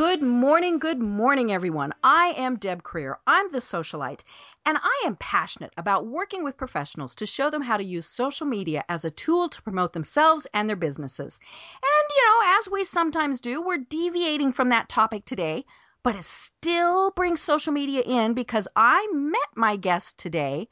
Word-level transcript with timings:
Good 0.00 0.22
morning, 0.22 0.78
good 0.78 0.98
morning, 0.98 1.52
everyone. 1.52 1.92
I 2.02 2.28
am 2.28 2.56
Deb 2.56 2.82
Krier. 2.82 3.16
I'm 3.26 3.50
the 3.50 3.58
socialite, 3.58 4.24
and 4.64 4.78
I 4.82 5.02
am 5.04 5.16
passionate 5.16 5.74
about 5.76 6.06
working 6.06 6.42
with 6.42 6.56
professionals 6.56 7.14
to 7.16 7.26
show 7.26 7.50
them 7.50 7.60
how 7.60 7.76
to 7.76 7.84
use 7.84 8.06
social 8.06 8.46
media 8.46 8.82
as 8.88 9.04
a 9.04 9.10
tool 9.10 9.50
to 9.50 9.60
promote 9.60 9.92
themselves 9.92 10.46
and 10.54 10.70
their 10.70 10.76
businesses. 10.76 11.38
And, 11.74 12.08
you 12.16 12.24
know, 12.24 12.58
as 12.58 12.70
we 12.70 12.82
sometimes 12.82 13.42
do, 13.42 13.60
we're 13.60 13.76
deviating 13.76 14.52
from 14.52 14.70
that 14.70 14.88
topic 14.88 15.26
today, 15.26 15.66
but 16.02 16.16
it 16.16 16.24
still 16.24 17.10
brings 17.10 17.42
social 17.42 17.74
media 17.74 18.00
in 18.00 18.32
because 18.32 18.66
I 18.76 19.06
met 19.12 19.50
my 19.54 19.76
guest 19.76 20.18
today 20.18 20.70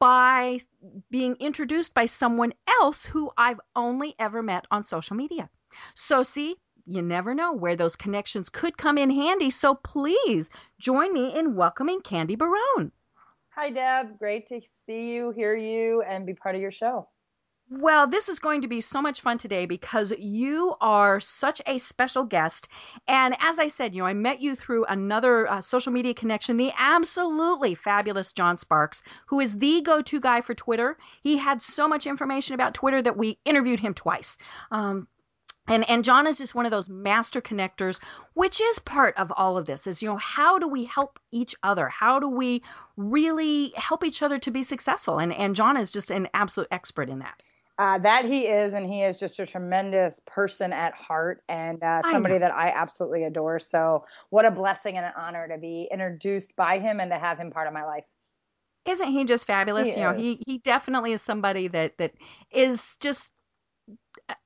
by 0.00 0.60
being 1.10 1.36
introduced 1.40 1.92
by 1.92 2.06
someone 2.06 2.54
else 2.80 3.04
who 3.04 3.32
I've 3.36 3.60
only 3.74 4.14
ever 4.18 4.42
met 4.42 4.66
on 4.70 4.82
social 4.82 5.14
media. 5.14 5.50
So, 5.94 6.22
see, 6.22 6.56
you 6.86 7.02
never 7.02 7.34
know 7.34 7.52
where 7.52 7.76
those 7.76 7.96
connections 7.96 8.48
could 8.48 8.78
come 8.78 8.96
in 8.96 9.10
handy. 9.10 9.50
So 9.50 9.74
please 9.74 10.50
join 10.78 11.12
me 11.12 11.36
in 11.36 11.56
welcoming 11.56 12.00
Candy 12.00 12.36
Barone. 12.36 12.92
Hi, 13.50 13.70
Deb. 13.70 14.18
Great 14.18 14.46
to 14.48 14.60
see 14.86 15.14
you, 15.14 15.30
hear 15.32 15.56
you, 15.56 16.02
and 16.02 16.24
be 16.24 16.34
part 16.34 16.54
of 16.54 16.60
your 16.60 16.70
show. 16.70 17.08
Well, 17.68 18.06
this 18.06 18.28
is 18.28 18.38
going 18.38 18.60
to 18.62 18.68
be 18.68 18.80
so 18.80 19.02
much 19.02 19.20
fun 19.20 19.38
today 19.38 19.66
because 19.66 20.12
you 20.20 20.76
are 20.80 21.18
such 21.18 21.60
a 21.66 21.78
special 21.78 22.22
guest. 22.22 22.68
And 23.08 23.34
as 23.40 23.58
I 23.58 23.66
said, 23.66 23.92
you 23.92 24.02
know, 24.02 24.06
I 24.06 24.14
met 24.14 24.40
you 24.40 24.54
through 24.54 24.84
another 24.84 25.50
uh, 25.50 25.60
social 25.62 25.92
media 25.92 26.14
connection, 26.14 26.58
the 26.58 26.70
absolutely 26.78 27.74
fabulous 27.74 28.32
John 28.32 28.56
Sparks, 28.56 29.02
who 29.26 29.40
is 29.40 29.58
the 29.58 29.82
go 29.82 30.00
to 30.00 30.20
guy 30.20 30.42
for 30.42 30.54
Twitter. 30.54 30.96
He 31.22 31.38
had 31.38 31.60
so 31.60 31.88
much 31.88 32.06
information 32.06 32.54
about 32.54 32.72
Twitter 32.72 33.02
that 33.02 33.16
we 33.16 33.40
interviewed 33.44 33.80
him 33.80 33.94
twice. 33.94 34.38
Um, 34.70 35.08
and 35.68 35.88
and 35.88 36.04
John 36.04 36.26
is 36.26 36.38
just 36.38 36.54
one 36.54 36.64
of 36.64 36.70
those 36.70 36.88
master 36.88 37.40
connectors, 37.40 38.00
which 38.34 38.60
is 38.60 38.78
part 38.80 39.16
of 39.16 39.32
all 39.36 39.58
of 39.58 39.66
this. 39.66 39.86
Is 39.86 40.02
you 40.02 40.08
know 40.08 40.16
how 40.16 40.58
do 40.58 40.68
we 40.68 40.84
help 40.84 41.18
each 41.32 41.54
other? 41.62 41.88
How 41.88 42.18
do 42.18 42.28
we 42.28 42.62
really 42.96 43.72
help 43.76 44.04
each 44.04 44.22
other 44.22 44.38
to 44.38 44.50
be 44.50 44.62
successful? 44.62 45.18
And 45.18 45.32
and 45.32 45.54
John 45.54 45.76
is 45.76 45.90
just 45.90 46.10
an 46.10 46.28
absolute 46.34 46.68
expert 46.70 47.08
in 47.08 47.18
that. 47.20 47.42
Uh, 47.78 47.98
that 47.98 48.24
he 48.24 48.46
is, 48.46 48.72
and 48.72 48.86
he 48.86 49.02
is 49.02 49.18
just 49.18 49.38
a 49.38 49.44
tremendous 49.44 50.18
person 50.24 50.72
at 50.72 50.94
heart 50.94 51.42
and 51.46 51.82
uh, 51.82 52.00
somebody 52.10 52.36
I 52.36 52.38
that 52.38 52.54
I 52.54 52.68
absolutely 52.70 53.24
adore. 53.24 53.58
So, 53.58 54.06
what 54.30 54.46
a 54.46 54.50
blessing 54.50 54.96
and 54.96 55.04
an 55.04 55.12
honor 55.14 55.46
to 55.48 55.58
be 55.58 55.86
introduced 55.92 56.56
by 56.56 56.78
him 56.78 57.00
and 57.00 57.10
to 57.10 57.18
have 57.18 57.38
him 57.38 57.50
part 57.50 57.66
of 57.66 57.74
my 57.74 57.84
life. 57.84 58.04
Isn't 58.86 59.08
he 59.08 59.24
just 59.26 59.46
fabulous? 59.46 59.88
He 59.88 59.94
you 59.94 60.00
know, 60.00 60.12
he 60.14 60.40
he 60.46 60.56
definitely 60.58 61.12
is 61.12 61.20
somebody 61.20 61.68
that 61.68 61.98
that 61.98 62.14
is 62.50 62.96
just 62.98 63.32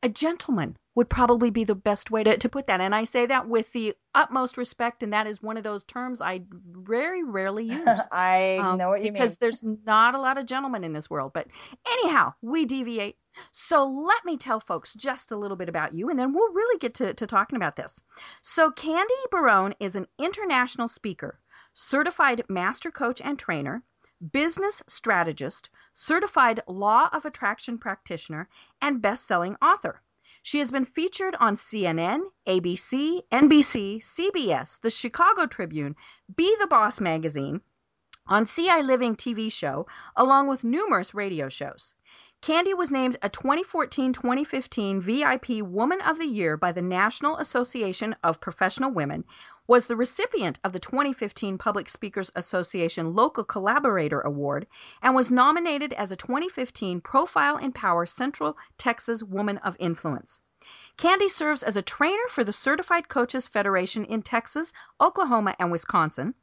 a 0.03 0.09
gentleman 0.09 0.77
would 0.97 1.09
probably 1.09 1.51
be 1.51 1.63
the 1.63 1.75
best 1.75 2.11
way 2.11 2.25
to, 2.25 2.37
to 2.37 2.49
put 2.49 2.67
that. 2.67 2.81
And 2.81 2.95
I 2.95 3.05
say 3.05 3.25
that 3.27 3.49
with 3.49 3.73
the 3.73 3.95
utmost 4.15 4.57
respect, 4.57 5.03
and 5.03 5.13
that 5.13 5.27
is 5.27 5.41
one 5.41 5.57
of 5.57 5.63
those 5.63 5.85
terms 5.85 6.21
I 6.21 6.43
very 6.51 7.23
rarely 7.23 7.65
use. 7.71 8.01
I 8.11 8.59
um, 8.59 8.79
know 8.79 8.89
what 8.89 9.05
you 9.05 9.13
because 9.13 9.13
mean. 9.13 9.23
Because 9.23 9.39
there's 9.39 9.63
not 9.87 10.15
a 10.15 10.21
lot 10.21 10.37
of 10.37 10.47
gentlemen 10.47 10.83
in 10.83 10.93
this 10.93 11.09
world. 11.09 11.33
But 11.33 11.47
anyhow, 11.87 12.35
we 12.43 12.65
deviate. 12.65 13.17
So 13.53 13.87
let 13.87 14.25
me 14.25 14.37
tell 14.37 14.59
folks 14.59 14.95
just 14.95 15.31
a 15.31 15.37
little 15.37 15.57
bit 15.57 15.69
about 15.69 15.95
you, 15.95 16.11
and 16.11 16.19
then 16.19 16.33
we'll 16.33 16.53
really 16.53 16.79
get 16.79 16.95
to, 16.95 17.15
to 17.15 17.27
talking 17.27 17.57
about 17.57 17.77
this. 17.77 18.01
So, 18.43 18.73
Candy 18.73 19.15
Barone 19.31 19.75
is 19.79 19.95
an 19.95 20.09
international 20.19 20.89
speaker, 20.89 21.39
certified 21.73 22.43
master 22.49 22.91
coach 22.91 23.21
and 23.21 23.39
trainer, 23.39 23.85
business 24.33 24.83
strategist, 24.89 25.71
certified 25.95 26.61
law 26.67 27.09
of 27.13 27.25
attraction 27.25 27.79
practitioner, 27.79 28.49
and 28.83 29.01
best 29.01 29.27
selling 29.27 29.57
author. 29.63 30.03
She 30.43 30.59
has 30.61 30.71
been 30.71 30.87
featured 30.87 31.37
on 31.39 31.57
CNN, 31.57 32.21
ABC, 32.47 33.23
NBC, 33.31 33.99
CBS, 33.99 34.81
the 34.81 34.91
Chicago 34.91 35.47
Tribune, 35.47 35.97
Be 36.35 36.57
the 36.59 36.67
Boss 36.67 37.01
magazine, 37.01 37.61
on 38.27 38.47
CI 38.47 38.83
Living 38.83 39.17
TV 39.17 39.53
show, 39.53 39.87
along 40.17 40.49
with 40.49 40.65
numerous 40.65 41.15
radio 41.15 41.49
shows. 41.49 41.95
Candy 42.41 42.73
was 42.73 42.91
named 42.91 43.19
a 43.21 43.29
2014 43.29 44.15
2015 44.15 45.01
VIP 45.03 45.49
Woman 45.61 46.01
of 46.01 46.17
the 46.17 46.27
Year 46.27 46.57
by 46.57 46.73
the 46.73 46.81
National 46.81 47.37
Association 47.37 48.17
of 48.25 48.41
Professional 48.41 48.91
Women, 48.91 49.25
was 49.71 49.87
the 49.87 49.95
recipient 49.95 50.59
of 50.65 50.73
the 50.73 50.81
2015 50.81 51.57
Public 51.57 51.89
Speakers 51.89 52.33
Association 52.35 53.15
Local 53.15 53.45
Collaborator 53.45 54.21
Award, 54.21 54.67
and 55.01 55.15
was 55.15 55.31
nominated 55.31 55.93
as 55.93 56.11
a 56.11 56.17
2015 56.17 57.01
Profile 57.01 57.57
in 57.57 57.71
Power 57.71 58.05
Central 58.05 58.59
Texas 58.79 59.23
Woman 59.23 59.59
of 59.59 59.77
Influence. 59.79 60.41
Candy 60.97 61.29
serves 61.29 61.63
as 61.63 61.77
a 61.77 61.83
trainer 61.83 62.27
for 62.29 62.43
the 62.43 62.53
Certified 62.53 63.09
Coaches 63.09 63.47
Federation 63.47 64.05
in 64.05 64.23
Texas, 64.23 64.73
Oklahoma, 65.01 65.55
and 65.61 65.71
Wisconsin, 65.71 66.35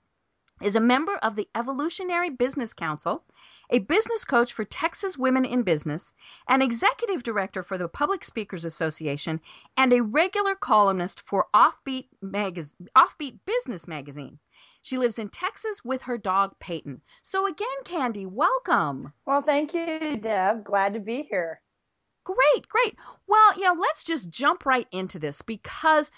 is 0.62 0.78
a 0.78 0.80
member 0.80 1.18
of 1.18 1.36
the 1.36 1.50
Evolutionary 1.54 2.30
Business 2.30 2.72
Council, 2.72 3.26
a 3.70 3.80
business 3.80 4.24
coach 4.24 4.54
for 4.54 4.64
Texas 4.64 5.18
Women 5.18 5.46
in 5.46 5.64
Business, 5.64 6.14
an 6.48 6.62
executive 6.62 7.24
director 7.24 7.64
for 7.64 7.78
the 7.78 7.88
Public 7.88 8.24
Speakers 8.24 8.66
Association, 8.66 9.42
and 9.76 9.92
a 9.92 10.04
regular 10.04 10.56
columnist 10.56 11.22
for 11.22 11.48
Offbeat, 11.54 12.08
Magaz- 12.24 12.76
Offbeat 12.98 13.40
Business 13.46 13.88
Magazine. 13.88 14.40
She 14.82 14.98
lives 14.98 15.20
in 15.20 15.30
Texas 15.30 15.84
with 15.84 16.04
her 16.04 16.18
dog 16.18 16.56
Peyton. 16.60 17.02
So, 17.22 17.46
again, 17.46 17.68
Candy, 17.84 18.26
welcome. 18.26 19.12
Well, 19.26 19.42
thank 19.42 19.74
you, 19.74 20.18
Deb. 20.18 20.64
Glad 20.64 20.94
to 20.94 21.00
be 21.00 21.24
here. 21.30 21.62
Great, 22.24 22.68
great. 22.68 22.96
Well, 23.28 23.58
you 23.58 23.66
know, 23.66 23.74
let's 23.74 24.04
just 24.04 24.30
jump 24.30 24.66
right 24.66 24.88
into 24.92 25.20
this 25.20 25.42
because, 25.42 26.12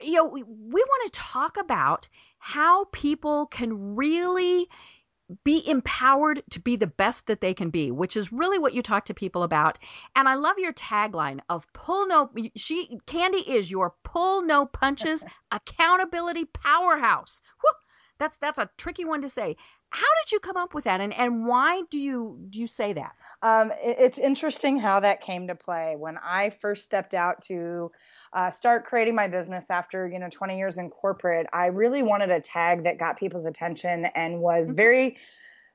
you 0.00 0.14
know, 0.14 0.24
we, 0.24 0.42
we 0.42 0.50
want 0.82 1.12
to 1.12 1.18
talk 1.18 1.56
about 1.56 2.08
how 2.38 2.86
people 2.92 3.46
can 3.46 3.94
really 3.94 4.68
be 5.44 5.68
empowered 5.68 6.42
to 6.50 6.60
be 6.60 6.76
the 6.76 6.86
best 6.86 7.26
that 7.26 7.40
they 7.40 7.54
can 7.54 7.70
be, 7.70 7.90
which 7.90 8.16
is 8.16 8.32
really 8.32 8.58
what 8.58 8.74
you 8.74 8.82
talk 8.82 9.04
to 9.06 9.14
people 9.14 9.42
about. 9.42 9.78
And 10.16 10.28
I 10.28 10.34
love 10.34 10.58
your 10.58 10.72
tagline 10.72 11.40
of 11.48 11.70
pull 11.72 12.06
no 12.06 12.30
she 12.56 12.98
Candy 13.06 13.38
is 13.38 13.70
your 13.70 13.94
pull 14.04 14.42
no 14.42 14.66
punches 14.66 15.24
accountability 15.52 16.44
powerhouse. 16.46 17.42
Whew, 17.60 17.72
that's 18.18 18.36
that's 18.38 18.58
a 18.58 18.70
tricky 18.76 19.04
one 19.04 19.22
to 19.22 19.28
say. 19.28 19.56
How 19.90 20.08
did 20.24 20.32
you 20.32 20.40
come 20.40 20.56
up 20.56 20.72
with 20.72 20.84
that, 20.84 21.02
and, 21.02 21.12
and 21.12 21.46
why 21.46 21.82
do 21.90 21.98
you 21.98 22.38
do 22.48 22.58
you 22.58 22.66
say 22.66 22.94
that? 22.94 23.12
Um, 23.42 23.72
it, 23.72 23.96
it's 23.98 24.18
interesting 24.18 24.78
how 24.78 25.00
that 25.00 25.20
came 25.20 25.48
to 25.48 25.54
play 25.54 25.96
when 25.98 26.16
I 26.16 26.48
first 26.48 26.84
stepped 26.84 27.12
out 27.12 27.42
to 27.42 27.90
uh, 28.32 28.50
start 28.50 28.84
creating 28.84 29.14
my 29.14 29.28
business 29.28 29.66
after 29.70 30.08
you 30.08 30.18
know 30.18 30.28
20 30.30 30.56
years 30.56 30.78
in 30.78 30.88
corporate 30.90 31.46
i 31.52 31.66
really 31.66 32.02
wanted 32.02 32.30
a 32.30 32.40
tag 32.40 32.84
that 32.84 32.98
got 32.98 33.18
people's 33.18 33.46
attention 33.46 34.06
and 34.14 34.40
was 34.40 34.68
mm-hmm. 34.68 34.76
very 34.76 35.16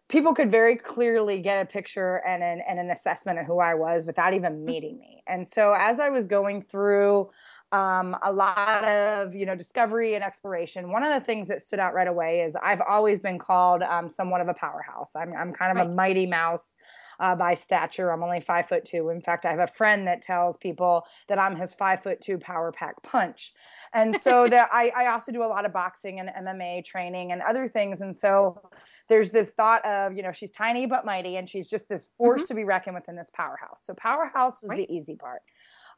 people 0.09 0.33
could 0.33 0.49
very 0.49 0.77
clearly 0.77 1.41
get 1.41 1.61
a 1.61 1.65
picture 1.65 2.21
and 2.25 2.41
an, 2.41 2.61
and 2.67 2.79
an 2.79 2.89
assessment 2.89 3.39
of 3.39 3.45
who 3.45 3.59
i 3.59 3.73
was 3.73 4.05
without 4.05 4.33
even 4.33 4.53
mm-hmm. 4.53 4.65
meeting 4.65 4.99
me 4.99 5.21
and 5.27 5.47
so 5.47 5.73
as 5.77 5.99
i 5.99 6.09
was 6.09 6.27
going 6.27 6.61
through 6.61 7.29
um, 7.73 8.15
a 8.23 8.31
lot 8.31 8.85
of 8.85 9.35
you 9.35 9.45
know 9.45 9.55
discovery 9.55 10.15
and 10.15 10.23
exploration 10.23 10.91
one 10.91 11.03
of 11.03 11.13
the 11.13 11.19
things 11.19 11.49
that 11.49 11.61
stood 11.61 11.79
out 11.79 11.93
right 11.93 12.07
away 12.07 12.41
is 12.41 12.55
i've 12.63 12.81
always 12.81 13.19
been 13.19 13.37
called 13.37 13.83
um, 13.83 14.09
somewhat 14.09 14.41
of 14.41 14.47
a 14.47 14.53
powerhouse 14.53 15.15
i'm, 15.15 15.33
I'm 15.33 15.53
kind 15.53 15.71
of 15.71 15.77
right. 15.77 15.91
a 15.91 15.95
mighty 15.95 16.25
mouse 16.25 16.77
uh, 17.19 17.35
by 17.35 17.55
stature. 17.55 18.11
I'm 18.11 18.23
only 18.23 18.41
five 18.41 18.67
foot 18.67 18.85
two. 18.85 19.09
In 19.09 19.21
fact, 19.21 19.45
I 19.45 19.49
have 19.49 19.59
a 19.59 19.67
friend 19.67 20.07
that 20.07 20.21
tells 20.21 20.57
people 20.57 21.05
that 21.27 21.39
I'm 21.39 21.55
his 21.55 21.73
five 21.73 22.01
foot 22.01 22.21
two 22.21 22.37
power 22.37 22.71
pack 22.71 23.01
punch. 23.03 23.53
And 23.93 24.19
so 24.19 24.47
that 24.49 24.69
I, 24.71 24.91
I 24.95 25.07
also 25.07 25.31
do 25.31 25.43
a 25.43 25.45
lot 25.45 25.65
of 25.65 25.73
boxing 25.73 26.19
and 26.19 26.29
MMA 26.29 26.85
training 26.85 27.31
and 27.31 27.41
other 27.41 27.67
things. 27.67 28.01
And 28.01 28.17
so 28.17 28.61
there's 29.07 29.29
this 29.29 29.49
thought 29.51 29.85
of, 29.85 30.15
you 30.15 30.23
know, 30.23 30.31
she's 30.31 30.51
tiny 30.51 30.85
but 30.85 31.05
mighty 31.05 31.37
and 31.37 31.49
she's 31.49 31.67
just 31.67 31.87
this 31.87 32.07
force 32.17 32.41
mm-hmm. 32.41 32.47
to 32.47 32.55
be 32.55 32.63
reckoned 32.63 32.95
with 32.95 33.07
in 33.07 33.15
this 33.15 33.31
powerhouse. 33.33 33.83
So 33.83 33.93
powerhouse 33.93 34.61
was 34.61 34.69
right. 34.69 34.87
the 34.87 34.93
easy 34.93 35.15
part. 35.15 35.41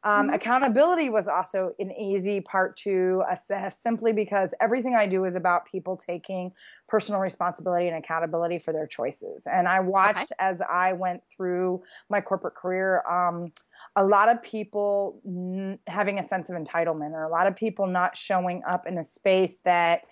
Um, 0.02 0.26
mm-hmm. 0.26 0.34
Accountability 0.34 1.10
was 1.10 1.28
also 1.28 1.74
an 1.78 1.92
easy 1.92 2.40
part 2.40 2.76
to 2.78 3.22
assess 3.28 3.78
simply 3.78 4.12
because 4.12 4.54
everything 4.60 4.94
I 4.94 5.06
do 5.06 5.24
is 5.24 5.34
about 5.34 5.66
people 5.66 5.96
taking 5.96 6.52
personal 6.88 7.20
responsibility 7.20 7.88
and 7.88 7.96
accountability 7.96 8.58
for 8.58 8.72
their 8.72 8.86
choices. 8.86 9.46
And 9.46 9.68
I 9.68 9.80
watched 9.80 10.32
okay. 10.32 10.34
as 10.38 10.60
I 10.62 10.94
went 10.94 11.22
through 11.30 11.82
my 12.08 12.20
corporate 12.20 12.54
career 12.54 13.02
um, 13.08 13.52
a 13.96 14.04
lot 14.04 14.28
of 14.28 14.42
people 14.42 15.20
n- 15.26 15.78
having 15.86 16.18
a 16.18 16.26
sense 16.26 16.50
of 16.50 16.56
entitlement 16.56 17.12
or 17.12 17.24
a 17.24 17.28
lot 17.28 17.46
of 17.46 17.56
people 17.56 17.86
not 17.86 18.16
showing 18.16 18.62
up 18.66 18.86
in 18.86 18.98
a 18.98 19.04
space 19.04 19.58
that 19.64 20.02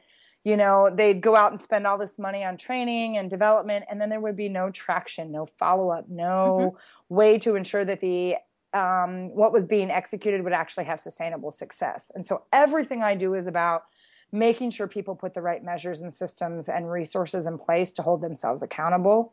you 0.44 0.56
know 0.56 0.90
they'd 0.92 1.20
go 1.20 1.36
out 1.36 1.52
and 1.52 1.60
spend 1.60 1.86
all 1.86 1.98
this 1.98 2.18
money 2.18 2.44
on 2.44 2.56
training 2.56 3.18
and 3.18 3.28
development 3.28 3.84
and 3.90 4.00
then 4.00 4.08
there 4.08 4.20
would 4.20 4.36
be 4.36 4.48
no 4.48 4.70
traction 4.70 5.32
no 5.32 5.46
follow-up 5.58 6.08
no 6.08 6.74
mm-hmm. 6.76 7.14
way 7.14 7.38
to 7.38 7.56
ensure 7.56 7.84
that 7.84 8.00
the 8.00 8.36
um, 8.74 9.28
what 9.34 9.52
was 9.52 9.66
being 9.66 9.90
executed 9.90 10.42
would 10.42 10.52
actually 10.52 10.84
have 10.84 11.00
sustainable 11.00 11.50
success 11.50 12.12
and 12.14 12.26
so 12.26 12.42
everything 12.52 13.02
i 13.02 13.14
do 13.14 13.34
is 13.34 13.46
about 13.46 13.84
making 14.30 14.70
sure 14.70 14.86
people 14.86 15.16
put 15.16 15.32
the 15.32 15.40
right 15.40 15.64
measures 15.64 16.00
and 16.00 16.12
systems 16.12 16.68
and 16.68 16.90
resources 16.90 17.46
in 17.46 17.56
place 17.56 17.92
to 17.94 18.02
hold 18.02 18.20
themselves 18.20 18.62
accountable 18.62 19.32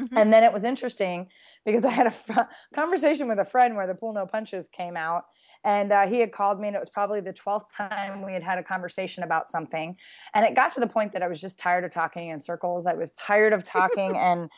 Mm-hmm. 0.00 0.18
And 0.18 0.32
then 0.32 0.44
it 0.44 0.52
was 0.52 0.64
interesting 0.64 1.28
because 1.64 1.84
I 1.84 1.90
had 1.90 2.06
a 2.06 2.10
fr- 2.10 2.40
conversation 2.74 3.28
with 3.28 3.38
a 3.38 3.44
friend 3.44 3.76
where 3.76 3.86
the 3.86 3.94
pull 3.94 4.12
no 4.12 4.26
punches 4.26 4.68
came 4.68 4.94
out, 4.94 5.24
and 5.64 5.90
uh, 5.90 6.06
he 6.06 6.20
had 6.20 6.32
called 6.32 6.60
me, 6.60 6.68
and 6.68 6.76
it 6.76 6.80
was 6.80 6.90
probably 6.90 7.20
the 7.20 7.32
twelfth 7.32 7.74
time 7.74 8.22
we 8.22 8.34
had 8.34 8.42
had 8.42 8.58
a 8.58 8.62
conversation 8.62 9.22
about 9.22 9.48
something, 9.48 9.96
and 10.34 10.44
it 10.44 10.54
got 10.54 10.72
to 10.74 10.80
the 10.80 10.86
point 10.86 11.12
that 11.12 11.22
I 11.22 11.28
was 11.28 11.40
just 11.40 11.58
tired 11.58 11.84
of 11.84 11.92
talking 11.92 12.28
in 12.28 12.42
circles. 12.42 12.86
I 12.86 12.92
was 12.92 13.12
tired 13.12 13.54
of 13.54 13.64
talking 13.64 14.16
and 14.18 14.50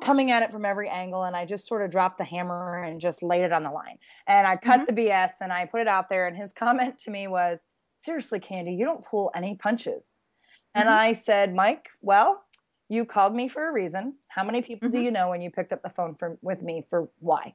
coming 0.00 0.30
at 0.30 0.42
it 0.42 0.52
from 0.52 0.64
every 0.64 0.88
angle, 0.88 1.24
and 1.24 1.36
I 1.36 1.44
just 1.44 1.66
sort 1.66 1.82
of 1.82 1.90
dropped 1.90 2.18
the 2.18 2.24
hammer 2.24 2.82
and 2.82 3.00
just 3.00 3.22
laid 3.22 3.42
it 3.42 3.52
on 3.52 3.62
the 3.62 3.70
line, 3.70 3.98
and 4.26 4.46
I 4.46 4.56
cut 4.56 4.80
mm-hmm. 4.80 4.94
the 4.94 5.08
BS 5.08 5.32
and 5.40 5.52
I 5.52 5.66
put 5.66 5.80
it 5.80 5.88
out 5.88 6.08
there. 6.08 6.26
And 6.26 6.36
his 6.36 6.52
comment 6.58 6.98
to 7.00 7.10
me 7.10 7.28
was, 7.28 7.64
"Seriously, 7.98 8.40
Candy, 8.40 8.74
you 8.74 8.84
don't 8.84 9.04
pull 9.04 9.30
any 9.34 9.56
punches." 9.56 10.16
And 10.74 10.88
mm-hmm. 10.88 10.98
I 10.98 11.12
said, 11.14 11.54
Mike, 11.54 11.88
well, 12.00 12.42
you 12.88 13.04
called 13.04 13.34
me 13.34 13.48
for 13.48 13.68
a 13.68 13.72
reason. 13.72 14.14
How 14.28 14.44
many 14.44 14.62
people 14.62 14.88
mm-hmm. 14.88 14.98
do 14.98 15.04
you 15.04 15.10
know 15.10 15.28
when 15.28 15.40
you 15.40 15.50
picked 15.50 15.72
up 15.72 15.82
the 15.82 15.90
phone 15.90 16.14
for, 16.14 16.38
with 16.42 16.62
me 16.62 16.84
for 16.88 17.08
why? 17.18 17.54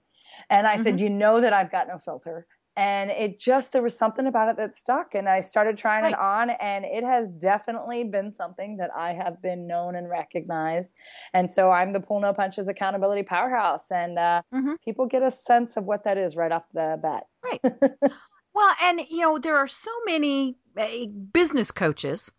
And 0.49 0.67
I 0.67 0.75
mm-hmm. 0.75 0.83
said, 0.83 1.01
you 1.01 1.09
know 1.09 1.41
that 1.41 1.53
I've 1.53 1.71
got 1.71 1.87
no 1.87 1.97
filter. 1.97 2.47
And 2.77 3.09
it 3.09 3.39
just, 3.39 3.71
there 3.71 3.81
was 3.81 3.97
something 3.97 4.27
about 4.27 4.49
it 4.49 4.57
that 4.57 4.75
stuck. 4.75 5.15
And 5.15 5.29
I 5.29 5.39
started 5.39 5.77
trying 5.77 6.03
right. 6.03 6.11
it 6.11 6.19
on, 6.19 6.49
and 6.49 6.83
it 6.83 7.03
has 7.03 7.29
definitely 7.29 8.03
been 8.03 8.33
something 8.33 8.77
that 8.77 8.89
I 8.95 9.13
have 9.13 9.41
been 9.41 9.65
known 9.65 9.95
and 9.95 10.09
recognized. 10.09 10.91
And 11.33 11.49
so 11.49 11.71
I'm 11.71 11.93
the 11.93 11.99
Pull 11.99 12.19
No 12.19 12.33
Punches 12.33 12.67
accountability 12.67 13.23
powerhouse. 13.23 13.89
And 13.91 14.19
uh, 14.19 14.41
mm-hmm. 14.53 14.73
people 14.83 15.05
get 15.05 15.23
a 15.23 15.31
sense 15.31 15.77
of 15.77 15.85
what 15.85 16.03
that 16.03 16.17
is 16.17 16.35
right 16.35 16.51
off 16.51 16.63
the 16.73 16.99
bat. 17.01 17.23
Right. 17.43 17.61
well, 18.53 18.75
and, 18.83 19.01
you 19.09 19.21
know, 19.21 19.37
there 19.37 19.57
are 19.57 19.67
so 19.67 19.91
many 20.05 20.57
uh, 20.77 20.87
business 21.31 21.71
coaches 21.71 22.31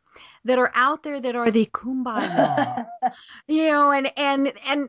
that 0.44 0.58
are 0.58 0.72
out 0.74 1.02
there 1.02 1.20
that 1.20 1.36
are 1.36 1.50
the 1.50 1.66
kumbaya, 1.66 2.86
you 3.48 3.66
know, 3.66 3.90
and 3.90 4.10
and 4.16 4.52
and 4.64 4.88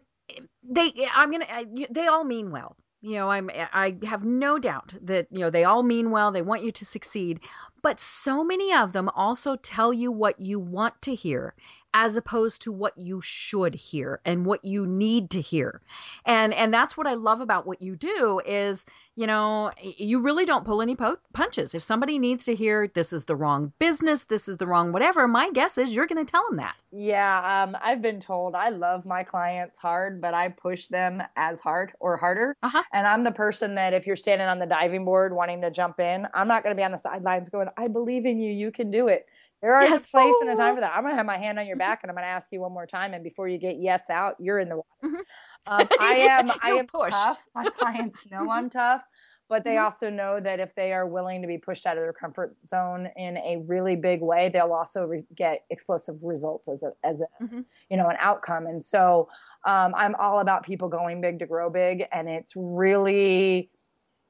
they, 0.64 0.94
I'm 1.14 1.32
gonna, 1.32 1.46
they 1.90 2.08
all 2.08 2.24
mean 2.24 2.52
well. 2.52 2.76
You 3.02 3.14
know, 3.14 3.30
I'm, 3.30 3.50
I 3.54 3.98
have 4.06 4.24
no 4.26 4.58
doubt 4.58 4.94
that 5.02 5.28
you 5.32 5.40
know 5.40 5.50
they 5.50 5.64
all 5.64 5.84
mean 5.84 6.10
well. 6.12 6.32
They 6.32 6.42
want 6.42 6.64
you 6.64 6.72
to 6.72 6.86
succeed, 6.86 7.40
but 7.82 8.00
so 8.00 8.44
many 8.44 8.74
of 8.74 8.92
them 8.92 9.10
also 9.10 9.56
tell 9.56 9.94
you 9.94 10.12
what 10.12 10.40
you 10.40 10.60
want 10.60 11.02
to 11.04 11.14
hear 11.16 11.54
as 11.94 12.16
opposed 12.16 12.62
to 12.62 12.72
what 12.72 12.98
you 12.98 13.22
should 13.22 13.74
hear 13.74 14.20
and 14.26 14.46
what 14.46 14.64
you 14.64 14.86
need 14.86 15.30
to 15.32 15.42
hear. 15.42 15.82
And 16.26 16.54
and 16.54 16.74
that's 16.74 16.98
what 16.98 17.08
I 17.08 17.14
love 17.14 17.42
about 17.42 17.66
what 17.66 17.82
you 17.82 17.96
do 17.96 18.42
is, 18.46 18.86
you 19.16 19.26
know, 19.26 19.72
you 19.82 20.20
really 20.20 20.46
don't 20.46 20.66
pull 20.66 20.82
any 20.82 20.96
po- 20.96 21.18
punches. 21.34 21.74
If 21.74 21.82
somebody 21.82 22.20
needs 22.20 22.46
to 22.46 22.56
hear 22.56 22.88
this 22.94 23.14
is 23.14 23.26
the 23.26 23.36
wrong 23.36 23.74
business, 23.80 24.26
this 24.26 24.48
is 24.48 24.58
the 24.58 24.68
wrong 24.68 24.92
whatever, 24.92 25.28
my 25.28 25.50
guess 25.52 25.78
is 25.78 25.92
you're 25.92 26.08
going 26.08 26.24
to 26.24 26.30
tell 26.30 26.46
them 26.48 26.58
that. 26.58 26.76
Yeah, 26.92 27.64
um, 27.64 27.76
I've 27.82 28.02
been 28.02 28.20
told 28.20 28.56
I 28.56 28.70
love 28.70 29.06
my 29.06 29.24
clients 29.24 29.78
hard, 29.78 30.22
but 30.22 30.34
I 30.34 30.50
push 30.50 30.88
them 30.88 31.24
as 31.36 31.60
hard 31.60 31.94
or 32.00 32.18
harder. 32.18 32.56
Uh-huh. 32.64 32.84
And 32.94 33.08
I'm 33.08 33.24
the 33.24 33.32
person 33.32 33.76
that 33.76 33.94
if 33.94 34.06
you're 34.06 34.16
standing 34.16 34.48
on 34.48 34.60
the 34.60 34.66
diving 34.66 35.06
board 35.06 35.34
wanting 35.34 35.62
to 35.62 35.72
jump 35.72 36.00
in, 36.00 36.28
I'm 36.34 36.48
not 36.48 36.64
going 36.64 36.76
to 36.76 36.80
be 36.80 36.84
on 36.84 36.92
the 36.92 36.98
sidelines 36.98 37.50
going, 37.50 37.70
"I 37.78 37.88
believe 37.88 38.26
in 38.26 38.40
you. 38.40 38.52
You 38.52 38.72
can 38.72 38.92
do 38.92 39.08
it." 39.08 39.28
There 39.62 39.80
is 39.82 39.90
yes. 39.90 40.04
a 40.04 40.08
place 40.08 40.34
and 40.42 40.52
a 40.52 40.56
time 40.56 40.76
for 40.76 40.82
that. 40.82 40.96
I'm 40.96 41.02
going 41.02 41.14
to 41.14 41.18
have 41.18 41.26
my 41.26 41.38
hand 41.38 41.58
on 41.58 41.66
your 41.66 41.76
mm-hmm. 41.76 41.80
back 41.80 42.00
and 42.04 42.12
I'm 42.12 42.16
going 42.16 42.26
to 42.26 42.30
ask 42.30 42.52
you 42.52 42.62
one 42.62 42.72
more 42.72 42.86
time. 42.86 43.14
And 43.14 43.24
before 43.24 43.48
you 43.48 43.58
get 43.58 43.78
yes 43.80 44.10
out, 44.10 44.36
you're 44.40 44.60
in 44.60 44.70
the 44.70 44.76
water. 44.76 44.88
Mm-hmm. 45.04 45.82
Um, 45.82 45.88
I 46.00 46.14
am, 46.14 46.52
I 46.62 46.70
am 46.72 46.88
pushed. 46.88 47.14
tough. 47.14 47.44
My 47.56 47.70
clients 47.78 48.26
know 48.30 48.42
mm-hmm. 48.42 48.50
I'm 48.52 48.70
tough, 48.70 49.04
but 49.50 49.64
they 49.64 49.72
mm-hmm. 49.72 49.86
also 49.86 50.12
know 50.12 50.40
that 50.40 50.60
if 50.60 50.76
they 50.76 50.94
are 50.94 51.08
willing 51.08 51.42
to 51.42 51.48
be 51.48 51.58
pushed 51.58 51.88
out 51.88 51.98
of 51.98 52.04
their 52.04 52.14
comfort 52.14 52.56
zone 52.68 53.10
in 53.18 53.38
a 53.38 53.64
really 53.66 53.96
big 53.96 54.22
way, 54.22 54.50
they'll 54.50 54.74
also 54.74 55.06
re- 55.06 55.24
get 55.36 55.66
explosive 55.72 56.18
results 56.22 56.68
as 56.68 56.84
a, 56.84 56.92
as 57.04 57.22
a, 57.22 57.44
mm-hmm. 57.44 57.62
you 57.90 57.98
know, 57.98 58.10
an 58.10 58.18
outcome. 58.20 58.68
And 58.68 58.86
so 58.86 59.28
um, 59.66 59.94
I'm 59.96 60.14
all 60.16 60.40
about 60.40 60.64
people 60.64 60.88
going 60.88 61.20
big 61.20 61.40
to 61.40 61.48
grow 61.48 61.72
big. 61.72 62.06
And 62.12 62.30
it's 62.30 62.54
really, 62.56 63.72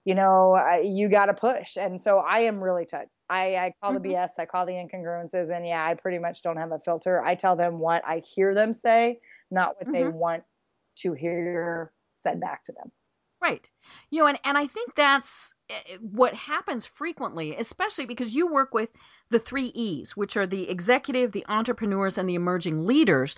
you 0.07 0.15
know, 0.15 0.55
uh, 0.55 0.77
you 0.77 1.09
got 1.09 1.25
to 1.25 1.33
push. 1.33 1.75
And 1.75 1.99
so 1.99 2.19
I 2.19 2.39
am 2.39 2.63
really 2.63 2.85
touched 2.85 3.09
I, 3.29 3.55
I 3.55 3.73
call 3.81 3.93
mm-hmm. 3.93 4.03
the 4.03 4.09
BS, 4.15 4.29
I 4.39 4.45
call 4.45 4.65
the 4.65 4.71
incongruences, 4.71 5.53
and 5.53 5.67
yeah, 5.67 5.85
I 5.85 5.95
pretty 5.95 6.17
much 6.17 6.41
don't 6.41 6.57
have 6.57 6.71
a 6.71 6.79
filter. 6.79 7.21
I 7.23 7.35
tell 7.35 7.55
them 7.55 7.79
what 7.79 8.03
I 8.05 8.19
hear 8.19 8.53
them 8.53 8.73
say, 8.73 9.19
not 9.51 9.75
what 9.75 9.87
mm-hmm. 9.87 9.91
they 9.91 10.07
want 10.07 10.43
to 10.99 11.13
hear 11.13 11.91
said 12.15 12.39
back 12.39 12.63
to 12.65 12.71
them. 12.71 12.91
Right. 13.41 13.69
You 14.09 14.21
know, 14.21 14.27
and, 14.27 14.39
and 14.45 14.57
I 14.57 14.65
think 14.65 14.95
that's 14.95 15.53
eh, 15.69 15.97
what 15.99 16.33
happens 16.33 16.85
frequently, 16.85 17.55
especially 17.55 18.05
because 18.05 18.33
you 18.33 18.51
work 18.51 18.73
with 18.73 18.89
the 19.29 19.39
three 19.39 19.71
E's, 19.75 20.17
which 20.17 20.35
are 20.37 20.47
the 20.47 20.69
executive, 20.69 21.33
the 21.33 21.45
entrepreneurs, 21.47 22.17
and 22.17 22.27
the 22.27 22.35
emerging 22.35 22.87
leaders. 22.87 23.35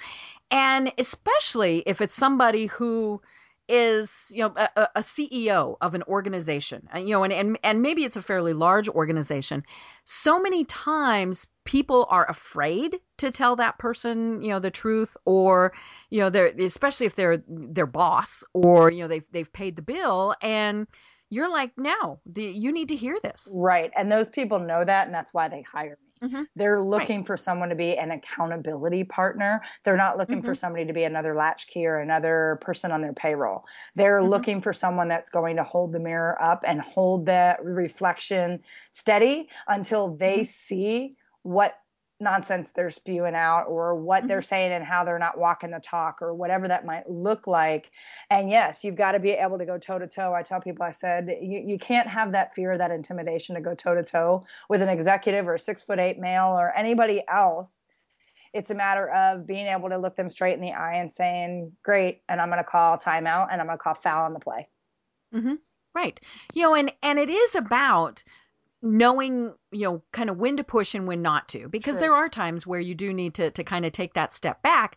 And 0.51 0.94
especially 0.98 1.83
if 1.86 2.00
it's 2.00 2.16
somebody 2.16 2.68
who, 2.68 3.21
is 3.69 4.25
you 4.31 4.39
know 4.39 4.54
a, 4.57 4.89
a, 4.95 5.01
CEO 5.01 5.77
of 5.81 5.94
an 5.94 6.04
organization 6.04 6.89
you 6.95 7.10
know 7.10 7.24
and, 7.24 7.31
and 7.31 7.57
and 7.63 7.81
maybe 7.81 8.04
it's 8.04 8.18
a 8.18 8.21
fairly 8.21 8.54
large 8.54 8.89
organization. 8.89 9.63
So 10.06 10.42
many 10.42 10.66
times 10.66 11.48
people 11.66 12.07
are 12.10 12.27
afraid 12.30 13.00
to 13.18 13.30
tell 13.31 13.56
that 13.57 13.77
person 13.77 14.42
you 14.42 14.50
know 14.50 14.60
the 14.60 14.71
truth 14.71 15.16
or 15.25 15.71
you 16.10 16.19
know 16.19 16.30
they're 16.30 16.54
especially 16.60 17.06
if 17.06 17.16
they're 17.16 17.44
their 17.48 17.86
boss 17.86 18.44
or 18.54 18.92
you 18.92 19.04
know 19.04 19.07
they've 19.07 19.25
they've 19.31 19.54
paid 19.54 19.75
the 19.75 19.81
bill 19.83 20.36
and 20.42 20.88
you're 21.30 21.50
like 21.50 21.71
no 21.77 22.19
you 22.36 22.71
need 22.71 22.89
to 22.89 22.95
hear 22.95 23.19
this. 23.24 23.54
Right 23.56 23.92
and 23.95 24.12
those 24.12 24.30
people 24.30 24.60
know 24.60 24.83
that 24.83 25.06
and 25.06 25.13
that's 25.13 25.33
why 25.33 25.48
they 25.48 25.62
hire 25.62 25.98
me 26.01 26.08
Mm-hmm. 26.24 26.44
They're 26.56 26.81
looking 26.81 27.19
right. 27.19 27.27
for 27.27 27.38
someone 27.38 27.69
to 27.69 27.75
be 27.75 27.98
an 27.98 28.12
accountability 28.12 29.06
partner. 29.06 29.62
They're 29.83 29.98
not 29.98 30.18
looking 30.18 30.39
mm-hmm. 30.39 30.45
for 30.45 30.56
somebody 30.56 30.86
to 30.86 30.94
be 30.94 31.04
another 31.04 31.36
latchkey 31.36 31.85
or 31.85 31.99
another 31.99 32.59
person 32.61 32.92
on 32.92 33.02
their 33.02 33.14
payroll. 33.14 33.66
They're 33.95 34.19
mm-hmm. 34.19 34.30
looking 34.30 34.61
for 34.61 34.73
someone 34.73 35.07
that's 35.07 35.30
going 35.30 35.56
to 35.56 35.64
hold 35.64 35.94
the 35.94 35.99
mirror 35.99 36.42
up 36.42 36.64
and 36.68 36.81
hold 36.81 37.26
that 37.28 37.64
reflection 37.64 38.59
steady 38.92 39.49
until 39.68 40.16
they 40.16 40.40
mm-hmm. 40.40 40.52
see 40.66 41.16
what 41.44 41.76
nonsense 42.19 42.71
they're 42.71 42.90
spewing 42.90 43.35
out 43.35 43.64
or 43.64 43.95
what 43.95 44.19
mm-hmm. 44.19 44.28
they're 44.28 44.42
saying 44.42 44.71
and 44.73 44.83
how 44.83 45.04
they're 45.04 45.19
not 45.19 45.38
walking 45.38 45.71
the 45.71 45.80
talk 45.80 46.21
or 46.21 46.33
whatever 46.33 46.68
that 46.68 46.85
might 46.85 47.09
look 47.09 47.47
like. 47.47 47.92
And 48.30 48.49
yes, 48.49 48.83
you've 48.83 48.95
got 48.95 49.14
to 49.14 49.19
be 49.19 49.31
able 49.31 49.57
to 49.57 49.66
go 49.66 49.78
toe 49.78 49.99
to 49.99 50.07
toe. 50.07 50.33
I 50.33 50.44
tell 50.44 50.59
people, 50.59 50.83
I 50.83 50.92
said, 50.92 51.30
you, 51.42 51.64
you 51.66 51.80
can't 51.80 52.07
have 52.07 52.33
that 52.33 52.54
fear, 52.54 52.78
that 52.78 52.92
intimidation 52.92 53.56
to 53.56 53.61
go 53.61 53.73
toe 53.73 53.95
to 53.95 54.04
toe 54.04 54.45
with 54.69 54.81
an 54.81 54.90
executive 54.90 55.47
or 55.47 55.56
a 55.56 55.59
six 55.59 55.81
foot 55.81 55.99
eight 55.99 56.19
male 56.19 56.47
or 56.47 56.76
anybody 56.76 57.23
else. 57.28 57.85
It's 58.54 58.71
a 58.71 58.76
matter 58.76 59.09
of 59.11 59.45
being 59.45 59.68
able 59.68 59.90
to 59.90 59.97
look 59.97 60.16
them 60.16 60.30
straight 60.30 60.56
in 60.56 60.61
the 60.61 60.71
eye 60.71 60.95
and 60.95 61.14
saying, 61.14 61.71
great, 61.83 62.21
and 62.28 62.42
I'm 62.42 62.49
going 62.49 62.57
to 62.57 62.64
call 62.64 62.97
timeout 62.97 63.49
and 63.52 63.61
I'm 63.61 63.68
going 63.68 63.78
to 63.78 63.83
call 63.83 63.94
foul 63.94 64.26
on 64.26 64.33
the 64.33 64.40
play. 64.40 64.68
Mm-hmm. 65.33 65.56
Right. 65.94 66.19
You 66.54 66.64
know, 66.64 66.76
and, 66.76 66.92
and 67.04 67.19
it 67.19 67.30
is 67.30 67.56
about 67.56 68.23
knowing 68.81 69.54
you 69.71 69.83
know 69.83 70.02
kind 70.12 70.30
of 70.30 70.38
when 70.38 70.56
to 70.56 70.64
push 70.64 70.95
and 70.95 71.06
when 71.07 71.21
not 71.21 71.48
to 71.50 71.68
because 71.68 71.95
True. 71.95 72.02
there 72.02 72.16
are 72.16 72.30
times 72.30 72.66
where 72.66 72.80
you 72.80 72.95
do 72.95 73.14
need 73.14 73.33
to 73.33 73.52
to 73.52 73.64
kind 73.64 73.86
of 73.86 73.92
take 73.92 74.14
that 74.14 74.33
step 74.33 74.62
back 74.62 74.95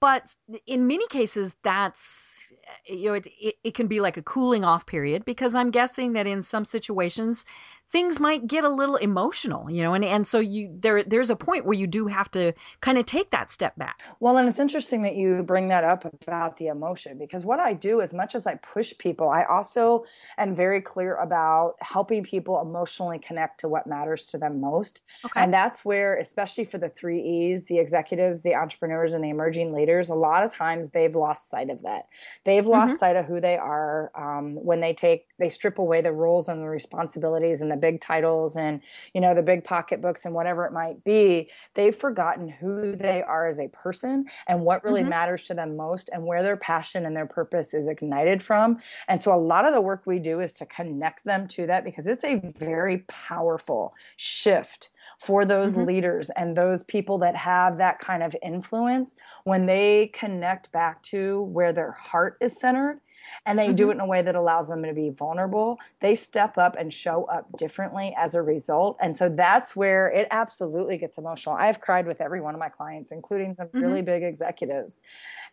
but 0.00 0.34
in 0.66 0.86
many 0.86 1.06
cases 1.08 1.56
that's 1.64 2.46
you 2.86 3.06
know 3.06 3.14
it, 3.14 3.26
it, 3.40 3.56
it 3.64 3.74
can 3.74 3.88
be 3.88 4.00
like 4.00 4.16
a 4.16 4.22
cooling 4.22 4.64
off 4.64 4.86
period 4.86 5.24
because 5.24 5.54
i'm 5.56 5.72
guessing 5.72 6.12
that 6.12 6.28
in 6.28 6.42
some 6.42 6.64
situations 6.64 7.44
things 7.90 8.18
might 8.18 8.46
get 8.46 8.64
a 8.64 8.68
little 8.68 8.96
emotional, 8.96 9.70
you 9.70 9.82
know, 9.82 9.94
and, 9.94 10.04
and 10.04 10.26
so 10.26 10.40
you 10.40 10.68
there 10.80 11.04
there's 11.04 11.30
a 11.30 11.36
point 11.36 11.64
where 11.64 11.74
you 11.74 11.86
do 11.86 12.06
have 12.06 12.30
to 12.32 12.52
kind 12.80 12.98
of 12.98 13.06
take 13.06 13.30
that 13.30 13.50
step 13.50 13.76
back. 13.76 14.02
Well, 14.20 14.36
and 14.36 14.48
it's 14.48 14.58
interesting 14.58 15.02
that 15.02 15.14
you 15.14 15.42
bring 15.42 15.68
that 15.68 15.84
up 15.84 16.04
about 16.22 16.56
the 16.56 16.68
emotion 16.68 17.18
because 17.18 17.44
what 17.44 17.60
I 17.60 17.72
do, 17.72 18.00
as 18.00 18.12
much 18.12 18.34
as 18.34 18.46
I 18.46 18.56
push 18.56 18.92
people, 18.98 19.28
I 19.28 19.44
also 19.44 20.04
am 20.38 20.54
very 20.54 20.80
clear 20.80 21.14
about 21.16 21.74
helping 21.80 22.24
people 22.24 22.60
emotionally 22.60 23.18
connect 23.18 23.60
to 23.60 23.68
what 23.68 23.86
matters 23.86 24.26
to 24.26 24.38
them 24.38 24.60
most. 24.60 25.02
Okay. 25.24 25.40
And 25.40 25.52
that's 25.52 25.84
where, 25.84 26.18
especially 26.18 26.64
for 26.64 26.78
the 26.78 26.88
three 26.88 27.20
E's, 27.20 27.64
the 27.64 27.78
executives, 27.78 28.42
the 28.42 28.54
entrepreneurs, 28.54 29.12
and 29.12 29.22
the 29.22 29.30
emerging 29.30 29.72
leaders, 29.72 30.08
a 30.08 30.14
lot 30.14 30.42
of 30.42 30.52
times 30.52 30.90
they've 30.90 31.14
lost 31.14 31.48
sight 31.48 31.70
of 31.70 31.82
that. 31.82 32.08
They've 32.44 32.66
lost 32.66 32.94
mm-hmm. 32.94 32.98
sight 32.98 33.16
of 33.16 33.26
who 33.26 33.40
they 33.40 33.56
are 33.56 34.10
um, 34.16 34.56
when 34.56 34.80
they 34.80 34.94
take 34.94 35.26
they 35.38 35.48
strip 35.48 35.78
away 35.78 36.00
the 36.00 36.12
roles 36.12 36.48
and 36.48 36.60
the 36.60 36.68
responsibilities 36.68 37.60
and 37.60 37.70
the 37.70 37.83
big 37.84 38.00
titles 38.00 38.56
and 38.56 38.80
you 39.12 39.20
know 39.20 39.34
the 39.34 39.42
big 39.42 39.62
pocketbooks 39.62 40.24
and 40.24 40.34
whatever 40.34 40.64
it 40.64 40.72
might 40.72 41.04
be 41.04 41.50
they've 41.74 41.94
forgotten 41.94 42.48
who 42.48 42.96
they 42.96 43.22
are 43.22 43.46
as 43.46 43.58
a 43.58 43.68
person 43.68 44.24
and 44.46 44.58
what 44.58 44.82
really 44.82 45.02
mm-hmm. 45.02 45.10
matters 45.10 45.44
to 45.44 45.52
them 45.52 45.76
most 45.76 46.08
and 46.14 46.24
where 46.24 46.42
their 46.42 46.56
passion 46.56 47.04
and 47.04 47.14
their 47.14 47.26
purpose 47.26 47.74
is 47.74 47.86
ignited 47.86 48.42
from 48.42 48.78
and 49.08 49.22
so 49.22 49.34
a 49.34 49.36
lot 49.36 49.66
of 49.66 49.74
the 49.74 49.82
work 49.82 50.00
we 50.06 50.18
do 50.18 50.40
is 50.40 50.54
to 50.54 50.64
connect 50.64 51.22
them 51.26 51.46
to 51.46 51.66
that 51.66 51.84
because 51.84 52.06
it's 52.06 52.24
a 52.24 52.40
very 52.56 53.04
powerful 53.06 53.92
shift 54.16 54.88
for 55.18 55.44
those 55.44 55.72
mm-hmm. 55.72 55.84
leaders 55.84 56.30
and 56.30 56.56
those 56.56 56.84
people 56.84 57.18
that 57.18 57.36
have 57.36 57.76
that 57.76 57.98
kind 57.98 58.22
of 58.22 58.34
influence 58.42 59.14
when 59.44 59.66
they 59.66 60.06
connect 60.14 60.72
back 60.72 61.02
to 61.02 61.42
where 61.42 61.74
their 61.74 61.92
heart 61.92 62.38
is 62.40 62.58
centered 62.58 62.98
and 63.46 63.58
they 63.58 63.66
mm-hmm. 63.66 63.76
do 63.76 63.90
it 63.90 63.94
in 63.94 64.00
a 64.00 64.06
way 64.06 64.22
that 64.22 64.34
allows 64.34 64.68
them 64.68 64.82
to 64.82 64.92
be 64.92 65.10
vulnerable, 65.10 65.78
they 66.00 66.14
step 66.14 66.58
up 66.58 66.76
and 66.78 66.92
show 66.92 67.24
up 67.24 67.46
differently 67.56 68.14
as 68.18 68.34
a 68.34 68.42
result. 68.42 68.96
And 69.00 69.16
so 69.16 69.28
that's 69.28 69.74
where 69.74 70.10
it 70.10 70.28
absolutely 70.30 70.98
gets 70.98 71.18
emotional. 71.18 71.56
I've 71.56 71.80
cried 71.80 72.06
with 72.06 72.20
every 72.20 72.40
one 72.40 72.54
of 72.54 72.60
my 72.60 72.68
clients, 72.68 73.12
including 73.12 73.54
some 73.54 73.68
mm-hmm. 73.68 73.80
really 73.80 74.02
big 74.02 74.22
executives. 74.22 75.00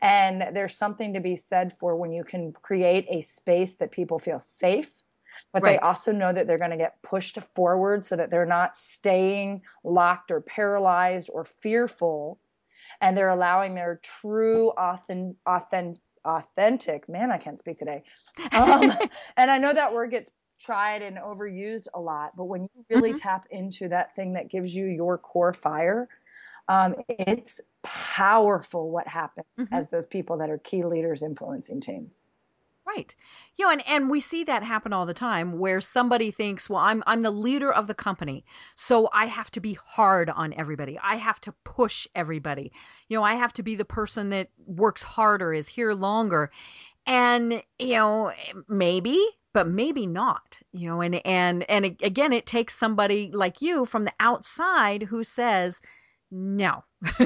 And 0.02 0.56
there's 0.56 0.78
something 0.78 1.14
to 1.14 1.20
be 1.20 1.36
said 1.36 1.78
for 1.78 1.96
when 1.96 2.12
you 2.12 2.24
can 2.24 2.54
create 2.54 3.06
a 3.10 3.22
space 3.22 3.74
that 3.76 3.92
people 3.92 4.20
feel 4.20 4.40
safe 4.40 4.92
but 5.54 5.64
right. 5.64 5.74
they 5.74 5.80
also 5.80 6.12
know 6.12 6.32
that 6.32 6.46
they're 6.46 6.58
going 6.58 6.72
to 6.72 6.78
get 6.78 7.02
pushed 7.04 7.42
forward 7.56 8.04
so 8.04 8.16
that 8.16 8.30
they're 8.30 8.46
not 8.46 8.76
staying 8.76 9.62
locked 9.84 10.30
or 10.30 10.42
paralyzed 10.42 11.30
or 11.32 11.46
fearful 11.46 12.40
and 13.00 13.18
they're 13.18 13.30
allowing 13.30 13.76
their 13.76 14.00
true 14.04 14.70
authentic, 14.72 15.38
authentic 15.46 16.02
authentic 16.26 17.08
man 17.10 17.32
i 17.32 17.38
can't 17.38 17.60
speak 17.60 17.78
today 17.80 18.04
um, 18.52 18.94
and 19.38 19.50
i 19.52 19.58
know 19.58 19.74
that 19.74 19.94
word 19.94 20.12
gets 20.12 20.30
tried 20.60 21.02
and 21.02 21.18
overused 21.18 21.88
a 21.96 22.00
lot 22.00 22.32
but 22.38 22.46
when 22.46 22.64
you 22.64 22.86
really 22.90 23.10
mm-hmm. 23.10 23.18
tap 23.18 23.46
into 23.50 23.88
that 23.88 24.16
thing 24.16 24.34
that 24.34 24.50
gives 24.50 24.76
you 24.76 24.86
your 24.86 25.18
core 25.18 25.54
fire 25.54 26.08
um, 26.68 26.96
it's 27.10 27.60
powerful 27.84 28.92
what 28.92 29.08
happens 29.08 29.48
mm-hmm. 29.60 29.74
as 29.74 29.90
those 29.90 30.06
people 30.06 30.38
that 30.38 30.50
are 30.50 30.60
key 30.60 30.84
leaders 30.84 31.24
influencing 31.24 31.82
teams 31.82 32.24
Right. 32.96 33.16
You 33.58 33.66
know, 33.66 33.72
and, 33.72 33.88
and 33.88 34.10
we 34.10 34.20
see 34.20 34.44
that 34.44 34.64
happen 34.64 34.92
all 34.92 35.06
the 35.06 35.14
time 35.14 35.60
where 35.60 35.80
somebody 35.80 36.32
thinks, 36.32 36.70
well, 36.70 36.82
I'm 36.82 37.04
I'm 37.08 37.22
the 37.22 37.32
leader 37.32 37.72
of 37.72 37.88
the 37.88 37.94
company, 37.94 38.44
so 38.76 39.10
I 39.14 39.28
have 39.28 39.50
to 39.52 39.62
be 39.62 39.78
hard 39.86 40.30
on 40.30 40.54
everybody. 40.58 41.00
I 41.02 41.16
have 41.16 41.40
to 41.42 41.54
push 41.64 42.08
everybody. 42.16 42.72
You 43.08 43.18
know, 43.18 43.24
I 43.24 43.36
have 43.36 43.54
to 43.54 43.64
be 43.64 43.76
the 43.76 43.86
person 43.86 44.30
that 44.30 44.50
works 44.66 45.04
harder, 45.04 45.54
is 45.54 45.68
here 45.68 45.94
longer. 45.94 46.52
And, 47.06 47.64
you 47.80 47.94
know, 47.94 48.32
maybe, 48.68 49.26
but 49.54 49.68
maybe 49.68 50.06
not. 50.06 50.60
You 50.74 50.90
know, 50.90 51.02
and 51.02 51.26
and 51.26 51.70
and 51.70 51.86
again, 51.86 52.34
it 52.34 52.46
takes 52.46 52.78
somebody 52.78 53.32
like 53.34 53.62
you 53.62 53.86
from 53.86 54.06
the 54.06 54.14
outside 54.20 55.04
who 55.04 55.24
says, 55.24 55.82
no. 56.32 56.84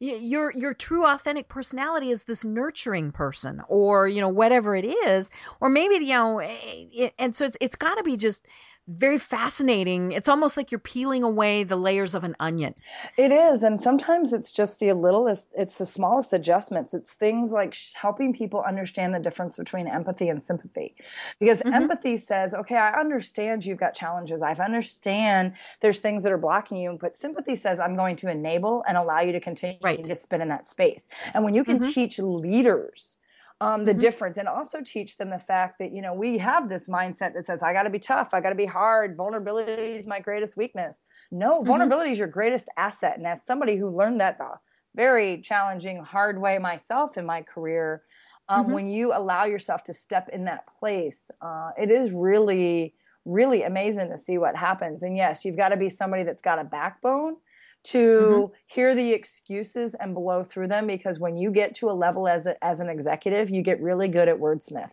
Your 0.00 0.50
your 0.52 0.74
true 0.74 1.06
authentic 1.06 1.48
personality 1.48 2.10
is 2.10 2.24
this 2.24 2.44
nurturing 2.44 3.12
person 3.12 3.62
or 3.68 4.08
you 4.08 4.20
know 4.20 4.28
whatever 4.28 4.74
it 4.74 4.84
is 4.84 5.30
or 5.60 5.68
maybe 5.68 6.04
you 6.04 6.14
know 6.14 6.40
it, 6.42 7.14
and 7.18 7.34
so 7.34 7.44
it's 7.44 7.56
it's 7.60 7.76
got 7.76 7.94
to 7.96 8.02
be 8.02 8.16
just 8.16 8.44
very 8.86 9.18
fascinating. 9.18 10.12
It's 10.12 10.28
almost 10.28 10.56
like 10.56 10.70
you're 10.70 10.78
peeling 10.78 11.22
away 11.22 11.64
the 11.64 11.76
layers 11.76 12.14
of 12.14 12.22
an 12.22 12.36
onion. 12.38 12.74
It 13.16 13.32
is, 13.32 13.62
and 13.62 13.80
sometimes 13.80 14.32
it's 14.32 14.52
just 14.52 14.78
the 14.78 14.92
littlest. 14.92 15.48
It's 15.56 15.78
the 15.78 15.86
smallest 15.86 16.32
adjustments. 16.34 16.92
It's 16.92 17.12
things 17.12 17.50
like 17.50 17.74
helping 17.94 18.34
people 18.34 18.60
understand 18.60 19.14
the 19.14 19.18
difference 19.18 19.56
between 19.56 19.86
empathy 19.86 20.28
and 20.28 20.42
sympathy, 20.42 20.94
because 21.40 21.60
mm-hmm. 21.60 21.72
empathy 21.72 22.18
says, 22.18 22.52
"Okay, 22.52 22.76
I 22.76 23.00
understand 23.00 23.64
you've 23.64 23.78
got 23.78 23.94
challenges. 23.94 24.42
I 24.42 24.52
understand 24.52 25.54
there's 25.80 26.00
things 26.00 26.22
that 26.22 26.32
are 26.32 26.38
blocking 26.38 26.76
you," 26.76 26.98
but 27.00 27.16
sympathy 27.16 27.56
says, 27.56 27.80
"I'm 27.80 27.96
going 27.96 28.16
to 28.16 28.30
enable 28.30 28.84
and 28.86 28.98
allow 28.98 29.20
you 29.20 29.32
to 29.32 29.40
continue 29.40 29.78
right. 29.82 30.04
to 30.04 30.16
spin 30.16 30.42
in 30.42 30.48
that 30.48 30.68
space." 30.68 31.08
And 31.32 31.42
when 31.42 31.54
you 31.54 31.64
can 31.64 31.78
mm-hmm. 31.78 31.90
teach 31.90 32.18
leaders 32.18 33.16
um, 33.60 33.84
the 33.84 33.92
mm-hmm. 33.92 34.00
difference 34.00 34.38
and 34.38 34.48
also 34.48 34.80
teach 34.82 35.16
them 35.16 35.30
the 35.30 35.38
fact 35.38 35.78
that 35.78 35.92
you 35.92 36.02
know 36.02 36.12
we 36.12 36.38
have 36.38 36.68
this 36.68 36.88
mindset 36.88 37.34
that 37.34 37.46
says 37.46 37.62
i 37.62 37.72
got 37.72 37.84
to 37.84 37.90
be 37.90 37.98
tough 37.98 38.30
i 38.32 38.40
got 38.40 38.50
to 38.50 38.54
be 38.54 38.66
hard 38.66 39.16
vulnerability 39.16 39.96
is 39.96 40.06
my 40.06 40.20
greatest 40.20 40.56
weakness 40.56 41.02
no 41.30 41.58
mm-hmm. 41.58 41.66
vulnerability 41.66 42.10
is 42.10 42.18
your 42.18 42.28
greatest 42.28 42.68
asset 42.76 43.16
and 43.16 43.26
as 43.26 43.44
somebody 43.44 43.76
who 43.76 43.96
learned 43.96 44.20
that 44.20 44.38
the 44.38 44.50
very 44.96 45.40
challenging 45.40 46.02
hard 46.02 46.40
way 46.40 46.58
myself 46.58 47.16
in 47.16 47.26
my 47.26 47.42
career 47.42 48.02
um, 48.48 48.64
mm-hmm. 48.64 48.74
when 48.74 48.88
you 48.88 49.12
allow 49.14 49.44
yourself 49.44 49.84
to 49.84 49.94
step 49.94 50.28
in 50.32 50.44
that 50.44 50.64
place 50.78 51.30
uh, 51.40 51.70
it 51.78 51.90
is 51.90 52.12
really 52.12 52.94
really 53.24 53.62
amazing 53.62 54.10
to 54.10 54.18
see 54.18 54.36
what 54.36 54.56
happens 54.56 55.02
and 55.02 55.16
yes 55.16 55.44
you've 55.44 55.56
got 55.56 55.68
to 55.68 55.76
be 55.76 55.88
somebody 55.88 56.24
that's 56.24 56.42
got 56.42 56.58
a 56.58 56.64
backbone 56.64 57.36
to 57.84 57.98
mm-hmm. 57.98 58.52
hear 58.66 58.94
the 58.94 59.12
excuses 59.12 59.94
and 59.94 60.14
blow 60.14 60.42
through 60.42 60.68
them 60.68 60.86
because 60.86 61.18
when 61.18 61.36
you 61.36 61.50
get 61.50 61.74
to 61.76 61.90
a 61.90 61.92
level 61.92 62.26
as 62.26 62.46
a, 62.46 62.62
as 62.64 62.80
an 62.80 62.88
executive, 62.88 63.50
you 63.50 63.62
get 63.62 63.80
really 63.80 64.08
good 64.08 64.28
at 64.28 64.38
wordsmith. 64.38 64.90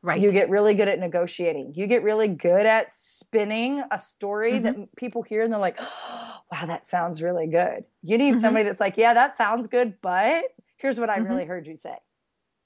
Right. 0.00 0.20
You 0.20 0.30
get 0.30 0.48
really 0.48 0.74
good 0.74 0.86
at 0.86 1.00
negotiating. 1.00 1.72
You 1.74 1.88
get 1.88 2.04
really 2.04 2.28
good 2.28 2.66
at 2.66 2.92
spinning 2.92 3.82
a 3.90 3.98
story 3.98 4.52
mm-hmm. 4.54 4.62
that 4.62 4.96
people 4.96 5.22
hear 5.22 5.42
and 5.42 5.52
they're 5.52 5.58
like, 5.58 5.76
oh, 5.80 6.36
"Wow, 6.52 6.66
that 6.66 6.86
sounds 6.86 7.20
really 7.20 7.48
good." 7.48 7.84
You 8.02 8.16
need 8.16 8.34
mm-hmm. 8.34 8.40
somebody 8.40 8.64
that's 8.64 8.78
like, 8.78 8.96
"Yeah, 8.96 9.14
that 9.14 9.36
sounds 9.36 9.66
good, 9.66 9.94
but 10.00 10.44
here's 10.76 11.00
what 11.00 11.10
I 11.10 11.16
really 11.16 11.42
mm-hmm. 11.42 11.50
heard 11.50 11.66
you 11.66 11.74
say." 11.74 11.96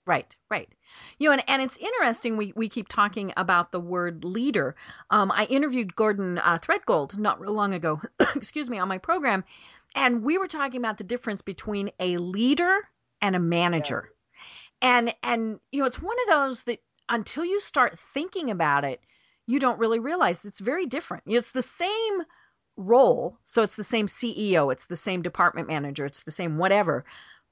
Right, 0.05 0.35
right. 0.51 0.69
You 1.19 1.29
know, 1.29 1.35
and, 1.35 1.45
and 1.49 1.63
it's 1.63 1.77
interesting. 1.77 2.37
We, 2.37 2.53
we 2.57 2.69
keep 2.69 2.89
talking 2.89 3.33
about 3.37 3.71
the 3.71 3.79
word 3.79 4.25
leader. 4.25 4.75
Um, 5.11 5.31
I 5.31 5.45
interviewed 5.45 5.95
Gordon 5.95 6.39
uh, 6.39 6.59
Tredgold 6.59 7.17
not 7.19 7.41
real 7.41 7.53
long 7.53 7.73
ago, 7.73 8.01
excuse 8.35 8.69
me, 8.69 8.79
on 8.79 8.89
my 8.89 8.99
program, 8.99 9.45
and 9.95 10.25
we 10.25 10.39
were 10.39 10.49
talking 10.49 10.81
about 10.81 10.99
the 10.99 11.05
difference 11.05 11.41
between 11.41 11.91
a 12.01 12.17
leader 12.17 12.89
and 13.21 13.37
a 13.37 13.41
manager. 13.41 14.03
Yes. 14.05 14.13
And 14.83 15.15
and 15.23 15.61
you 15.71 15.81
know, 15.81 15.87
it's 15.87 16.03
one 16.03 16.17
of 16.27 16.35
those 16.35 16.65
that 16.65 16.81
until 17.09 17.45
you 17.45 17.61
start 17.61 17.97
thinking 17.97 18.51
about 18.51 18.85
it, 18.85 19.01
you 19.47 19.61
don't 19.61 19.79
really 19.79 20.01
realize 20.01 20.45
it's 20.45 20.59
very 20.59 20.87
different. 20.87 21.23
It's 21.27 21.53
the 21.53 21.63
same 21.63 22.23
role, 22.77 23.39
so 23.45 23.63
it's 23.63 23.77
the 23.77 23.85
same 23.85 24.07
CEO, 24.09 24.73
it's 24.73 24.87
the 24.87 24.97
same 24.97 25.23
department 25.23 25.69
manager, 25.69 26.07
it's 26.07 26.25
the 26.25 26.31
same 26.31 26.57
whatever, 26.57 27.05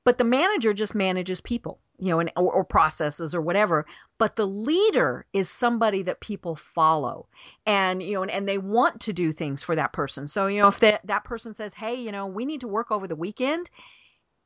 but 0.05 0.19
the 0.19 0.25
manager 0.25 0.73
just 0.73 0.95
manages 0.95 1.41
people 1.41 1.79
you 2.01 2.09
know 2.09 2.19
and, 2.19 2.33
or, 2.37 2.53
or, 2.53 2.65
processes 2.65 3.35
or 3.35 3.41
whatever 3.41 3.87
but 4.19 4.37
the 4.37 4.47
leader 4.47 5.27
is 5.33 5.49
somebody 5.49 6.03
that 6.03 6.21
people 6.21 6.57
follow 6.57 7.27
and 7.67 8.03
you 8.03 8.15
know 8.15 8.23
and, 8.23 8.31
and 8.31 8.49
they 8.49 8.59
want 8.59 9.01
to 9.01 9.13
do 9.13 9.33
things 9.33 9.63
for 9.63 9.77
that 9.77 9.93
person. 9.93 10.27
So 10.27 10.47
you 10.47 10.61
know 10.61 10.69
if 10.69 10.81
that 10.81 11.07
that 11.07 11.25
person 11.25 11.55
says 11.55 11.75
hey 11.75 11.95
you 11.95 12.11
know 12.11 12.27
we 12.27 12.45
need 12.45 12.61
to 12.63 12.69
work 12.69 12.91
over 12.91 13.07
the 13.07 13.17
weekend 13.17 13.71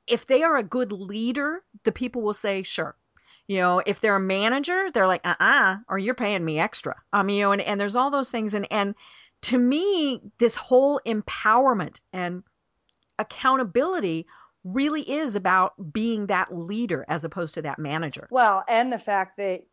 if 0.07 0.27
they 0.27 0.43
are 0.43 0.57
a 0.57 0.63
good 0.63 0.93
leader 0.93 1.63
the 1.85 1.93
people 1.93 2.23
will 2.23 2.35
say 2.35 2.63
sure. 2.63 2.97
You 3.47 3.59
know 3.59 3.83
if 3.87 4.01
they're 4.01 4.17
a 4.17 4.21
manager 4.21 4.91
they're 4.93 5.07
like 5.07 5.25
uh-uh 5.25 5.79
or 5.89 5.99
you're 5.99 6.15
paying 6.15 6.45
me 6.45 6.59
extra. 6.59 6.97
Um 7.13 7.29
you 7.29 7.43
know 7.43 7.53
and, 7.53 7.63
and 7.63 7.81
there's 7.81 7.97
all 7.97 8.11
those 8.11 8.31
things. 8.31 8.55
And 8.55 8.67
and 8.71 8.95
to 9.43 9.59
me 9.59 10.21
this 10.39 10.55
whole 10.55 11.01
empowerment 11.07 12.01
and 12.13 12.43
accountability 13.19 14.27
really 14.65 15.03
is 15.03 15.37
about 15.37 15.93
being 15.93 16.27
that 16.27 16.57
leader 16.57 17.05
as 17.09 17.25
opposed 17.25 17.55
to 17.55 17.63
that 17.63 17.79
manager. 17.79 18.27
Well, 18.31 18.65
and 18.69 18.93
the 18.93 18.99
fact 18.99 19.37
that 19.37 19.65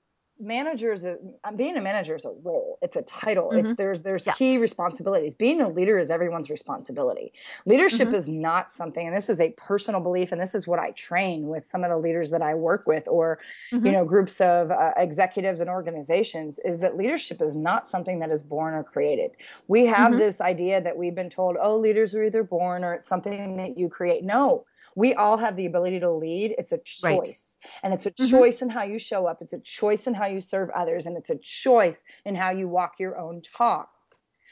managers 0.41 1.05
being 1.55 1.77
a 1.77 1.81
manager 1.81 2.15
is 2.15 2.25
a 2.25 2.31
role 2.43 2.79
it's 2.81 2.95
a 2.95 3.01
title 3.03 3.50
mm-hmm. 3.50 3.65
it's 3.65 3.74
there's 3.75 4.01
there's 4.01 4.25
yes. 4.25 4.38
key 4.38 4.57
responsibilities 4.57 5.36
being 5.36 5.62
a 5.62 5.69
leader 5.69 6.00
is 6.00 6.10
everyone's 6.10 6.50
responsibility 6.50 7.31
leadership 7.65 8.07
mm-hmm. 8.07 8.15
is 8.15 8.27
not 8.27 8.71
something 8.71 9.05
and 9.05 9.15
this 9.15 9.29
is 9.29 9.39
a 9.39 9.51
personal 9.51 10.01
belief 10.01 10.31
and 10.31 10.41
this 10.41 10.55
is 10.55 10.65
what 10.65 10.79
i 10.79 10.89
train 10.91 11.48
with 11.48 11.63
some 11.63 11.83
of 11.83 11.91
the 11.91 11.98
leaders 11.98 12.31
that 12.31 12.41
i 12.41 12.55
work 12.55 12.88
with 12.88 13.07
or 13.07 13.39
mm-hmm. 13.71 13.86
you 13.86 13.91
know 13.91 14.03
groups 14.03 14.41
of 14.41 14.71
uh, 14.71 14.91
executives 14.98 15.60
and 15.60 15.69
organizations 15.69 16.60
is 16.65 16.79
that 16.79 16.98
leadership 16.98 17.39
is 17.39 17.55
not 17.55 17.88
something 17.88 18.19
that 18.19 18.31
is 18.31 18.41
born 18.41 18.74
or 18.74 18.83
created 18.83 19.31
we 19.67 19.86
have 19.86 20.10
mm-hmm. 20.10 20.19
this 20.19 20.41
idea 20.41 20.81
that 20.81 20.98
we've 20.98 21.15
been 21.15 21.29
told 21.29 21.55
oh 21.62 21.77
leaders 21.77 22.15
are 22.15 22.24
either 22.24 22.43
born 22.43 22.83
or 22.83 22.95
it's 22.95 23.07
something 23.07 23.57
that 23.57 23.77
you 23.77 23.88
create 23.88 24.24
no 24.24 24.65
we 24.95 25.13
all 25.13 25.38
have 25.38 25.55
the 25.55 25.65
ability 25.65 26.00
to 26.00 26.12
lead. 26.12 26.55
It's 26.57 26.71
a 26.71 26.77
choice. 26.79 27.57
Right. 27.63 27.71
And 27.83 27.93
it's 27.93 28.05
a 28.05 28.12
mm-hmm. 28.12 28.29
choice 28.29 28.62
in 28.62 28.69
how 28.69 28.83
you 28.83 29.00
show 29.00 29.25
up. 29.25 29.41
It's 29.41 29.53
a 29.53 29.60
choice 29.60 30.07
in 30.07 30.13
how 30.13 30.27
you 30.27 30.41
serve 30.41 30.69
others. 30.71 31.05
And 31.05 31.17
it's 31.17 31.29
a 31.29 31.38
choice 31.38 32.01
in 32.25 32.36
how 32.36 32.51
you 32.51 32.67
walk 32.67 33.00
your 33.00 33.17
own 33.17 33.41
talk. 33.41 33.89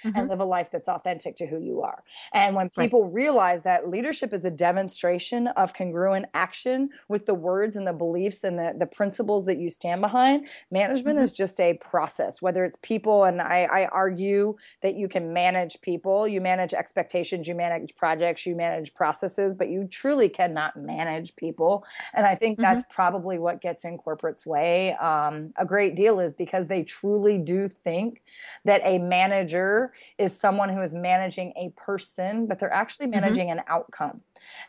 Mm-hmm. 0.03 0.18
and 0.18 0.29
live 0.29 0.39
a 0.39 0.46
life 0.46 0.70
that's 0.72 0.88
authentic 0.88 1.36
to 1.38 1.46
who 1.46 1.60
you 1.60 1.82
are. 1.82 2.03
And 2.34 2.56
when 2.56 2.70
people 2.70 3.03
right. 3.03 3.13
realize 3.13 3.63
that 3.63 3.89
leadership 3.89 4.34
is 4.34 4.46
a 4.46 4.51
demonstration 4.51 5.48
of 5.48 5.74
congruent 5.74 6.27
action 6.34 6.89
with 7.08 7.25
the 7.25 7.34
words 7.34 7.75
and 7.75 7.86
the 7.88 7.94
beliefs 7.94 8.44
and 8.44 8.58
the, 8.58 8.75
the 8.77 8.86
principles 8.86 9.46
that 9.46 9.58
you 9.58 9.70
stand 9.70 10.01
behind, 10.01 10.48
management 10.72 11.18
mm-hmm. 11.18 11.24
is 11.24 11.34
just 11.34 11.60
a 11.60 11.74
process, 11.75 12.41
whether 12.41 12.65
it's 12.65 12.77
people, 12.82 13.24
and 13.24 13.41
I, 13.41 13.68
I 13.72 13.86
argue 13.88 14.56
that 14.82 14.96
you 14.96 15.08
can 15.08 15.34
manage 15.34 15.79
people, 15.82 16.27
you 16.27 16.41
manage 16.41 16.74
expectations, 16.74 17.48
you 17.48 17.56
manage 17.56 17.96
projects, 17.96 18.46
you 18.46 18.56
manage 18.56 18.94
processes, 18.94 19.53
but 19.53 19.70
you 19.70 19.86
truly 19.86 20.29
cannot 20.29 20.77
manage 20.77 21.36
people. 21.36 21.86
And 22.13 22.25
I 22.25 22.36
think 22.36 22.58
mm-hmm. 22.58 22.63
that's 22.63 22.84
probably 22.89 23.39
what 23.39 23.62
gets 23.62 23.86
in 23.86 23.98
corporate's 23.98 24.46
way 24.46 24.96
um, 24.96 25.53
a 25.58 25.65
great 25.65 25.96
deal 25.96 26.20
is 26.20 26.34
because 26.34 26.68
they 26.68 26.84
truly 26.84 27.38
do 27.38 27.68
think 27.68 28.22
that 28.65 28.82
a 28.84 28.98
manager 28.98 29.88
is 30.17 30.38
someone 30.38 30.69
who 30.69 30.81
is 30.81 30.93
managing 30.93 31.53
a 31.55 31.69
person, 31.77 32.48
but 32.48 32.60
they're 32.60 32.74
actually 32.74 33.08
mm-hmm. 33.08 33.22
managing 33.22 33.48
mm-hmm. 33.48 33.60
an 33.60 33.65
outcome 33.67 34.22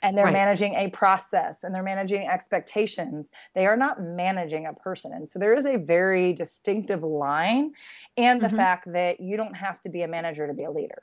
and 0.02 0.16
they're 0.16 0.24
right. 0.24 0.32
managing 0.32 0.74
a 0.74 0.88
process 0.90 1.64
and 1.64 1.74
they're 1.74 1.82
managing 1.82 2.26
expectations. 2.28 3.30
They 3.54 3.66
are 3.66 3.76
not 3.76 4.02
managing 4.02 4.66
a 4.66 4.72
person. 4.72 5.12
And 5.12 5.28
so 5.28 5.38
there 5.38 5.54
is 5.54 5.66
a 5.66 5.76
very 5.76 6.32
distinctive 6.32 7.02
line 7.02 7.72
and 8.16 8.40
the 8.40 8.48
mm-hmm. 8.48 8.56
fact 8.56 8.92
that 8.92 9.20
you 9.20 9.36
don't 9.36 9.54
have 9.54 9.80
to 9.82 9.88
be 9.88 10.02
a 10.02 10.08
manager 10.08 10.46
to 10.46 10.54
be 10.54 10.64
a 10.64 10.70
leader. 10.70 11.02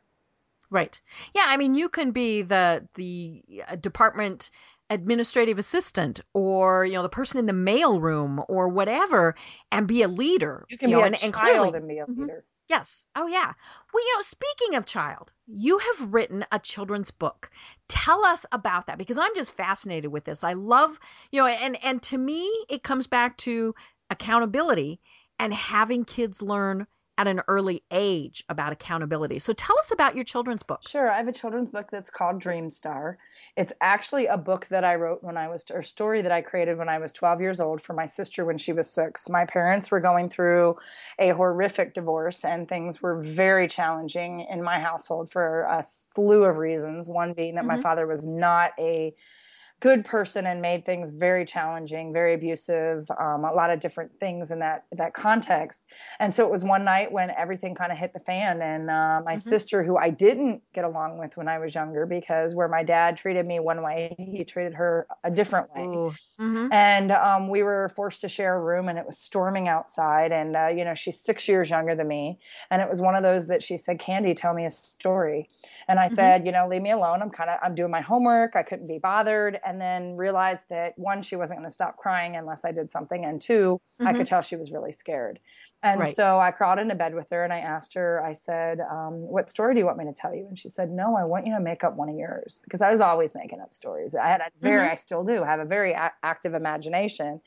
Right. 0.70 1.00
Yeah, 1.34 1.46
I 1.48 1.56
mean 1.58 1.76
you 1.76 1.88
can 1.88 2.12
be 2.12 2.42
the 2.42 2.86
the 2.96 3.42
uh, 3.70 3.78
department 3.78 4.52
administrative 4.90 5.60
assistant 5.60 6.22
or 6.34 6.86
you 6.86 6.94
know 6.94 7.04
the 7.04 7.10
person 7.10 7.40
in 7.40 7.46
the 7.46 7.54
mail 7.54 8.00
room 8.00 8.42
or 8.48 8.70
whatever 8.70 9.36
and 9.72 9.86
be 9.86 10.02
a 10.02 10.08
leader 10.08 10.66
you 10.70 10.78
can 10.78 10.90
you 10.90 10.96
be 10.96 11.02
know, 11.02 11.04
a 11.04 11.08
and, 11.08 11.24
and 11.24 11.34
clearly, 11.34 11.78
and 11.78 11.88
be 11.88 11.98
a 11.98 12.06
mm-hmm. 12.06 12.28
Yes. 12.68 13.08
Oh, 13.16 13.28
yeah. 13.28 13.54
Well, 13.94 14.04
you 14.06 14.16
know, 14.16 14.22
speaking 14.22 14.76
of 14.76 14.86
child, 14.86 15.32
you 15.48 15.78
have 15.78 16.14
written 16.14 16.46
a 16.52 16.60
children's 16.60 17.12
book. 17.12 17.50
Tell 17.88 18.26
us 18.26 18.46
about 18.52 18.88
that 18.88 18.98
because 18.98 19.18
I'm 19.18 19.34
just 19.36 19.54
fascinated 19.54 20.12
with 20.12 20.26
this. 20.26 20.44
I 20.44 20.54
love, 20.54 21.00
you 21.32 21.42
know, 21.42 21.48
and 21.48 21.82
and 21.84 22.02
to 22.04 22.18
me, 22.18 22.50
it 22.70 22.84
comes 22.84 23.08
back 23.08 23.38
to 23.38 23.74
accountability 24.10 25.00
and 25.40 25.54
having 25.54 26.04
kids 26.04 26.42
learn 26.42 26.88
at 27.18 27.28
an 27.28 27.42
early 27.48 27.84
age 27.92 28.44
about 28.50 28.72
accountability. 28.72 29.40
So 29.40 29.54
tell 29.54 29.78
us 29.80 29.92
about 29.92 30.16
your 30.16 30.24
children's 30.24 30.64
book. 30.64 30.82
Sure. 30.88 31.10
I 31.10 31.18
have 31.18 31.28
a 31.28 31.34
children's 31.34 31.70
book 31.70 31.88
that's 31.92 32.10
called 32.10 32.40
Dream 32.40 32.70
Star. 32.70 33.18
It's 33.56 33.74
actually 33.82 34.28
a 34.28 34.38
book 34.38 34.68
that 34.70 34.84
I 34.84 34.96
wrote 34.96 35.24
when 35.24 35.38
I 35.38 35.48
was, 35.48 35.66
or 35.72 35.82
story 35.82 36.22
that 36.22 36.32
I 36.32 36.42
created 36.42 36.78
when 36.78 36.90
I 36.90 37.00
was 37.00 37.12
12 37.12 37.42
years 37.42 37.60
old 37.60 37.82
for 37.82 37.94
my 37.94 38.06
sister 38.06 38.46
when 38.46 38.58
she 38.58 38.72
was 38.72 38.90
six. 38.90 39.30
My 39.30 39.46
parents 39.46 39.90
were 39.90 40.00
going 40.00 40.30
through 40.30 40.78
a 41.18 41.30
horrific 41.30 41.94
divorce 41.94 42.46
and 42.46 42.70
things 42.70 43.02
were 43.02 43.22
very 43.22 43.68
challenging 43.68 44.46
in 44.50 44.62
my 44.62 44.80
household 44.80 45.32
for 45.32 45.64
a 45.64 45.84
slew 45.84 46.44
of 46.44 46.58
reasons. 46.58 47.08
One 47.08 47.34
being 47.34 47.56
that 47.56 47.62
mm-hmm. 47.62 47.78
my 47.78 47.82
father 47.82 48.06
was 48.06 48.28
not 48.28 48.72
a 48.78 49.16
good 49.80 50.04
person 50.04 50.48
and 50.48 50.60
made 50.60 50.86
things 50.86 51.12
very 51.12 51.46
challenging, 51.46 52.12
very 52.12 52.34
abusive, 52.34 53.10
um, 53.20 53.46
a 53.46 53.54
lot 53.54 53.70
of 53.70 53.80
different 53.80 54.12
things 54.20 54.50
in 54.50 54.58
that 54.60 54.86
that 54.94 55.14
context. 55.14 55.86
And 56.20 56.34
so 56.34 56.44
it 56.44 56.52
was 56.52 56.64
one 56.64 56.84
night 56.84 57.12
when 57.12 57.30
everything 57.32 57.76
kind 57.76 57.92
of 57.92 57.98
hit 57.98 58.14
the 58.14 58.20
fan, 58.20 58.62
and 58.62 58.90
uh, 58.90 59.22
my 59.24 59.34
mm-hmm. 59.34 59.50
sister, 59.50 59.84
who 59.84 59.96
I 59.96 60.10
didn't 60.10 60.64
get 60.74 60.84
along 60.84 61.20
with 61.20 61.38
when 61.38 61.48
I 61.48 61.60
was 61.60 61.76
younger, 61.76 62.08
because 62.08 62.56
where 62.56 62.68
my 62.68 62.84
dad 62.84 63.18
treated 63.18 63.46
me 63.46 63.60
one 63.60 63.84
way, 63.84 64.16
he 64.18 64.44
treated 64.44 64.74
her 64.74 65.06
a 65.24 65.30
different 65.30 65.70
way, 65.76 65.82
mm-hmm. 65.82 66.68
and 66.72 67.12
um, 67.12 67.50
we 67.50 67.62
were 67.62 67.92
forced 67.96 68.22
to 68.22 68.30
share 68.30 68.56
a 68.56 68.62
room, 68.62 68.90
and 68.90 68.98
it 68.98 69.06
was 69.06 69.20
storming 69.20 69.68
outside, 69.68 70.32
and 70.32 70.56
uh, 70.56 70.68
you 70.68 70.86
know 70.86 70.96
she's 70.96 71.22
six 71.22 71.48
years 71.48 71.70
younger 71.70 71.96
than 71.96 72.08
me, 72.08 72.40
and 72.72 72.82
it 72.82 72.90
was 72.90 73.00
one 73.00 73.16
of 73.16 73.22
those 73.22 73.46
that 73.48 73.62
she 73.62 73.78
said, 73.78 74.00
"Candy, 74.00 74.34
tell 74.34 74.56
me 74.56 74.66
a 74.66 74.72
story," 74.72 75.50
and 75.88 76.00
I 76.00 76.08
mm-hmm. 76.08 76.16
said, 76.16 76.46
"You 76.48 76.52
know, 76.52 76.68
leave 76.68 76.82
me 76.82 76.92
alone. 76.92 77.22
I'm 77.22 77.30
kind 77.30 77.52
of 77.52 77.60
I'm 77.62 77.76
doing 77.76 77.92
my 77.92 78.02
homework. 78.02 78.56
I 78.56 78.64
couldn't 78.64 78.88
be 78.88 78.98
bothered." 78.98 79.60
And 79.68 79.82
then 79.82 80.16
realized 80.16 80.64
that 80.70 80.94
one, 80.98 81.22
she 81.22 81.36
wasn't 81.36 81.60
going 81.60 81.70
to 81.70 81.74
stop 81.74 81.98
crying 81.98 82.38
unless 82.38 82.64
I 82.64 82.72
did 82.72 82.90
something, 82.90 83.26
and 83.26 83.42
2 83.42 83.54
mm-hmm. 83.54 84.08
I 84.08 84.12
could 84.12 84.22
mm-hmm. 84.22 84.30
tell 84.30 84.42
she 84.42 84.56
was 84.56 84.72
really 84.72 84.94
scared. 84.94 85.40
And 85.84 86.00
right. 86.00 86.16
so 86.16 86.40
I 86.40 86.52
crawled 86.52 86.80
into 86.80 86.96
bed 86.96 87.14
with 87.14 87.28
her 87.30 87.44
and 87.44 87.54
I 87.54 87.60
asked 87.60 87.94
her, 87.94 88.24
I 88.26 88.34
said, 88.34 88.80
um, 88.80 89.14
What 89.14 89.48
story 89.50 89.76
do 89.76 89.80
you 89.80 89.86
want 89.86 90.00
me 90.00 90.06
to 90.06 90.14
tell 90.14 90.34
you? 90.34 90.48
And 90.48 90.58
she 90.58 90.70
said, 90.70 90.90
No, 90.90 91.16
I 91.16 91.24
want 91.24 91.46
you 91.46 91.54
to 91.54 91.62
make 91.62 91.84
up 91.84 91.96
one 91.96 92.10
of 92.10 92.16
yours 92.16 92.60
because 92.64 92.82
I 92.82 92.90
was 92.90 93.00
always 93.00 93.36
making 93.36 93.62
up 93.62 93.76
stories. 93.76 94.16
I 94.16 94.28
had 94.28 94.42
a 94.42 94.50
very, 94.60 94.82
mm-hmm. 94.82 94.94
I 94.94 94.96
still 94.96 95.24
do 95.24 95.44
have 95.44 95.60
a 95.60 95.66
very 95.66 95.92
a- 95.92 96.14
active 96.24 96.56
imagination. 96.56 97.42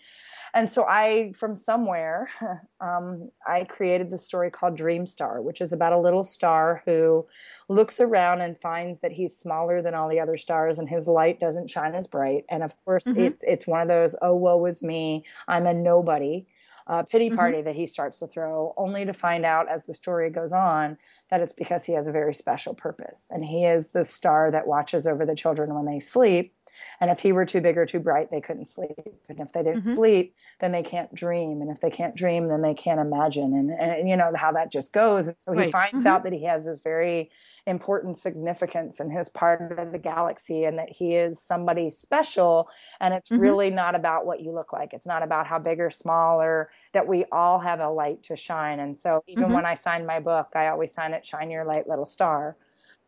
And 0.54 0.70
so 0.70 0.84
I, 0.88 1.32
from 1.36 1.54
somewhere, 1.54 2.28
um, 2.80 3.30
I 3.46 3.64
created 3.64 4.10
the 4.10 4.18
story 4.18 4.50
called 4.50 4.76
Dream 4.76 5.06
Star, 5.06 5.40
which 5.42 5.60
is 5.60 5.72
about 5.72 5.92
a 5.92 5.98
little 5.98 6.24
star 6.24 6.82
who 6.84 7.26
looks 7.68 8.00
around 8.00 8.40
and 8.40 8.58
finds 8.60 9.00
that 9.00 9.12
he's 9.12 9.36
smaller 9.36 9.82
than 9.82 9.94
all 9.94 10.08
the 10.08 10.20
other 10.20 10.36
stars 10.36 10.78
and 10.78 10.88
his 10.88 11.06
light 11.06 11.40
doesn't 11.40 11.70
shine 11.70 11.94
as 11.94 12.06
bright. 12.06 12.44
And 12.48 12.62
of 12.62 12.74
course, 12.84 13.04
mm-hmm. 13.04 13.20
it's 13.20 13.44
it's 13.46 13.66
one 13.66 13.82
of 13.82 13.88
those, 13.88 14.16
oh 14.22 14.34
woe 14.34 14.64
is 14.66 14.82
me, 14.82 15.24
I'm 15.48 15.66
a 15.66 15.74
nobody. 15.74 16.46
Uh, 16.86 17.04
pity 17.04 17.28
mm-hmm. 17.28 17.36
party 17.36 17.58
mm-hmm. 17.58 17.66
that 17.66 17.76
he 17.76 17.86
starts 17.86 18.18
to 18.18 18.26
throw, 18.26 18.74
only 18.76 19.04
to 19.04 19.12
find 19.12 19.44
out 19.44 19.68
as 19.68 19.84
the 19.84 19.94
story 19.94 20.28
goes 20.28 20.52
on 20.52 20.98
that 21.30 21.40
it's 21.40 21.52
because 21.52 21.84
he 21.84 21.92
has 21.92 22.08
a 22.08 22.12
very 22.12 22.34
special 22.34 22.74
purpose. 22.74 23.28
And 23.30 23.44
he 23.44 23.64
is 23.64 23.90
the 23.90 24.04
star 24.04 24.50
that 24.50 24.66
watches 24.66 25.06
over 25.06 25.24
the 25.24 25.36
children 25.36 25.72
when 25.72 25.84
they 25.84 26.00
sleep 26.00 26.52
and 27.00 27.10
if 27.10 27.20
he 27.20 27.32
were 27.32 27.46
too 27.46 27.60
big 27.60 27.78
or 27.78 27.86
too 27.86 28.00
bright, 28.00 28.30
they 28.30 28.40
couldn't 28.40 28.66
sleep. 28.66 28.98
And 29.28 29.40
if 29.40 29.52
they 29.52 29.62
didn't 29.62 29.82
mm-hmm. 29.82 29.94
sleep, 29.94 30.34
then 30.60 30.72
they 30.72 30.82
can't 30.82 31.12
dream. 31.14 31.62
And 31.62 31.70
if 31.70 31.80
they 31.80 31.90
can't 31.90 32.14
dream, 32.14 32.48
then 32.48 32.62
they 32.62 32.74
can't 32.74 33.00
imagine. 33.00 33.54
And, 33.54 33.70
and 33.70 34.08
you 34.08 34.16
know 34.16 34.32
how 34.34 34.52
that 34.52 34.70
just 34.70 34.92
goes. 34.92 35.28
And 35.28 35.36
so 35.38 35.52
he 35.52 35.70
finds 35.70 35.98
mm-hmm. 35.98 36.06
out 36.06 36.24
that 36.24 36.32
he 36.32 36.44
has 36.44 36.64
this 36.64 36.78
very 36.78 37.30
important 37.66 38.18
significance 38.18 39.00
in 39.00 39.10
his 39.10 39.28
part 39.28 39.78
of 39.78 39.92
the 39.92 39.98
galaxy 39.98 40.64
and 40.64 40.78
that 40.78 40.90
he 40.90 41.14
is 41.14 41.40
somebody 41.40 41.90
special. 41.90 42.68
And 43.00 43.14
it's 43.14 43.28
mm-hmm. 43.28 43.40
really 43.40 43.70
not 43.70 43.94
about 43.94 44.26
what 44.26 44.40
you 44.40 44.52
look 44.52 44.72
like. 44.72 44.92
It's 44.92 45.06
not 45.06 45.22
about 45.22 45.46
how 45.46 45.58
big 45.58 45.80
or 45.80 45.90
small 45.90 46.40
or 46.40 46.70
that 46.92 47.06
we 47.06 47.24
all 47.32 47.58
have 47.58 47.80
a 47.80 47.88
light 47.88 48.22
to 48.24 48.36
shine. 48.36 48.80
And 48.80 48.98
so 48.98 49.22
even 49.26 49.44
mm-hmm. 49.44 49.54
when 49.54 49.66
I 49.66 49.74
sign 49.74 50.06
my 50.06 50.20
book, 50.20 50.48
I 50.54 50.68
always 50.68 50.92
sign 50.92 51.14
it 51.14 51.24
Shine 51.24 51.50
Your 51.50 51.64
Light 51.64 51.88
Little 51.88 52.06
Star. 52.06 52.56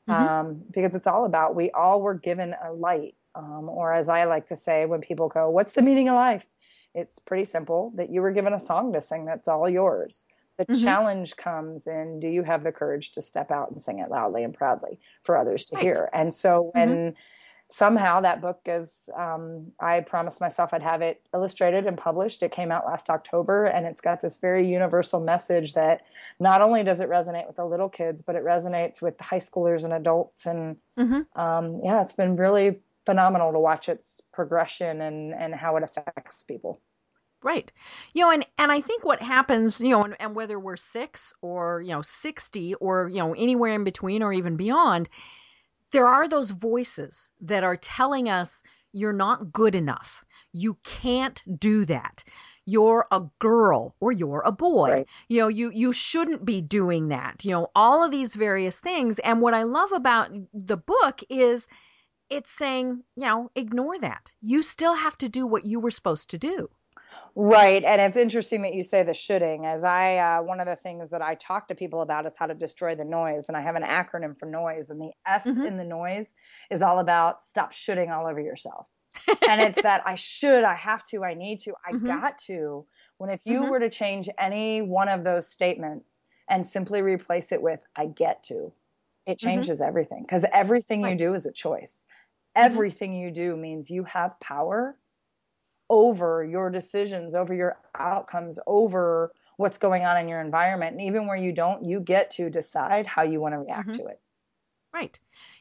Mm-hmm. 0.09 0.29
Um, 0.29 0.63
because 0.73 0.97
it's 0.97 1.07
all 1.07 1.27
about 1.27 1.55
we 1.55 1.71
all 1.71 2.03
were 2.03 2.15
given 2.15 2.57
a 2.65 2.73
light 2.73 3.15
um, 3.35 3.69
or 3.69 3.93
as 3.93 4.09
I 4.09 4.25
like 4.25 4.47
to 4.47 4.57
say 4.57 4.87
when 4.87 5.01
people 5.01 5.29
go, 5.29 5.51
What's 5.51 5.73
the 5.73 5.83
meaning 5.83 6.09
of 6.09 6.15
life? 6.15 6.47
It's 6.95 7.19
pretty 7.19 7.45
simple 7.45 7.93
that 7.97 8.11
you 8.11 8.21
were 8.21 8.33
given 8.33 8.53
a 8.53 8.61
song 8.61 8.93
to 8.93 9.01
sing 9.01 9.25
that's 9.25 9.49
all 9.49 9.69
yours. 9.69 10.27
The 10.59 10.67
mm-hmm. 10.67 10.85
challenge 10.85 11.37
comes 11.37 11.87
in 11.87 12.21
do 12.21 12.29
you 12.29 12.43
have 12.43 12.63
the 12.63 12.73
courage 12.73 13.13
to 13.13 13.23
step 13.23 13.51
out 13.51 13.71
and 13.71 13.81
sing 13.81 13.99
it 13.99 14.11
loudly 14.11 14.45
and 14.45 14.53
proudly 14.53 14.99
for 15.23 15.37
others 15.37 15.65
to 15.67 15.77
right. 15.77 15.85
hear? 15.85 16.11
And 16.13 16.35
so 16.35 16.71
when 16.75 16.89
mm-hmm. 16.89 17.17
somehow 17.71 18.21
that 18.21 18.43
book 18.43 18.61
is, 18.67 19.09
um, 19.17 19.73
I 19.81 20.01
promised 20.01 20.43
myself 20.43 20.75
I'd 20.75 20.83
have 20.83 21.01
it 21.01 21.23
illustrated 21.33 21.87
and 21.87 21.97
published. 21.97 22.43
It 22.43 22.53
came 22.53 22.71
out 22.71 22.85
last 22.85 23.09
October 23.09 23.65
and 23.65 23.87
it's 23.87 24.03
got 24.03 24.21
this 24.21 24.37
very 24.37 24.71
universal 24.71 25.21
message 25.21 25.73
that 25.73 26.03
not 26.39 26.61
only 26.61 26.85
does 26.85 27.01
it 27.01 27.09
resonate 27.09 27.47
with 27.47 27.57
the 27.57 27.65
little 27.65 27.89
kids, 27.89 28.21
but 28.21 28.37
it 28.37 28.45
resonates 28.45 29.01
with 29.01 29.19
high 29.19 29.41
schoolers 29.41 29.85
and 29.85 29.95
adults. 29.95 30.45
And 30.45 30.77
mm-hmm. 30.99 31.41
um, 31.41 31.81
yeah, 31.83 32.03
it's 32.03 32.13
been 32.13 32.37
really 32.37 32.81
phenomenal 33.07 33.53
to 33.53 33.59
watch 33.59 33.89
its 33.89 34.21
progression 34.33 35.01
and 35.03 35.35
and 35.35 35.55
how 35.55 35.77
it 35.77 35.83
affects 35.83 36.43
people. 36.43 36.81
Right. 37.43 37.73
You 38.15 38.23
know 38.23 38.31
and 38.31 38.47
and 38.59 38.71
i 38.73 38.81
think 38.81 39.05
what 39.05 39.21
happens 39.23 39.81
you 39.81 39.91
know 39.91 40.05
and, 40.05 40.17
and 40.21 40.35
whether 40.37 40.61
we're 40.61 40.77
six 40.77 41.35
or 41.43 41.83
you 41.83 41.91
know 41.91 42.03
60 42.03 42.75
or 42.77 43.09
you 43.09 43.19
know 43.19 43.35
anywhere 43.35 43.75
in 43.75 43.85
between 43.85 44.23
or 44.23 44.33
even 44.33 44.57
beyond 44.57 45.09
there 45.93 46.09
are 46.09 46.29
those 46.29 46.51
voices 46.51 47.31
that 47.41 47.65
are 47.65 47.77
telling 47.77 48.29
us 48.29 48.63
you're 48.93 49.13
not 49.13 49.53
good 49.53 49.75
enough. 49.75 50.25
You 50.53 50.79
can't 50.85 51.43
do 51.61 51.85
that. 51.87 52.25
You're 52.67 53.07
a 53.11 53.23
girl 53.41 53.97
or 54.01 54.13
you're 54.13 54.43
a 54.47 54.53
boy. 54.53 54.91
Right. 54.91 55.09
you 55.29 55.41
know 55.41 55.49
you 55.49 55.73
you 55.75 55.93
shouldn't 55.93 56.45
be 56.45 56.61
doing 56.63 57.09
that. 57.09 57.45
You 57.45 57.53
know 57.53 57.71
all 57.75 58.05
of 58.05 58.11
these 58.11 58.35
various 58.35 58.81
things. 58.81 59.19
And 59.21 59.41
what 59.41 59.55
i 59.55 59.63
love 59.65 59.93
about 59.93 60.31
the 60.55 60.77
book 60.77 61.23
is 61.31 61.69
it's 62.33 62.51
saying, 62.51 63.03
you 63.17 63.27
know, 63.27 63.51
ignore 63.55 63.99
that. 63.99 64.33
You 64.41 64.63
still 64.63 64.95
have 64.95 65.19
to 65.19 65.29
do 65.29 65.47
what 65.47 65.65
you 65.65 65.79
were 65.79 65.91
supposed 65.91 66.31
to 66.31 66.39
do. 66.39 66.69
Right. 67.35 67.85
And 67.85 68.01
it's 68.01 68.17
interesting 68.17 68.63
that 68.63 68.75
you 68.75 68.83
say 68.83 69.03
the 69.03 69.15
shoulding, 69.15 69.67
as 69.67 69.85
I, 69.85 70.17
uh, 70.17 70.43
one 70.43 70.61
of 70.61 70.67
the 70.67 70.77
things 70.77 71.11
that 71.11 71.23
I 71.23 71.35
talk 71.35 71.69
to 71.69 71.75
people 71.75 72.03
about 72.03 72.27
is 72.27 72.33
how 72.39 72.47
to 72.47 72.55
destroy 72.55 72.95
the 72.95 73.05
noise. 73.05 73.49
And 73.49 73.57
I 73.57 73.61
have 73.61 73.77
an 73.77 73.83
acronym 73.83 74.39
for 74.39 74.47
noise. 74.47 74.91
And 74.91 75.01
the 75.01 75.11
S 75.27 75.47
mm-hmm. 75.47 75.63
in 75.63 75.77
the 75.77 75.85
noise 75.85 76.35
is 76.71 76.83
all 76.83 76.99
about 76.99 77.43
stop 77.43 77.73
shooting 77.73 78.11
all 78.11 78.27
over 78.27 78.41
yourself. 78.41 78.87
and 79.49 79.61
it's 79.61 79.83
that 79.83 80.03
I 80.07 80.15
should, 80.15 80.65
I 80.65 80.75
have 80.75 81.05
to, 81.09 81.23
I 81.23 81.35
need 81.35 81.61
to, 81.61 81.75
I 81.87 81.93
mm-hmm. 81.93 82.07
got 82.07 82.39
to. 82.47 82.87
When 83.19 83.31
if 83.31 83.43
you 83.45 83.61
mm-hmm. 83.61 83.71
were 83.71 83.81
to 83.81 83.91
change 83.91 84.29
any 84.39 84.83
one 84.83 85.09
of 85.09 85.25
those 85.25 85.51
statements 85.51 86.23
and 86.49 86.67
simply 86.67 87.03
replace 87.03 87.53
it 87.53 87.63
with 87.63 87.81
I 87.97 88.07
get 88.07 88.43
to, 88.45 88.73
it 89.27 89.39
mm-hmm. 89.39 89.47
changes 89.47 89.81
everything 89.81 90.23
because 90.23 90.45
everything 90.53 91.03
right. 91.03 91.13
you 91.13 91.19
do 91.19 91.35
is 91.35 91.47
a 91.47 91.53
choice. 91.53 92.07
Mm-hmm. 92.57 92.67
everything 92.67 93.15
you 93.15 93.31
do 93.31 93.57
means 93.57 93.91
you 93.91 94.05
have 94.05 94.39
power 94.41 94.97
over 95.89 96.45
your 96.45 96.71
decisions, 96.71 97.35
over 97.35 97.55
your 97.55 97.79
outcomes, 97.99 98.59
over 98.67 99.33
what's 99.57 99.79
going 99.79 100.05
on 100.05 100.17
in 100.19 100.29
your 100.29 100.41
environment. 100.41 100.93
And 100.93 101.03
even 101.03 101.27
where 101.27 101.37
you 101.37 101.53
don't, 101.53 101.85
you 101.85 102.01
get 102.01 102.31
to 102.33 102.51
decide 102.51 103.07
how 103.07 103.23
you 103.23 103.41
want 103.41 103.55
to 103.55 103.59
react 103.59 103.89
mm-hmm. 103.89 103.99
to 103.99 104.07
it. 104.07 104.21
Right. 104.93 105.19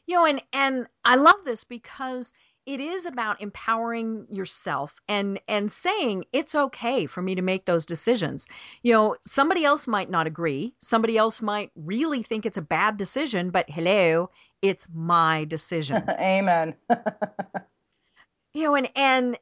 You 0.07 0.15
know, 0.15 0.25
and 0.25 0.41
and 0.51 0.87
I 1.05 1.15
love 1.15 1.45
this 1.45 1.63
because 1.63 2.33
it 2.65 2.79
is 2.79 3.05
about 3.05 3.41
empowering 3.41 4.27
yourself 4.29 5.01
and 5.07 5.39
and 5.47 5.71
saying 5.71 6.25
it's 6.31 6.53
okay 6.53 7.05
for 7.05 7.21
me 7.21 7.35
to 7.35 7.41
make 7.41 7.65
those 7.65 7.85
decisions. 7.85 8.47
You 8.83 8.93
know, 8.93 9.15
somebody 9.25 9.65
else 9.65 9.87
might 9.87 10.09
not 10.09 10.27
agree. 10.27 10.73
Somebody 10.79 11.17
else 11.17 11.41
might 11.41 11.71
really 11.75 12.23
think 12.23 12.45
it's 12.45 12.57
a 12.57 12.61
bad 12.61 12.97
decision, 12.97 13.49
but 13.49 13.69
hello, 13.69 14.29
it's 14.61 14.87
my 14.93 15.45
decision. 15.45 16.03
Amen. 16.09 16.75
you 18.53 18.63
know, 18.63 18.75
and 18.75 18.89
and 18.95 19.37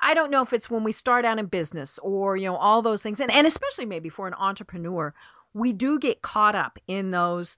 I 0.00 0.14
don't 0.14 0.30
know 0.30 0.42
if 0.42 0.52
it's 0.52 0.70
when 0.70 0.84
we 0.84 0.92
start 0.92 1.24
out 1.24 1.38
in 1.38 1.46
business 1.46 1.98
or 2.02 2.36
you 2.36 2.46
know 2.46 2.56
all 2.56 2.82
those 2.82 3.02
things, 3.02 3.20
and 3.20 3.30
and 3.30 3.46
especially 3.46 3.86
maybe 3.86 4.08
for 4.08 4.26
an 4.26 4.34
entrepreneur, 4.34 5.14
we 5.54 5.72
do 5.72 5.98
get 5.98 6.22
caught 6.22 6.54
up 6.54 6.78
in 6.86 7.10
those 7.10 7.56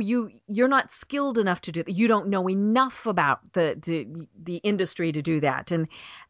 you 0.00 0.30
you're 0.46 0.68
not 0.68 0.90
skilled 0.90 1.38
enough 1.38 1.60
to 1.62 1.72
do 1.72 1.82
that. 1.82 1.92
You 1.92 2.08
don't 2.08 2.28
know 2.28 2.48
enough 2.48 3.06
about 3.06 3.40
the 3.52 3.78
the 3.84 4.26
the 4.42 4.56
industry 4.58 5.12
to 5.12 5.20
do 5.20 5.40
that, 5.40 5.70
and 5.70 5.88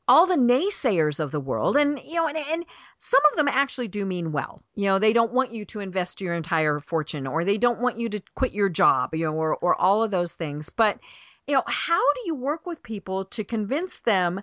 all 0.09 0.27
the 0.27 0.37
naysayers 0.37 1.21
of 1.21 1.31
the 1.31 1.41
world, 1.41 1.77
and 1.77 2.01
you 2.05 2.17
know, 2.17 2.27
and, 2.27 2.37
and 2.37 2.65
some 2.99 3.21
of 3.31 3.37
them 3.37 3.49
actually 3.49 3.89
do 3.89 4.05
mean 4.05 4.33
well. 4.33 4.63
You 4.75 4.87
know, 4.87 4.99
they 4.99 5.13
don't 5.13 5.33
want 5.33 5.53
you 5.53 5.65
to 5.67 5.81
invest 5.81 6.21
your 6.21 6.35
entire 6.35 6.81
fortune, 6.81 7.27
or 7.27 7.45
they 7.45 7.59
don't 7.59 7.81
want 7.81 7.99
you 7.99 8.09
to 8.09 8.23
quit 8.35 8.53
your 8.53 8.69
job, 8.69 9.15
you 9.15 9.27
know, 9.27 9.35
or 9.35 9.57
or 9.63 9.81
all 9.81 10.03
of 10.03 10.11
those 10.11 10.35
things. 10.35 10.69
But 10.69 10.99
you 11.47 11.55
know, 11.55 11.63
how 11.67 12.13
do 12.15 12.21
you 12.27 12.35
work 12.35 12.67
with 12.67 12.83
people 12.83 13.25
to 13.27 13.45
convince 13.45 14.01
them 14.01 14.43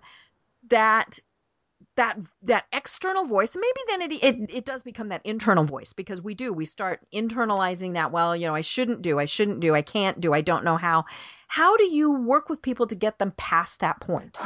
that 0.70 1.20
that 1.96 2.18
that 2.44 2.66
external 2.74 3.26
voice 3.26 3.56
maybe 3.56 3.80
then 3.88 4.02
it, 4.02 4.12
it 4.24 4.50
it 4.54 4.66
does 4.66 4.84
become 4.84 5.10
that 5.10 5.22
internal 5.26 5.64
voice 5.64 5.94
because 5.94 6.22
we 6.22 6.34
do 6.34 6.54
we 6.54 6.66
start 6.66 7.00
internalizing 7.14 7.94
that 7.94 8.12
well 8.12 8.36
you 8.36 8.46
know 8.46 8.56
i 8.56 8.62
shouldn't 8.62 9.02
do 9.02 9.20
i 9.20 9.26
shouldn't 9.26 9.60
do 9.60 9.76
i 9.76 9.82
can't 9.82 10.20
do 10.20 10.34
i 10.34 10.42
don't 10.42 10.64
know 10.64 10.78
how 10.78 11.04
how 11.48 11.76
do 11.78 11.86
you 11.86 12.12
work 12.12 12.50
with 12.50 12.62
people 12.62 12.86
to 12.88 12.96
get 12.96 13.18
them 13.18 13.34
past 13.38 13.80
that 13.80 14.00
point? 14.02 14.38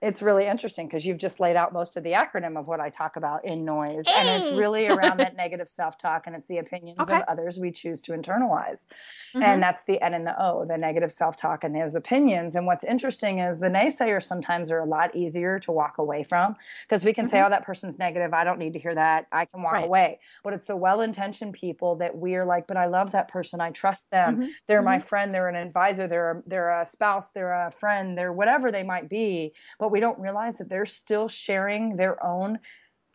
It's 0.00 0.22
really 0.22 0.46
interesting 0.46 0.86
because 0.86 1.04
you've 1.04 1.18
just 1.18 1.38
laid 1.38 1.54
out 1.54 1.72
most 1.72 1.96
of 1.96 2.02
the 2.02 2.12
acronym 2.12 2.58
of 2.58 2.66
what 2.66 2.80
I 2.80 2.88
talk 2.88 3.16
about 3.16 3.44
in 3.44 3.64
noise. 3.64 4.04
Hey! 4.06 4.14
And 4.16 4.42
it's 4.42 4.58
really 4.58 4.88
around 4.88 5.18
that 5.18 5.36
negative 5.44 5.68
self 5.68 5.98
talk 5.98 6.26
and 6.26 6.34
it's 6.34 6.48
the 6.48 6.58
opinions 6.58 6.98
okay. 7.00 7.16
of 7.16 7.22
others 7.28 7.58
we 7.58 7.70
choose 7.70 8.00
to 8.02 8.12
internalize. 8.12 8.86
Mm-hmm. 9.34 9.42
And 9.42 9.62
that's 9.62 9.84
the 9.84 10.00
N 10.02 10.14
and 10.14 10.26
the 10.26 10.34
O, 10.42 10.64
the 10.64 10.78
negative 10.78 11.12
self 11.12 11.36
talk 11.36 11.62
and 11.62 11.74
those 11.76 11.94
opinions. 11.94 12.56
And 12.56 12.66
what's 12.66 12.84
interesting 12.84 13.40
is 13.40 13.58
the 13.58 13.68
naysayers 13.68 14.24
sometimes 14.24 14.70
are 14.70 14.80
a 14.80 14.86
lot 14.86 15.14
easier 15.14 15.58
to 15.60 15.72
walk 15.72 15.98
away 15.98 16.22
from 16.22 16.56
because 16.88 17.04
we 17.04 17.12
can 17.12 17.26
mm-hmm. 17.26 17.32
say, 17.32 17.42
oh, 17.42 17.50
that 17.50 17.64
person's 17.64 17.98
negative. 17.98 18.32
I 18.32 18.44
don't 18.44 18.58
need 18.58 18.72
to 18.72 18.78
hear 18.78 18.94
that. 18.94 19.26
I 19.32 19.44
can 19.44 19.62
walk 19.62 19.74
right. 19.74 19.84
away. 19.84 20.20
But 20.42 20.54
it's 20.54 20.66
the 20.66 20.76
well 20.76 21.02
intentioned 21.02 21.52
people 21.52 21.96
that 21.96 22.16
we're 22.16 22.46
like, 22.46 22.66
but 22.66 22.76
I 22.76 22.86
love 22.86 23.12
that 23.12 23.28
person. 23.28 23.60
I 23.60 23.70
trust 23.70 24.10
them. 24.10 24.36
Mm-hmm. 24.36 24.46
They're 24.66 24.82
my 24.82 24.96
mm-hmm. 24.96 25.06
friend. 25.06 25.34
They're 25.34 25.48
an 25.48 25.56
advisor. 25.56 26.08
They're 26.08 26.22
they're 26.22 26.42
they're 26.46 26.80
a 26.80 26.86
spouse, 26.86 27.30
they're 27.30 27.52
a 27.52 27.70
friend, 27.70 28.16
they're 28.16 28.32
whatever 28.32 28.70
they 28.70 28.82
might 28.82 29.08
be, 29.08 29.52
but 29.78 29.90
we 29.90 30.00
don't 30.00 30.18
realize 30.18 30.58
that 30.58 30.68
they're 30.68 30.86
still 30.86 31.28
sharing 31.28 31.96
their 31.96 32.24
own 32.24 32.58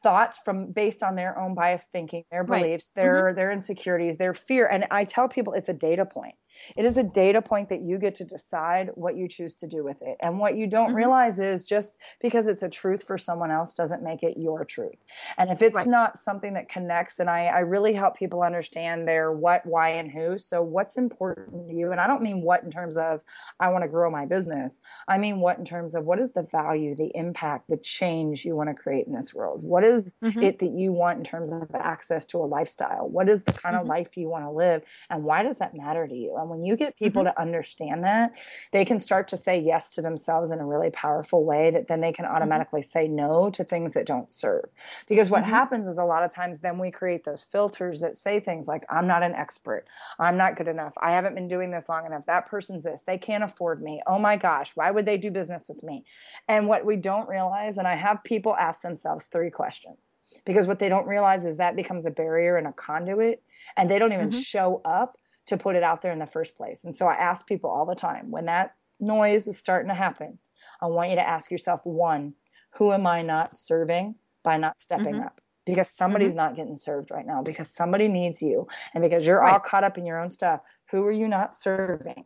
thoughts 0.03 0.39
from 0.43 0.71
based 0.71 1.03
on 1.03 1.15
their 1.15 1.38
own 1.39 1.55
biased 1.55 1.91
thinking, 1.91 2.23
their 2.31 2.43
beliefs, 2.43 2.91
right. 2.95 3.03
their 3.03 3.23
mm-hmm. 3.25 3.36
their 3.36 3.51
insecurities, 3.51 4.17
their 4.17 4.33
fear. 4.33 4.67
And 4.67 4.86
I 4.91 5.03
tell 5.03 5.27
people 5.27 5.53
it's 5.53 5.69
a 5.69 5.73
data 5.73 6.05
point. 6.05 6.36
It 6.75 6.85
is 6.85 6.97
a 6.97 7.03
data 7.03 7.41
point 7.41 7.69
that 7.69 7.81
you 7.81 7.97
get 7.97 8.15
to 8.15 8.25
decide 8.25 8.91
what 8.95 9.15
you 9.15 9.27
choose 9.27 9.55
to 9.57 9.67
do 9.67 9.83
with 9.83 10.01
it. 10.01 10.17
And 10.19 10.39
what 10.39 10.57
you 10.57 10.67
don't 10.67 10.87
mm-hmm. 10.87 10.97
realize 10.97 11.39
is 11.39 11.65
just 11.65 11.95
because 12.21 12.47
it's 12.47 12.63
a 12.63 12.69
truth 12.69 13.03
for 13.03 13.17
someone 13.17 13.51
else 13.51 13.73
doesn't 13.73 14.03
make 14.03 14.23
it 14.23 14.37
your 14.37 14.65
truth. 14.65 14.95
And 15.37 15.49
if 15.49 15.61
it's 15.61 15.75
right. 15.75 15.87
not 15.87 16.19
something 16.19 16.53
that 16.53 16.69
connects, 16.69 17.19
and 17.19 17.29
I, 17.29 17.45
I 17.45 17.59
really 17.59 17.93
help 17.93 18.17
people 18.17 18.43
understand 18.43 19.07
their 19.07 19.31
what, 19.31 19.65
why, 19.65 19.89
and 19.89 20.11
who. 20.11 20.37
So, 20.37 20.61
what's 20.61 20.97
important 20.97 21.67
to 21.69 21.73
you? 21.73 21.91
And 21.91 21.99
I 21.99 22.07
don't 22.07 22.21
mean 22.21 22.41
what 22.41 22.63
in 22.63 22.71
terms 22.71 22.97
of 22.97 23.23
I 23.59 23.69
want 23.69 23.83
to 23.83 23.87
grow 23.87 24.09
my 24.09 24.25
business. 24.25 24.81
I 25.07 25.17
mean 25.17 25.39
what 25.39 25.57
in 25.57 25.65
terms 25.65 25.95
of 25.95 26.05
what 26.05 26.19
is 26.19 26.31
the 26.31 26.43
value, 26.43 26.95
the 26.95 27.11
impact, 27.15 27.69
the 27.69 27.77
change 27.77 28.45
you 28.45 28.55
want 28.55 28.69
to 28.69 28.75
create 28.75 29.07
in 29.07 29.13
this 29.13 29.33
world? 29.33 29.63
What 29.63 29.83
is 29.83 30.13
mm-hmm. 30.21 30.41
it 30.41 30.59
that 30.59 30.71
you 30.71 30.91
want 30.91 31.19
in 31.19 31.23
terms 31.23 31.51
of 31.51 31.69
access 31.73 32.25
to 32.27 32.37
a 32.39 32.45
lifestyle? 32.45 33.07
What 33.09 33.29
is 33.29 33.43
the 33.43 33.53
kind 33.53 33.75
mm-hmm. 33.75 33.83
of 33.83 33.87
life 33.87 34.17
you 34.17 34.29
want 34.29 34.45
to 34.45 34.51
live? 34.51 34.83
And 35.09 35.23
why 35.23 35.43
does 35.43 35.59
that 35.59 35.75
matter 35.75 36.07
to 36.07 36.15
you? 36.15 36.35
And 36.37 36.46
when 36.49 36.63
you 36.63 36.75
get 36.75 36.95
people 36.95 37.23
mm-hmm. 37.23 37.33
to 37.33 37.41
understand 37.41 38.03
that, 38.03 38.31
they 38.71 38.86
can 38.86 38.99
start 38.99 39.27
to 39.29 39.38
say 39.38 39.60
yes 39.60 39.93
to 39.95 40.01
themselves 40.01 40.51
in 40.51 40.60
a 40.60 40.65
really 40.65 40.89
powerful 40.91 41.43
way 41.45 41.71
that 41.71 41.88
then 41.88 42.01
they 42.01 42.12
can 42.12 42.25
mm-hmm. 42.25 42.36
automatically 42.36 42.81
mm-hmm. 42.81 42.89
say 42.89 43.07
no 43.07 43.49
to 43.49 43.63
things 43.63 43.93
that 43.93 44.05
don't 44.05 44.31
serve. 44.31 44.65
Because 45.07 45.29
what 45.29 45.43
mm-hmm. 45.43 45.51
happens 45.51 45.88
is 45.88 45.97
a 45.97 46.03
lot 46.03 46.23
of 46.23 46.33
times 46.33 46.60
then 46.60 46.79
we 46.79 46.91
create 46.91 47.23
those 47.23 47.43
filters 47.43 47.99
that 47.99 48.17
say 48.17 48.39
things 48.39 48.67
like, 48.67 48.86
I'm 48.89 49.07
not 49.07 49.23
an 49.23 49.33
expert. 49.33 49.86
I'm 50.19 50.38
not 50.38 50.57
good 50.57 50.67
enough. 50.67 50.93
I 51.01 51.12
haven't 51.12 51.36
been 51.36 51.47
doing 51.47 51.71
this 51.71 51.89
long 51.89 52.05
enough. 52.05 52.25
That 52.25 52.47
person's 52.47 52.83
this. 52.83 53.03
They 53.05 53.17
can't 53.17 53.43
afford 53.43 53.81
me. 53.81 54.01
Oh 54.07 54.19
my 54.19 54.38
gosh, 54.38 54.71
why 54.75 54.91
would 54.91 55.05
they 55.05 55.17
do 55.17 55.31
business 55.31 55.67
with 55.67 55.83
me? 55.83 56.05
And 56.47 56.67
what 56.67 56.86
we 56.86 56.95
don't 56.95 57.27
realize, 57.27 57.77
and 57.77 57.88
I 57.88 57.95
have 57.95 58.23
people 58.23 58.55
ask 58.55 58.81
themselves 58.81 59.25
three 59.25 59.49
questions 59.49 60.15
because 60.45 60.67
what 60.67 60.79
they 60.79 60.89
don't 60.89 61.07
realize 61.07 61.45
is 61.45 61.57
that 61.57 61.75
becomes 61.75 62.05
a 62.05 62.12
barrier 62.12 62.57
and 62.57 62.67
a 62.67 62.73
conduit 62.73 63.43
and 63.75 63.89
they 63.89 63.99
don't 63.99 64.13
even 64.13 64.29
mm-hmm. 64.29 64.39
show 64.39 64.81
up 64.86 65.16
to 65.47 65.57
put 65.57 65.75
it 65.75 65.83
out 65.83 66.01
there 66.01 66.12
in 66.12 66.19
the 66.19 66.25
first 66.25 66.55
place. 66.55 66.83
And 66.83 66.93
so 66.93 67.07
I 67.07 67.15
ask 67.15 67.47
people 67.47 67.69
all 67.69 67.86
the 67.86 67.95
time 67.95 68.31
when 68.31 68.45
that 68.45 68.75
noise 68.99 69.47
is 69.47 69.57
starting 69.57 69.89
to 69.89 69.95
happen, 69.95 70.38
I 70.81 70.88
want 70.88 71.10
you 71.10 71.15
to 71.15 71.27
ask 71.27 71.49
yourself 71.51 71.86
one, 71.86 72.33
who 72.71 72.93
am 72.93 73.07
I 73.07 73.21
not 73.21 73.55
serving 73.55 74.15
by 74.43 74.57
not 74.57 74.79
stepping 74.79 75.15
mm-hmm. 75.15 75.23
up? 75.23 75.41
Because 75.65 75.89
somebody's 75.89 76.29
mm-hmm. 76.29 76.38
not 76.38 76.55
getting 76.55 76.77
served 76.77 77.12
right 77.12 77.25
now, 77.25 77.41
because 77.41 77.69
somebody 77.69 78.07
needs 78.07 78.41
you, 78.41 78.67
and 78.93 79.03
because 79.03 79.25
you're 79.25 79.39
right. 79.39 79.53
all 79.53 79.60
caught 79.60 79.83
up 79.83 79.97
in 79.97 80.05
your 80.05 80.21
own 80.21 80.29
stuff. 80.29 80.62
Who 80.91 81.03
are 81.05 81.12
you 81.12 81.27
not 81.27 81.55
serving? 81.55 82.25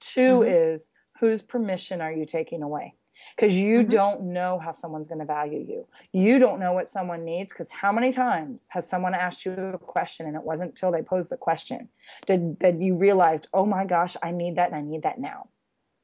2 0.00 0.20
mm-hmm. 0.20 0.48
is 0.48 0.90
whose 1.18 1.42
permission 1.42 2.00
are 2.00 2.12
you 2.12 2.26
taking 2.26 2.62
away? 2.62 2.94
Because 3.36 3.56
you 3.56 3.80
mm-hmm. 3.80 3.90
don't 3.90 4.22
know 4.22 4.58
how 4.58 4.72
someone's 4.72 5.08
going 5.08 5.20
to 5.20 5.24
value 5.24 5.64
you. 5.66 5.86
You 6.12 6.38
don't 6.38 6.60
know 6.60 6.72
what 6.72 6.88
someone 6.88 7.24
needs 7.24 7.52
because 7.52 7.70
how 7.70 7.92
many 7.92 8.12
times 8.12 8.66
has 8.68 8.88
someone 8.88 9.14
asked 9.14 9.44
you 9.44 9.52
a 9.52 9.78
question 9.78 10.26
and 10.26 10.36
it 10.36 10.42
wasn't 10.42 10.70
until 10.70 10.92
they 10.92 11.02
posed 11.02 11.30
the 11.30 11.36
question 11.36 11.88
did 12.26 12.58
that 12.60 12.80
you 12.80 12.96
realized, 12.96 13.48
oh 13.52 13.66
my 13.66 13.84
gosh, 13.84 14.16
I 14.22 14.30
need 14.30 14.56
that 14.56 14.68
and 14.68 14.76
I 14.76 14.82
need 14.82 15.02
that 15.02 15.18
now 15.18 15.48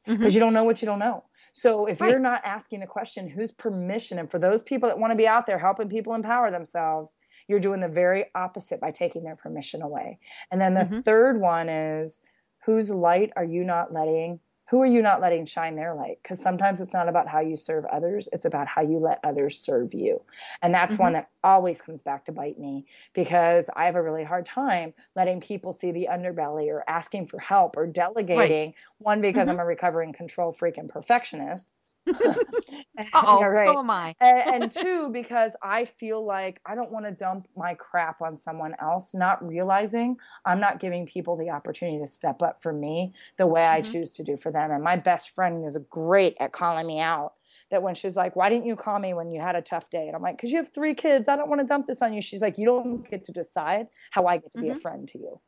because 0.06 0.18
mm-hmm. 0.18 0.30
you 0.30 0.40
don't 0.40 0.54
know 0.54 0.64
what 0.64 0.80
you 0.80 0.86
don't 0.86 0.98
know. 0.98 1.24
So 1.52 1.86
if 1.86 2.00
right. 2.00 2.10
you're 2.10 2.18
not 2.18 2.42
asking 2.44 2.80
the 2.80 2.86
question, 2.86 3.28
whose 3.28 3.50
permission? 3.50 4.18
And 4.18 4.30
for 4.30 4.38
those 4.38 4.62
people 4.62 4.88
that 4.88 4.98
want 4.98 5.10
to 5.10 5.16
be 5.16 5.26
out 5.26 5.46
there 5.46 5.58
helping 5.58 5.88
people 5.88 6.14
empower 6.14 6.50
themselves, 6.50 7.16
you're 7.48 7.60
doing 7.60 7.80
the 7.80 7.88
very 7.88 8.26
opposite 8.34 8.80
by 8.80 8.90
taking 8.90 9.24
their 9.24 9.36
permission 9.36 9.82
away. 9.82 10.18
And 10.50 10.60
then 10.60 10.74
the 10.74 10.82
mm-hmm. 10.82 11.00
third 11.00 11.40
one 11.40 11.68
is 11.68 12.20
whose 12.64 12.90
light 12.90 13.32
are 13.36 13.44
you 13.44 13.64
not 13.64 13.92
letting 13.92 14.40
who 14.70 14.82
are 14.82 14.86
you 14.86 15.00
not 15.00 15.20
letting 15.20 15.46
shine 15.46 15.76
their 15.76 15.94
light? 15.94 16.18
Because 16.22 16.42
sometimes 16.42 16.80
it's 16.80 16.92
not 16.92 17.08
about 17.08 17.26
how 17.26 17.40
you 17.40 17.56
serve 17.56 17.86
others, 17.86 18.28
it's 18.32 18.44
about 18.44 18.68
how 18.68 18.82
you 18.82 18.98
let 18.98 19.18
others 19.24 19.58
serve 19.58 19.94
you. 19.94 20.20
And 20.60 20.74
that's 20.74 20.94
mm-hmm. 20.94 21.04
one 21.04 21.12
that 21.14 21.30
always 21.42 21.80
comes 21.80 22.02
back 22.02 22.26
to 22.26 22.32
bite 22.32 22.58
me 22.58 22.84
because 23.14 23.70
I 23.74 23.86
have 23.86 23.96
a 23.96 24.02
really 24.02 24.24
hard 24.24 24.44
time 24.44 24.92
letting 25.16 25.40
people 25.40 25.72
see 25.72 25.90
the 25.90 26.08
underbelly 26.10 26.66
or 26.66 26.84
asking 26.86 27.26
for 27.26 27.38
help 27.38 27.76
or 27.76 27.86
delegating. 27.86 28.66
Right. 28.68 28.74
One, 28.98 29.20
because 29.22 29.42
mm-hmm. 29.42 29.52
I'm 29.52 29.60
a 29.60 29.64
recovering 29.64 30.12
control 30.12 30.52
freak 30.52 30.76
and 30.76 30.88
perfectionist. 30.88 31.66
oh, 33.14 33.44
right. 33.44 33.66
so 33.66 33.78
am 33.78 33.90
I. 33.90 34.14
and, 34.20 34.62
and, 34.64 34.72
two, 34.72 35.10
because 35.10 35.52
I 35.62 35.84
feel 35.84 36.24
like 36.24 36.60
I 36.66 36.74
don't 36.74 36.90
want 36.90 37.04
to 37.06 37.12
dump 37.12 37.48
my 37.56 37.74
crap 37.74 38.20
on 38.20 38.36
someone 38.36 38.74
else, 38.80 39.14
not 39.14 39.46
realizing 39.46 40.16
I'm 40.44 40.60
not 40.60 40.80
giving 40.80 41.06
people 41.06 41.36
the 41.36 41.50
opportunity 41.50 41.98
to 41.98 42.06
step 42.06 42.42
up 42.42 42.62
for 42.62 42.72
me 42.72 43.12
the 43.36 43.46
way 43.46 43.62
mm-hmm. 43.62 43.76
I 43.76 43.80
choose 43.80 44.10
to 44.12 44.24
do 44.24 44.36
for 44.36 44.50
them. 44.50 44.70
And 44.70 44.82
my 44.82 44.96
best 44.96 45.30
friend 45.30 45.64
is 45.64 45.78
great 45.90 46.36
at 46.40 46.52
calling 46.52 46.86
me 46.86 47.00
out. 47.00 47.34
That 47.70 47.82
when 47.82 47.94
she's 47.94 48.16
like, 48.16 48.34
Why 48.34 48.48
didn't 48.48 48.64
you 48.64 48.76
call 48.76 48.98
me 48.98 49.12
when 49.12 49.30
you 49.30 49.42
had 49.42 49.54
a 49.54 49.60
tough 49.60 49.90
day? 49.90 50.06
And 50.06 50.16
I'm 50.16 50.22
like, 50.22 50.38
Because 50.38 50.50
you 50.50 50.56
have 50.56 50.72
three 50.72 50.94
kids. 50.94 51.28
I 51.28 51.36
don't 51.36 51.50
want 51.50 51.60
to 51.60 51.66
dump 51.66 51.84
this 51.84 52.00
on 52.00 52.14
you. 52.14 52.22
She's 52.22 52.40
like, 52.40 52.56
You 52.56 52.64
don't 52.64 53.10
get 53.10 53.24
to 53.26 53.32
decide 53.32 53.88
how 54.10 54.24
I 54.24 54.38
get 54.38 54.52
to 54.52 54.58
be 54.58 54.68
mm-hmm. 54.68 54.76
a 54.76 54.80
friend 54.80 55.06
to 55.08 55.18
you. 55.18 55.38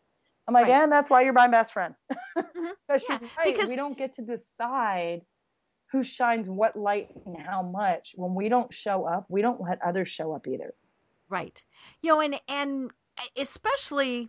I'm 0.51 0.55
like, 0.55 0.67
right. 0.67 0.83
And 0.83 0.91
that's 0.91 1.09
why 1.09 1.23
you're 1.23 1.33
my 1.33 1.47
best 1.47 1.73
friend. 1.73 1.95
mm-hmm. 2.37 2.67
she's 2.99 3.09
yeah, 3.09 3.19
right. 3.39 3.55
Because 3.55 3.69
we 3.69 3.77
don't 3.77 3.97
get 3.97 4.15
to 4.15 4.23
decide 4.23 5.23
who 5.93 6.03
shines 6.03 6.49
what 6.49 6.77
light 6.77 7.09
and 7.27 7.37
how 7.37 7.63
much 7.63 8.13
when 8.17 8.35
we 8.35 8.49
don't 8.49 8.73
show 8.73 9.05
up 9.05 9.27
we 9.29 9.43
don't 9.43 9.61
let 9.61 9.81
others 9.83 10.09
show 10.09 10.33
up 10.35 10.47
either. 10.47 10.75
Right. 11.29 11.65
You 12.03 12.13
know 12.13 12.21
and 12.21 12.41
and 12.49 12.91
especially 13.37 14.29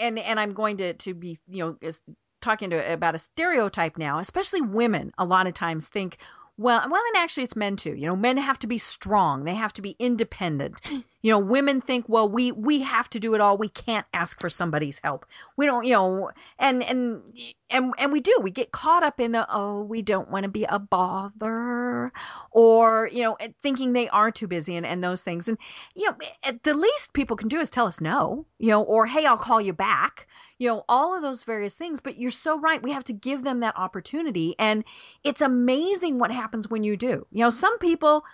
and 0.00 0.18
and 0.18 0.38
i'm 0.38 0.52
going 0.52 0.76
to 0.78 0.92
to 0.94 1.14
be 1.14 1.38
you 1.48 1.64
know 1.64 1.76
is 1.80 2.00
talking 2.42 2.70
to 2.70 2.92
about 2.92 3.14
a 3.14 3.18
stereotype 3.18 3.96
now 3.96 4.18
especially 4.18 4.60
women 4.60 5.10
a 5.16 5.24
lot 5.24 5.46
of 5.46 5.54
times 5.54 5.88
think 5.88 6.18
well 6.58 6.86
well 6.90 7.02
and 7.14 7.16
actually 7.16 7.44
it's 7.44 7.56
men 7.56 7.76
too. 7.76 7.94
You 7.94 8.06
know 8.06 8.16
men 8.16 8.36
have 8.36 8.58
to 8.60 8.66
be 8.66 8.78
strong. 8.78 9.44
They 9.44 9.54
have 9.54 9.72
to 9.74 9.82
be 9.82 9.96
independent 9.98 10.80
You 11.24 11.30
know, 11.30 11.38
women 11.38 11.80
think, 11.80 12.06
well, 12.06 12.28
we 12.28 12.52
we 12.52 12.80
have 12.80 13.08
to 13.08 13.18
do 13.18 13.34
it 13.34 13.40
all. 13.40 13.56
We 13.56 13.70
can't 13.70 14.04
ask 14.12 14.38
for 14.38 14.50
somebody's 14.50 15.00
help. 15.02 15.24
We 15.56 15.64
don't, 15.64 15.86
you 15.86 15.94
know, 15.94 16.30
and 16.58 16.82
and 16.82 17.22
and 17.70 17.94
and 17.96 18.12
we 18.12 18.20
do. 18.20 18.38
We 18.42 18.50
get 18.50 18.72
caught 18.72 19.02
up 19.02 19.18
in 19.18 19.32
the 19.32 19.46
oh, 19.48 19.84
we 19.84 20.02
don't 20.02 20.30
want 20.30 20.42
to 20.42 20.50
be 20.50 20.64
a 20.64 20.78
bother, 20.78 22.12
or 22.50 23.08
you 23.10 23.22
know, 23.22 23.38
thinking 23.62 23.94
they 23.94 24.06
are 24.10 24.30
too 24.30 24.46
busy 24.46 24.76
and 24.76 24.84
and 24.84 25.02
those 25.02 25.22
things. 25.22 25.48
And 25.48 25.56
you 25.94 26.10
know, 26.10 26.16
at 26.42 26.62
the 26.62 26.74
least 26.74 27.14
people 27.14 27.38
can 27.38 27.48
do 27.48 27.58
is 27.58 27.70
tell 27.70 27.86
us 27.86 28.02
no, 28.02 28.44
you 28.58 28.68
know, 28.68 28.82
or 28.82 29.06
hey, 29.06 29.24
I'll 29.24 29.38
call 29.38 29.62
you 29.62 29.72
back 29.72 30.26
you 30.58 30.68
know, 30.68 30.84
all 30.88 31.16
of 31.16 31.22
those 31.22 31.42
various 31.42 31.74
things. 31.74 31.98
But 32.00 32.16
you're 32.16 32.30
so 32.30 32.58
right. 32.60 32.80
We 32.80 32.92
have 32.92 33.02
to 33.04 33.12
give 33.12 33.42
them 33.42 33.58
that 33.60 33.76
opportunity. 33.76 34.54
And 34.58 34.84
it's 35.24 35.40
amazing 35.40 36.20
what 36.20 36.30
happens 36.30 36.70
when 36.70 36.84
you 36.84 36.96
do. 36.96 37.26
You 37.32 37.40
know, 37.44 37.50
some 37.50 37.76
people 37.80 38.24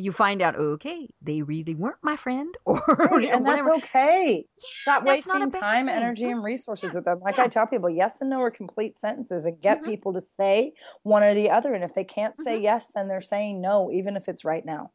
you 0.00 0.12
find 0.12 0.42
out, 0.42 0.56
okay, 0.56 1.08
they 1.20 1.42
really 1.42 1.74
weren't 1.74 2.02
my 2.02 2.16
friend, 2.16 2.54
or 2.66 2.82
right, 2.98 3.28
and 3.32 3.46
that's 3.46 3.66
okay. 3.66 4.46
Yeah, 4.56 4.68
Stop 4.82 5.04
that's 5.04 5.26
wasting 5.26 5.50
time, 5.50 5.88
thing. 5.88 5.88
energy, 5.88 6.28
and 6.28 6.42
resources 6.42 6.94
Yeah. 6.94 6.94
with 6.94 7.04
them. 7.04 7.20
Like 7.20 7.38
Yeah. 7.38 7.38
I 7.38 7.48
tell 7.48 7.66
people, 7.66 7.88
yes 7.90 8.20
and 8.20 8.30
no 8.30 8.40
are 8.40 8.50
complete 8.50 8.98
sentences, 8.98 9.44
and 9.44 9.60
get 9.60 9.84
Mhm. 9.84 9.84
people 9.84 10.12
to 10.12 10.20
say 10.20 10.72
one 11.02 11.22
or 11.22 11.34
the 11.34 11.50
other. 11.50 11.72
And 11.74 11.84
if 11.84 11.94
they 11.94 12.04
can't 12.04 12.36
say 12.36 12.58
Mhm. 12.58 12.60
yes, 12.60 12.88
then 12.94 13.08
they're 13.08 13.20
saying 13.20 13.60
no, 13.60 13.90
even 13.92 14.16
if 14.16 14.28
it's 14.28 14.44
right 14.44 14.64
now. 14.64 14.92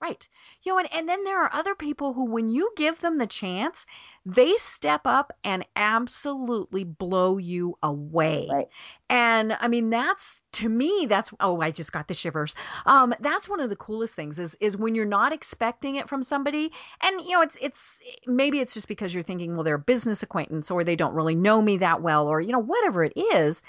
Right. 0.00 0.28
You 0.62 0.72
know, 0.72 0.78
and, 0.78 0.92
and 0.94 1.08
then 1.08 1.24
there 1.24 1.42
are 1.42 1.52
other 1.52 1.74
people 1.74 2.12
who, 2.12 2.24
when 2.24 2.48
you 2.48 2.70
give 2.76 3.00
them 3.00 3.18
the 3.18 3.26
chance, 3.26 3.84
they 4.24 4.54
step 4.56 5.00
up 5.06 5.32
and 5.42 5.64
absolutely 5.74 6.84
blow 6.84 7.36
you 7.36 7.76
away. 7.82 8.46
Right. 8.48 8.68
And 9.10 9.56
I 9.58 9.66
mean, 9.66 9.90
that's 9.90 10.42
to 10.52 10.68
me, 10.68 11.06
that's 11.08 11.32
oh, 11.40 11.60
I 11.60 11.72
just 11.72 11.90
got 11.92 12.06
the 12.06 12.14
shivers. 12.14 12.54
Um, 12.86 13.12
that's 13.18 13.48
one 13.48 13.58
of 13.58 13.70
the 13.70 13.76
coolest 13.76 14.14
things 14.14 14.38
is 14.38 14.56
is 14.60 14.76
when 14.76 14.94
you're 14.94 15.04
not 15.04 15.32
expecting 15.32 15.96
it 15.96 16.08
from 16.08 16.22
somebody, 16.22 16.70
and 17.02 17.20
you 17.22 17.32
know, 17.32 17.42
it's 17.42 17.58
it's 17.60 17.98
maybe 18.24 18.60
it's 18.60 18.74
just 18.74 18.86
because 18.86 19.12
you're 19.12 19.24
thinking, 19.24 19.54
well, 19.54 19.64
they're 19.64 19.74
a 19.74 19.80
business 19.80 20.22
acquaintance 20.22 20.70
or 20.70 20.84
they 20.84 20.96
don't 20.96 21.14
really 21.14 21.34
know 21.34 21.60
me 21.60 21.76
that 21.78 22.02
well, 22.02 22.28
or 22.28 22.40
you 22.40 22.52
know, 22.52 22.60
whatever 22.60 23.02
it 23.02 23.14
is 23.16 23.62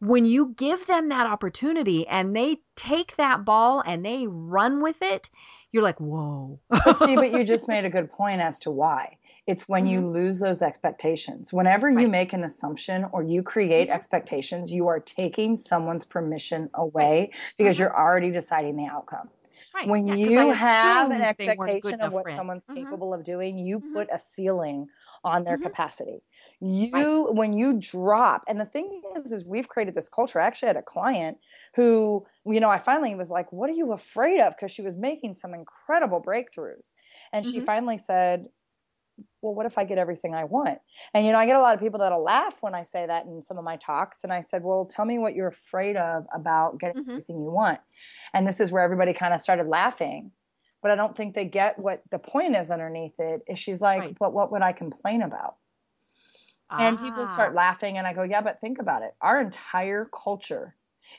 when 0.00 0.24
you 0.24 0.54
give 0.56 0.86
them 0.86 1.10
that 1.10 1.26
opportunity 1.26 2.06
and 2.08 2.34
they 2.34 2.58
take 2.74 3.16
that 3.16 3.44
ball 3.44 3.82
and 3.84 4.04
they 4.04 4.26
run 4.26 4.80
with 4.82 5.02
it, 5.02 5.28
you're 5.72 5.82
like, 5.82 6.00
whoa. 6.00 6.60
But 6.84 6.98
see, 6.98 7.16
but 7.16 7.30
you 7.32 7.44
just 7.44 7.68
made 7.68 7.84
a 7.84 7.90
good 7.90 8.10
point 8.10 8.40
as 8.40 8.58
to 8.60 8.70
why. 8.70 9.18
It's 9.46 9.68
when 9.68 9.86
you 9.86 10.06
lose 10.06 10.38
those 10.40 10.62
expectations. 10.62 11.52
Whenever 11.52 11.90
you 11.90 12.08
Mm-hmm. 12.08 12.10
Make 12.10 12.32
an 12.32 12.42
assumption 12.42 13.04
or 13.12 13.22
you 13.22 13.42
create 13.42 13.88
Mhm. 13.88 13.90
expectations, 13.90 14.72
you 14.72 14.88
are 14.88 14.98
taking 15.00 15.56
someone's 15.56 16.04
permission 16.04 16.70
away 16.74 17.32
because 17.58 17.78
Mhm. 17.78 17.78
you're 17.78 17.96
already 17.96 18.30
deciding 18.30 18.76
the 18.76 18.86
outcome. 18.86 19.30
right. 19.74 19.90
when 19.90 20.06
Yeah, 20.22 20.46
you 20.46 20.50
have 20.52 21.10
an 21.10 21.22
assumed 21.22 21.36
they 21.36 21.50
weren't 21.50 21.74
a 21.74 21.76
good 21.78 21.96
expectation 21.96 22.00
of 22.00 22.12
what 22.12 22.30
friend. 22.30 22.30
someone's 22.30 22.64
Mhm. 22.68 22.74
capable 22.74 23.14
of 23.14 23.24
doing, 23.24 23.58
you 23.58 23.80
Mhm. 23.80 23.94
put 23.94 24.08
a 24.12 24.18
ceiling 24.18 24.88
on 25.24 25.44
their 25.44 25.56
Mhm. 25.56 25.70
capacity. 25.70 26.22
You 26.60 27.30
when 27.32 27.52
you 27.52 27.78
drop, 27.78 28.44
and 28.48 28.60
the 28.60 28.66
thing 28.66 29.02
is, 29.16 29.32
is 29.32 29.44
we've 29.46 29.68
created 29.68 29.94
this 29.94 30.08
culture. 30.08 30.40
I 30.40 30.46
actually 30.46 30.68
had 30.68 30.76
a 30.76 30.82
client 30.82 31.38
who, 31.74 32.26
you 32.52 32.60
know, 32.60 32.70
I 32.70 32.78
finally 32.78 33.14
was 33.14 33.30
like, 33.30 33.52
"What 33.52 33.70
are 33.70 33.74
you 33.74 33.92
afraid 33.92 34.40
of?" 34.40 34.54
Because 34.56 34.72
she 34.72 34.82
was 34.82 34.96
making 34.96 35.34
some 35.36 35.54
incredible 35.54 36.22
breakthroughs, 36.22 36.92
and 37.32 37.46
she 37.46 37.60
Mhm. 37.60 37.70
finally 37.70 37.98
said, 37.98 38.46
well, 39.42 39.54
what 39.54 39.66
if 39.66 39.78
I 39.78 39.84
get 39.84 39.98
everything 39.98 40.34
I 40.34 40.44
want? 40.44 40.78
And 41.14 41.26
you 41.26 41.32
know, 41.32 41.38
I 41.38 41.46
get 41.46 41.56
a 41.56 41.60
lot 41.60 41.74
of 41.74 41.80
people 41.80 41.98
that'll 41.98 42.22
laugh 42.22 42.58
when 42.62 42.74
I 42.74 42.82
say 42.82 43.06
that 43.06 43.24
in 43.26 43.40
some 43.42 43.58
of 43.58 43.64
my 43.64 43.76
talks. 43.76 44.22
And 44.24 44.32
I 44.32 44.40
said, 44.40 44.62
well, 44.62 44.84
tell 44.84 45.04
me 45.04 45.18
what 45.18 45.34
you're 45.34 45.48
afraid 45.48 45.96
of 45.96 46.26
about 46.34 46.78
getting 46.78 46.94
Mhm. 46.94 47.20
everything 47.24 47.42
you 47.42 47.50
want. 47.50 47.80
And 48.34 48.46
this 48.46 48.60
is 48.60 48.70
where 48.70 48.82
everybody 48.82 49.12
kind 49.14 49.32
of 49.34 49.40
started 49.40 49.66
laughing. 49.66 50.32
But 50.82 50.90
I 50.90 50.96
don't 50.96 51.16
think 51.16 51.34
they 51.34 51.44
get 51.44 51.78
what 51.78 52.02
the 52.10 52.18
point 52.18 52.56
is 52.56 52.70
underneath 52.70 53.18
it. 53.18 53.42
Is 53.46 53.58
she's 53.58 53.80
like, 53.80 54.06
Right. 54.06 54.16
but 54.18 54.32
what 54.32 54.50
would 54.52 54.62
I 54.62 54.72
complain 54.72 55.22
about? 55.22 55.56
And 56.78 56.98
people 56.98 57.28
start 57.28 57.54
Ah. 57.54 57.54
laughing, 57.54 57.98
and 57.98 58.06
I 58.06 58.12
go, 58.12 58.22
yeah, 58.22 58.40
but 58.40 58.60
think 58.60 58.78
about 58.78 59.02
it. 59.02 59.14
Our 59.20 59.40
entire 59.40 60.06
culture 60.06 60.76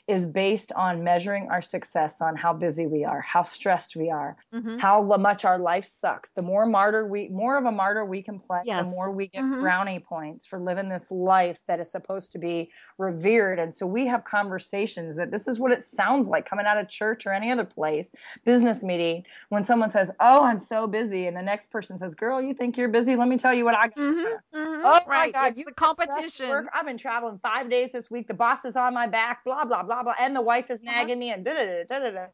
is 0.08 0.26
based 0.26 0.72
on 0.72 1.04
measuring 1.04 1.48
our 1.50 1.62
success 1.62 2.20
on 2.20 2.36
how 2.36 2.52
busy 2.52 2.86
we 2.86 3.04
are, 3.04 3.20
how 3.20 3.42
stressed 3.42 3.96
we 3.96 4.10
are, 4.10 4.36
Mhm. 4.52 4.78
how 4.80 5.02
much 5.02 5.44
our 5.44 5.58
life 5.58 5.84
sucks. 5.84 6.30
The 6.32 6.42
more 6.42 6.66
martyr 6.66 7.06
we, 7.06 7.28
more 7.28 7.56
of 7.56 7.64
a 7.64 7.72
martyr 7.72 8.04
we 8.04 8.22
can 8.22 8.38
play, 8.40 8.60
Yes. 8.64 8.88
the 8.88 8.94
more 8.94 9.10
we 9.10 9.28
get 9.28 9.42
Mhm. 9.44 9.60
brownie 9.60 10.00
points 10.00 10.46
for 10.46 10.58
living 10.58 10.88
this 10.88 11.10
life 11.10 11.58
that 11.68 11.80
is 11.80 11.90
supposed 11.90 12.32
to 12.32 12.38
be 12.38 12.70
revered. 12.98 13.58
And 13.58 13.74
so 13.74 13.86
we 13.86 14.06
have 14.06 14.24
conversations 14.24 15.16
that 15.16 15.30
this 15.30 15.46
is 15.48 15.58
what 15.60 15.72
it 15.72 15.84
sounds 15.84 16.28
like 16.28 16.46
coming 16.46 16.66
out 16.66 16.78
of 16.78 16.88
church 16.88 17.26
or 17.26 17.32
any 17.32 17.50
other 17.50 17.64
place, 17.64 18.12
business 18.44 18.82
meeting, 18.82 19.24
when 19.50 19.64
someone 19.64 19.90
says, 19.90 20.10
"Oh, 20.20 20.42
I'm 20.44 20.58
so 20.58 20.86
busy," 20.86 21.26
and 21.26 21.36
the 21.36 21.42
next 21.42 21.70
person 21.70 21.98
says, 21.98 22.14
"Girl, 22.14 22.40
you 22.40 22.54
think 22.54 22.76
you're 22.76 22.88
busy? 22.88 23.16
Let 23.16 23.28
me 23.28 23.36
tell 23.36 23.54
you 23.54 23.64
what 23.64 23.74
I 23.74 23.88
got." 23.88 23.96
Mhm. 23.96 24.38
Mhm. 24.54 24.80
Oh 24.84 25.00
my. 25.08 25.28
God! 25.30 25.50
It's 25.50 25.58
you 25.60 25.64
the 25.64 25.72
competition. 25.72 26.48
Work. 26.48 26.68
I've 26.72 26.86
been 26.86 26.98
traveling 26.98 27.38
five 27.42 27.70
days 27.70 27.92
this 27.92 28.10
week. 28.10 28.28
The 28.28 28.34
boss 28.34 28.64
is 28.64 28.76
on 28.76 28.94
my 28.94 29.06
back. 29.06 29.44
Blah 29.44 29.64
blah 29.64 29.81
blah 29.82 30.02
blah, 30.02 30.14
and 30.18 30.34
the 30.34 30.42
wife 30.42 30.70
is 30.70 30.80
Uh-huh. 30.80 30.92
nagging 30.92 31.18
me, 31.18 31.30
and 31.30 31.44
da 31.44 31.54
da 31.54 31.84
da 31.84 31.98
da 31.98 32.10
da. 32.10 32.26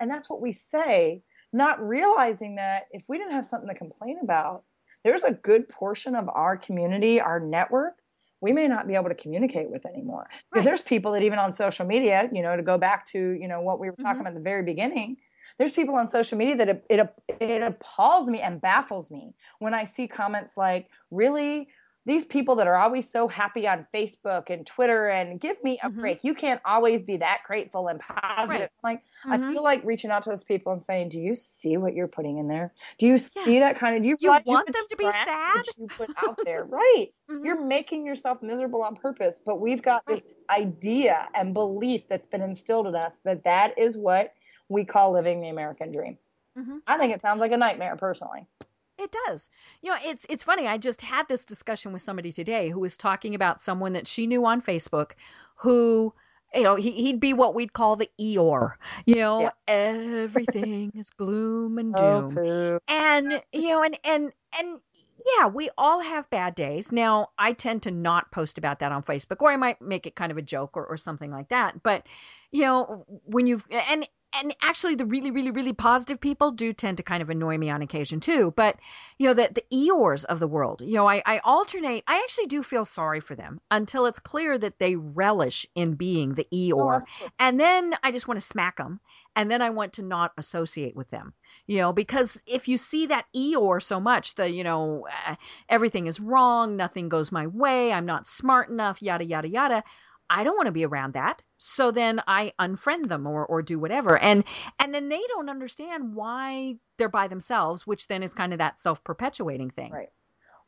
And 0.00 0.10
that's 0.10 0.28
what 0.28 0.40
we 0.40 0.52
say, 0.52 1.22
not 1.52 1.80
realizing 1.86 2.56
that 2.56 2.86
if 2.92 3.02
we 3.08 3.18
didn't 3.18 3.32
have 3.32 3.46
something 3.46 3.68
to 3.68 3.74
complain 3.74 4.18
about, 4.22 4.64
there's 5.04 5.24
a 5.24 5.32
good 5.32 5.68
portion 5.68 6.14
of 6.14 6.28
our 6.28 6.56
community, 6.56 7.20
our 7.20 7.38
network, 7.40 7.94
we 8.40 8.52
may 8.52 8.68
not 8.68 8.86
be 8.86 8.94
able 8.94 9.08
to 9.08 9.14
communicate 9.14 9.70
with 9.70 9.86
anymore. 9.86 10.28
Because 10.52 10.64
Right. 10.64 10.64
there's 10.64 10.82
people 10.82 11.12
that 11.12 11.22
even 11.22 11.38
on 11.38 11.52
social 11.52 11.86
media, 11.86 12.28
you 12.32 12.42
know, 12.42 12.56
to 12.56 12.62
go 12.62 12.76
back 12.76 13.06
to 13.08 13.18
you 13.18 13.48
know 13.48 13.60
what 13.60 13.78
we 13.80 13.88
were 13.88 13.96
talking 13.96 14.16
Mhm. 14.16 14.20
about 14.20 14.30
at 14.32 14.34
the 14.34 14.40
very 14.40 14.62
beginning. 14.62 15.16
There's 15.58 15.72
people 15.72 15.94
on 15.94 16.08
social 16.08 16.36
media 16.36 16.56
that 16.56 16.68
it, 16.68 16.84
it 16.90 17.00
it 17.40 17.62
appalls 17.62 18.28
me 18.28 18.40
and 18.42 18.60
baffles 18.60 19.10
me 19.10 19.32
when 19.58 19.72
I 19.74 19.84
see 19.84 20.06
comments 20.06 20.56
like, 20.56 20.90
"Really, 21.10 21.68
these 22.06 22.24
people 22.24 22.54
that 22.54 22.66
are 22.68 22.76
always 22.76 23.10
so 23.10 23.28
happy 23.28 23.66
on 23.68 23.86
Facebook 23.92 24.48
and 24.48 24.64
Twitter 24.66 25.08
and 25.08 25.38
give 25.40 25.62
me 25.62 25.78
a 25.82 25.90
Mhm. 25.90 26.00
break. 26.00 26.24
You 26.24 26.34
can't 26.34 26.60
always 26.64 27.02
be 27.02 27.16
that 27.18 27.40
grateful 27.46 27.88
and 27.88 28.00
positive." 28.00 28.70
Like 28.82 29.02
I 29.24 29.36
Mhm. 29.36 29.52
feel 29.52 29.62
like 29.64 29.84
reaching 29.84 30.10
out 30.10 30.22
to 30.22 30.30
those 30.30 30.44
people 30.44 30.72
and 30.72 30.82
saying, 30.82 31.08
"Do 31.10 31.20
you 31.20 31.34
see 31.34 31.76
what 31.76 31.94
you're 31.94 32.06
putting 32.08 32.38
in 32.38 32.48
there? 32.48 32.72
Do 32.98 33.06
you 33.06 33.18
see 33.18 33.58
that 33.58 33.76
kind 33.76 33.96
of? 33.96 34.02
Do 34.02 34.08
you, 34.08 34.16
You 34.20 34.30
want 34.30 34.46
them 34.46 34.84
to 34.88 34.96
be 34.96 35.10
sad? 35.10 35.64
you 35.76 35.88
put 35.88 36.10
out 36.16 36.38
there, 36.44 36.64
right? 36.70 37.08
Mhm. 37.28 37.44
You're 37.44 37.60
making 37.60 38.06
yourself 38.06 38.40
miserable 38.42 38.82
on 38.82 38.96
purpose. 38.96 39.38
But 39.44 39.60
we've 39.60 39.82
got 39.82 40.06
this 40.06 40.28
idea 40.48 41.28
and 41.34 41.52
belief 41.52 42.08
that's 42.08 42.26
been 42.26 42.42
instilled 42.42 42.86
in 42.86 42.94
us 42.94 43.18
that 43.24 43.44
that 43.44 43.76
is 43.76 43.98
what 43.98 44.32
we 44.68 44.84
call 44.84 45.10
living 45.12 45.40
the 45.42 45.48
American 45.48 45.90
dream. 45.92 46.18
Mhm. 46.56 46.82
I 46.86 46.98
think 46.98 47.12
it 47.12 47.20
sounds 47.20 47.40
like 47.40 47.52
a 47.52 47.56
nightmare, 47.56 47.96
personally. 47.96 48.46
It 48.98 49.14
does. 49.26 49.50
You 49.82 49.90
know, 49.90 49.96
it's 50.04 50.26
it's 50.28 50.44
funny. 50.44 50.66
I 50.66 50.78
just 50.78 51.00
had 51.02 51.28
this 51.28 51.44
discussion 51.44 51.92
with 51.92 52.02
somebody 52.02 52.32
today 52.32 52.70
who 52.70 52.80
was 52.80 52.96
talking 52.96 53.34
about 53.34 53.60
someone 53.60 53.92
that 53.92 54.06
she 54.08 54.26
knew 54.26 54.44
on 54.46 54.62
Facebook 54.62 55.12
who 55.56 56.14
you 56.54 56.62
know, 56.62 56.76
he, 56.76 56.90
he'd 56.92 57.20
be 57.20 57.32
what 57.34 57.54
we'd 57.54 57.72
call 57.74 57.96
the 57.96 58.08
Eeyore. 58.20 58.74
You 59.04 59.16
know, 59.16 59.40
Yeah. 59.42 59.50
everything 59.68 60.90
is 60.94 61.10
gloom 61.10 61.78
and 61.78 61.94
Oh, 61.98 62.22
doom. 62.22 62.34
poo. 62.34 62.78
and 62.88 63.42
you 63.52 63.68
know 63.68 63.82
and 63.82 63.98
and 64.04 64.32
and 64.58 64.80
yeah 65.38 65.46
we 65.46 65.70
all 65.78 66.00
have 66.00 66.28
bad 66.30 66.54
days 66.54 66.92
now 66.92 67.28
i 67.38 67.52
tend 67.52 67.82
to 67.82 67.90
not 67.90 68.30
post 68.32 68.58
about 68.58 68.78
that 68.80 68.92
on 68.92 69.02
facebook 69.02 69.40
or 69.40 69.50
i 69.50 69.56
might 69.56 69.80
make 69.80 70.06
it 70.06 70.14
kind 70.14 70.30
of 70.30 70.36
a 70.38 70.42
joke 70.42 70.76
or, 70.76 70.84
or 70.86 70.96
something 70.96 71.30
like 71.30 71.48
that 71.48 71.82
but 71.82 72.06
you 72.52 72.62
know 72.62 73.04
when 73.24 73.46
you've 73.46 73.64
and 73.70 74.06
and 74.38 74.54
actually 74.60 74.94
the 74.94 75.06
really 75.06 75.30
really 75.30 75.50
really 75.50 75.72
positive 75.72 76.20
people 76.20 76.50
do 76.50 76.72
tend 76.72 76.96
to 76.96 77.02
kind 77.02 77.22
of 77.22 77.30
annoy 77.30 77.56
me 77.58 77.70
on 77.70 77.82
occasion 77.82 78.20
too 78.20 78.52
but 78.56 78.76
you 79.18 79.26
know 79.26 79.34
the 79.34 79.50
the 79.54 79.64
eeyores 79.72 80.24
of 80.26 80.38
the 80.40 80.46
world 80.48 80.80
you 80.82 80.94
know 80.94 81.08
i 81.08 81.22
i 81.26 81.38
alternate 81.44 82.02
i 82.06 82.16
actually 82.18 82.46
do 82.46 82.62
feel 82.62 82.84
sorry 82.84 83.20
for 83.20 83.34
them 83.34 83.60
until 83.70 84.06
it's 84.06 84.18
clear 84.18 84.58
that 84.58 84.78
they 84.78 84.96
relish 84.96 85.66
in 85.74 85.94
being 85.94 86.34
the 86.34 86.46
Oh, 86.78 86.90
eeyore 86.90 86.92
absolutely. 86.92 87.32
and 87.38 87.58
then 87.60 87.94
I 88.02 88.12
just 88.12 88.28
want 88.28 88.40
to 88.40 88.46
smack 88.46 88.76
them, 88.76 89.00
and 89.34 89.50
then 89.50 89.60
I 89.62 89.70
want 89.70 89.92
to 89.94 90.02
not 90.02 90.32
associate 90.38 90.96
with 90.96 91.10
them. 91.10 91.34
You 91.66 91.78
know, 91.78 91.92
because 91.92 92.42
if 92.46 92.68
you 92.68 92.78
see 92.78 93.06
that 93.06 93.26
Eeyore 93.34 93.82
so 93.82 94.00
much, 94.00 94.34
the 94.34 94.50
you 94.50 94.64
know 94.64 95.06
uh, 95.26 95.36
everything 95.68 96.06
is 96.06 96.20
wrong, 96.20 96.76
nothing 96.76 97.08
goes 97.08 97.32
my 97.32 97.46
way, 97.46 97.92
I'm 97.92 98.06
not 98.06 98.26
smart 98.26 98.68
enough, 98.70 99.02
yada 99.02 99.24
yada 99.24 99.48
yada. 99.48 99.84
I 100.28 100.44
don't 100.44 100.56
want 100.56 100.66
to 100.66 100.72
be 100.72 100.84
around 100.84 101.12
that. 101.14 101.42
So 101.58 101.90
then 101.90 102.20
I 102.26 102.52
unfriend 102.60 103.08
them 103.08 103.26
or 103.26 103.46
or 103.46 103.62
do 103.62 103.78
whatever. 103.78 104.18
And 104.18 104.44
and 104.78 104.94
then 104.94 105.08
they 105.08 105.22
don't 105.28 105.48
understand 105.50 106.14
why 106.14 106.76
they're 106.98 107.08
by 107.08 107.28
themselves, 107.28 107.86
which 107.86 108.08
then 108.08 108.22
is 108.22 108.34
kind 108.34 108.52
of 108.52 108.58
that 108.58 108.80
self-perpetuating 108.80 109.70
thing. 109.70 109.92
Right. 109.92 110.08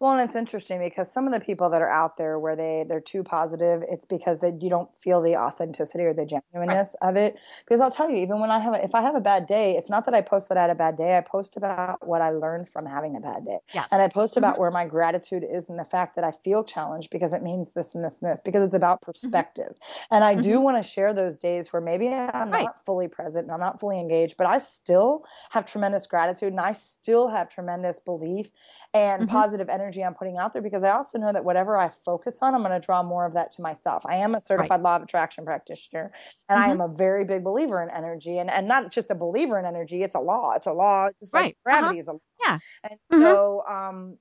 Well, 0.01 0.13
and 0.13 0.21
it's 0.21 0.37
interesting 0.37 0.79
because 0.79 1.11
some 1.13 1.27
of 1.27 1.33
the 1.33 1.41
people 1.41 1.71
that 1.71 1.83
are 1.83 1.91
out 1.91 2.17
there 2.17 2.39
where 2.39 2.55
they 2.55 2.85
they're 2.89 3.01
too 3.01 3.25
positive, 3.25 3.83
it's 3.89 4.05
because 4.05 4.39
that 4.41 4.63
you 4.63 4.71
don't 4.71 4.89
feel 4.97 5.21
the 5.21 5.37
authenticity 5.37 6.05
or 6.05 6.15
the 6.15 6.25
genuineness 6.25 6.95
right. 7.03 7.09
of 7.09 7.17
it. 7.17 7.37
Because 7.65 7.81
I'll 7.81 7.91
tell 7.91 8.09
you, 8.09 8.19
even 8.19 8.39
when 8.39 8.53
I 8.53 8.61
have 8.61 8.75
a, 8.75 8.85
if 8.85 8.95
I 8.95 9.03
have 9.03 9.17
a 9.17 9.21
bad 9.21 9.47
day, 9.47 9.77
it's 9.77 9.91
not 9.91 10.05
that 10.05 10.15
I 10.15 10.21
post 10.21 10.49
that 10.51 10.59
I 10.59 10.63
had 10.63 10.71
a 10.71 10.77
bad 10.77 10.97
day. 10.97 11.17
I 11.17 11.21
post 11.21 11.57
about 11.57 12.07
what 12.07 12.21
I 12.21 12.31
learned 12.31 12.69
from 12.69 12.87
having 12.87 13.17
a 13.17 13.21
bad 13.21 13.45
day, 13.45 13.59
yes. 13.75 13.89
and 13.91 14.01
I 14.01 14.09
post 14.09 14.37
about 14.37 14.53
mm-hmm. 14.53 14.61
where 14.61 14.71
my 14.71 14.85
gratitude 14.85 15.45
is 15.49 15.69
and 15.69 15.79
the 15.79 15.85
fact 15.85 16.15
that 16.15 16.25
I 16.25 16.31
feel 16.31 16.63
challenged 16.63 17.11
because 17.11 17.33
it 17.33 17.43
means 17.43 17.73
this 17.73 17.97
and 17.97 18.05
this 18.05 18.19
and 18.23 18.31
this 18.31 18.41
because 18.41 18.63
it's 18.63 18.77
about 18.77 19.01
mm-hmm. 19.01 19.11
perspective. 19.11 19.73
Mm-hmm. 19.73 20.15
And 20.15 20.25
I 20.25 20.35
mm-hmm. 20.35 20.43
do 20.43 20.61
want 20.61 20.77
to 20.77 20.89
share 20.89 21.13
those 21.13 21.39
days 21.39 21.73
where 21.73 21.83
maybe 21.83 22.07
I'm 22.09 22.51
right. 22.51 22.65
not 22.67 22.85
fully 22.85 23.09
present 23.09 23.47
and 23.47 23.53
I'm 23.53 23.61
not 23.61 23.81
fully 23.81 23.99
engaged, 23.99 24.37
but 24.37 24.47
I 24.47 24.59
still 24.59 25.25
have 25.51 25.67
tremendous 25.67 26.07
gratitude 26.07 26.53
and 26.53 26.61
I 26.61 26.73
still 26.73 27.27
have 27.27 27.49
tremendous 27.49 27.99
belief 27.99 28.47
and 28.95 29.23
mm-hmm. 29.23 29.33
positive 29.33 29.69
energy 29.69 29.88
I'm 29.97 30.15
putting 30.15 30.39
out 30.39 30.53
there 30.53 30.63
because 30.63 30.83
I 30.83 30.91
also 30.91 31.19
know 31.19 31.33
that 31.33 31.45
whatever 31.45 31.77
I 31.77 31.91
focus 32.05 32.39
on, 32.43 32.55
I'm 32.55 32.63
going 32.63 32.79
to 32.79 32.85
draw 32.85 33.03
more 33.03 33.27
of 33.27 33.35
that 33.35 33.53
to 33.53 33.63
myself. 33.63 34.05
I 34.07 34.17
am 34.17 34.35
a 34.35 34.41
certified 34.41 34.71
right. 34.71 34.83
law 34.83 34.97
of 34.97 35.03
attraction 35.03 35.45
practitioner 35.45 36.13
and 36.49 36.59
mm-hmm. 36.59 36.69
I 36.69 36.73
am 36.73 36.81
a 36.81 36.89
very 36.89 37.25
big 37.25 37.45
believer 37.45 37.83
in 37.83 37.91
energy 37.91 38.39
and, 38.39 38.51
and 38.51 38.69
not 38.69 38.93
just 38.93 39.11
a 39.11 39.15
believer 39.15 39.59
in 39.59 39.65
energy, 39.65 40.03
it's 40.03 40.15
a 40.15 40.21
law. 40.21 40.53
It's 40.55 40.67
a 40.67 40.73
law. 40.73 41.09
It's 41.21 41.33
right. 41.33 41.41
like 41.41 41.57
uh-huh. 41.67 41.81
gravity 41.81 42.01
uh-huh. 42.01 42.01
is 42.01 42.09
a 42.09 42.13
law. 42.13 42.21
Yeah. 42.45 42.59
And 42.85 42.99
mm-hmm. 43.13 43.23
so, 43.23 43.63
um, 43.69 44.19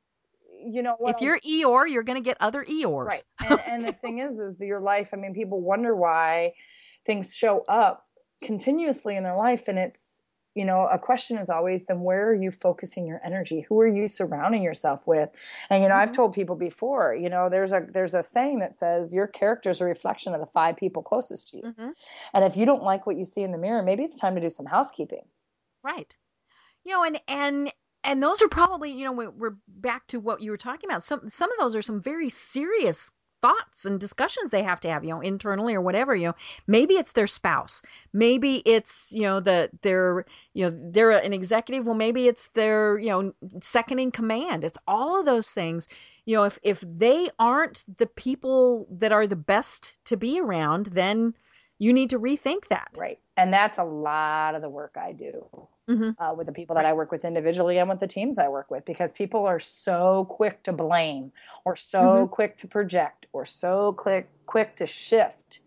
you 0.59 0.81
know, 0.81 0.95
well, 0.99 1.13
if 1.13 1.21
you're 1.21 1.39
Eeyore, 1.39 1.89
you're 1.89 2.03
going 2.03 2.21
to 2.21 2.25
get 2.27 2.37
other 2.39 2.63
Eeyores. 2.65 3.05
Right. 3.05 3.23
And, 3.39 3.61
and 3.67 3.87
the 3.87 3.93
thing 3.93 4.19
is, 4.19 4.39
is 4.39 4.57
your 4.59 4.79
life. 4.79 5.09
I 5.13 5.17
mean, 5.17 5.33
people 5.33 5.61
wonder 5.61 5.95
why 5.95 6.53
things 7.05 7.33
show 7.33 7.63
up 7.69 8.03
continuously 8.43 9.15
in 9.15 9.23
their 9.23 9.35
life, 9.35 9.67
and 9.67 9.77
it's 9.77 10.16
you 10.57 10.65
know, 10.65 10.87
a 10.87 10.97
question 10.97 11.37
is 11.37 11.49
always 11.49 11.85
then 11.85 12.01
where 12.01 12.27
are 12.27 12.33
you 12.33 12.49
focusing 12.49 13.05
your 13.05 13.21
energy? 13.23 13.61
Who 13.69 13.79
are 13.79 13.87
you 13.87 14.07
surrounding 14.07 14.63
yourself 14.63 15.05
with? 15.05 15.29
And 15.69 15.83
you 15.83 15.87
know, 15.87 15.93
mm-hmm. 15.93 16.01
I've 16.01 16.11
told 16.11 16.33
people 16.33 16.55
before, 16.55 17.13
you 17.13 17.29
know, 17.29 17.47
there's 17.47 17.71
a 17.71 17.85
there's 17.87 18.15
a 18.15 18.23
saying 18.23 18.57
that 18.59 18.75
says 18.75 19.13
your 19.13 19.27
character 19.27 19.69
is 19.69 19.81
a 19.81 19.85
reflection 19.85 20.33
of 20.33 20.41
the 20.41 20.47
five 20.47 20.75
people 20.75 21.03
closest 21.03 21.49
to 21.49 21.57
you. 21.57 21.63
Mm-hmm. 21.63 21.89
And 22.33 22.43
if 22.43 22.57
you 22.57 22.65
don't 22.65 22.81
like 22.81 23.05
what 23.05 23.17
you 23.17 23.23
see 23.23 23.43
in 23.43 23.51
the 23.51 23.57
mirror, 23.59 23.83
maybe 23.83 24.03
it's 24.03 24.15
time 24.15 24.33
to 24.33 24.41
do 24.41 24.49
some 24.49 24.65
housekeeping. 24.65 25.25
Right. 25.83 26.17
You 26.83 26.93
know, 26.93 27.03
and 27.03 27.21
and 27.27 27.73
and 28.03 28.23
those 28.23 28.41
are 28.41 28.47
probably, 28.47 28.91
you 28.91 29.05
know, 29.05 29.11
we're 29.11 29.57
back 29.67 30.07
to 30.07 30.19
what 30.19 30.41
you 30.41 30.49
were 30.49 30.57
talking 30.57 30.89
about. 30.89 31.03
Some 31.03 31.29
some 31.29 31.51
of 31.51 31.59
those 31.59 31.75
are 31.75 31.83
some 31.83 32.01
very 32.01 32.29
serious 32.29 33.11
thoughts 33.41 33.85
and 33.85 33.99
discussions 33.99 34.51
they 34.51 34.63
have 34.63 34.79
to 34.81 34.89
have, 34.89 35.03
you 35.03 35.11
know, 35.11 35.21
internally 35.21 35.75
or 35.75 35.81
whatever, 35.81 36.15
you 36.15 36.27
know. 36.27 36.35
Maybe 36.67 36.95
it's 36.95 37.11
their 37.13 37.27
spouse. 37.27 37.81
Maybe 38.13 38.57
it's, 38.65 39.11
you 39.11 39.21
know, 39.21 39.39
the 39.39 39.69
they're, 39.81 40.25
you 40.53 40.69
know, 40.69 40.77
they're 40.91 41.11
an 41.11 41.33
executive. 41.33 41.85
Well, 41.85 41.95
maybe 41.95 42.27
it's 42.27 42.49
their, 42.49 42.97
you 42.99 43.09
know, 43.09 43.33
second 43.61 43.99
in 43.99 44.11
command. 44.11 44.63
It's 44.63 44.77
all 44.87 45.19
of 45.19 45.25
those 45.25 45.49
things. 45.51 45.87
You 46.25 46.35
know, 46.35 46.43
if 46.43 46.59
if 46.63 46.83
they 46.85 47.29
aren't 47.39 47.83
the 47.97 48.07
people 48.07 48.87
that 48.91 49.11
are 49.11 49.27
the 49.27 49.35
best 49.35 49.97
to 50.05 50.17
be 50.17 50.39
around, 50.39 50.87
then 50.87 51.33
you 51.79 51.93
need 51.93 52.09
to 52.09 52.19
rethink 52.19 52.67
that. 52.69 52.89
Right. 52.97 53.19
And 53.37 53.53
that's 53.53 53.77
a 53.77 53.83
lot 53.83 54.55
of 54.55 54.61
the 54.61 54.69
work 54.69 54.95
I 54.99 55.13
do 55.13 55.45
mm-hmm. 55.89 56.21
uh, 56.21 56.33
with 56.33 56.47
the 56.47 56.53
people 56.53 56.75
that 56.75 56.85
I 56.85 56.93
work 56.93 57.11
with 57.11 57.25
individually 57.25 57.77
and 57.77 57.89
with 57.89 57.99
the 57.99 58.07
teams 58.07 58.39
I 58.39 58.47
work 58.47 58.69
with 58.69 58.85
because 58.85 59.11
people 59.11 59.45
are 59.45 59.59
so 59.59 60.25
quick 60.29 60.63
to 60.63 60.73
blame 60.73 61.31
or 61.65 61.75
so 61.75 62.01
mm-hmm. 62.01 62.25
quick 62.27 62.57
to 62.59 62.67
project 62.67 63.27
or 63.33 63.45
so 63.45 63.93
quick 63.93 64.29
quick 64.45 64.75
to 64.77 64.85
shift 64.85 65.61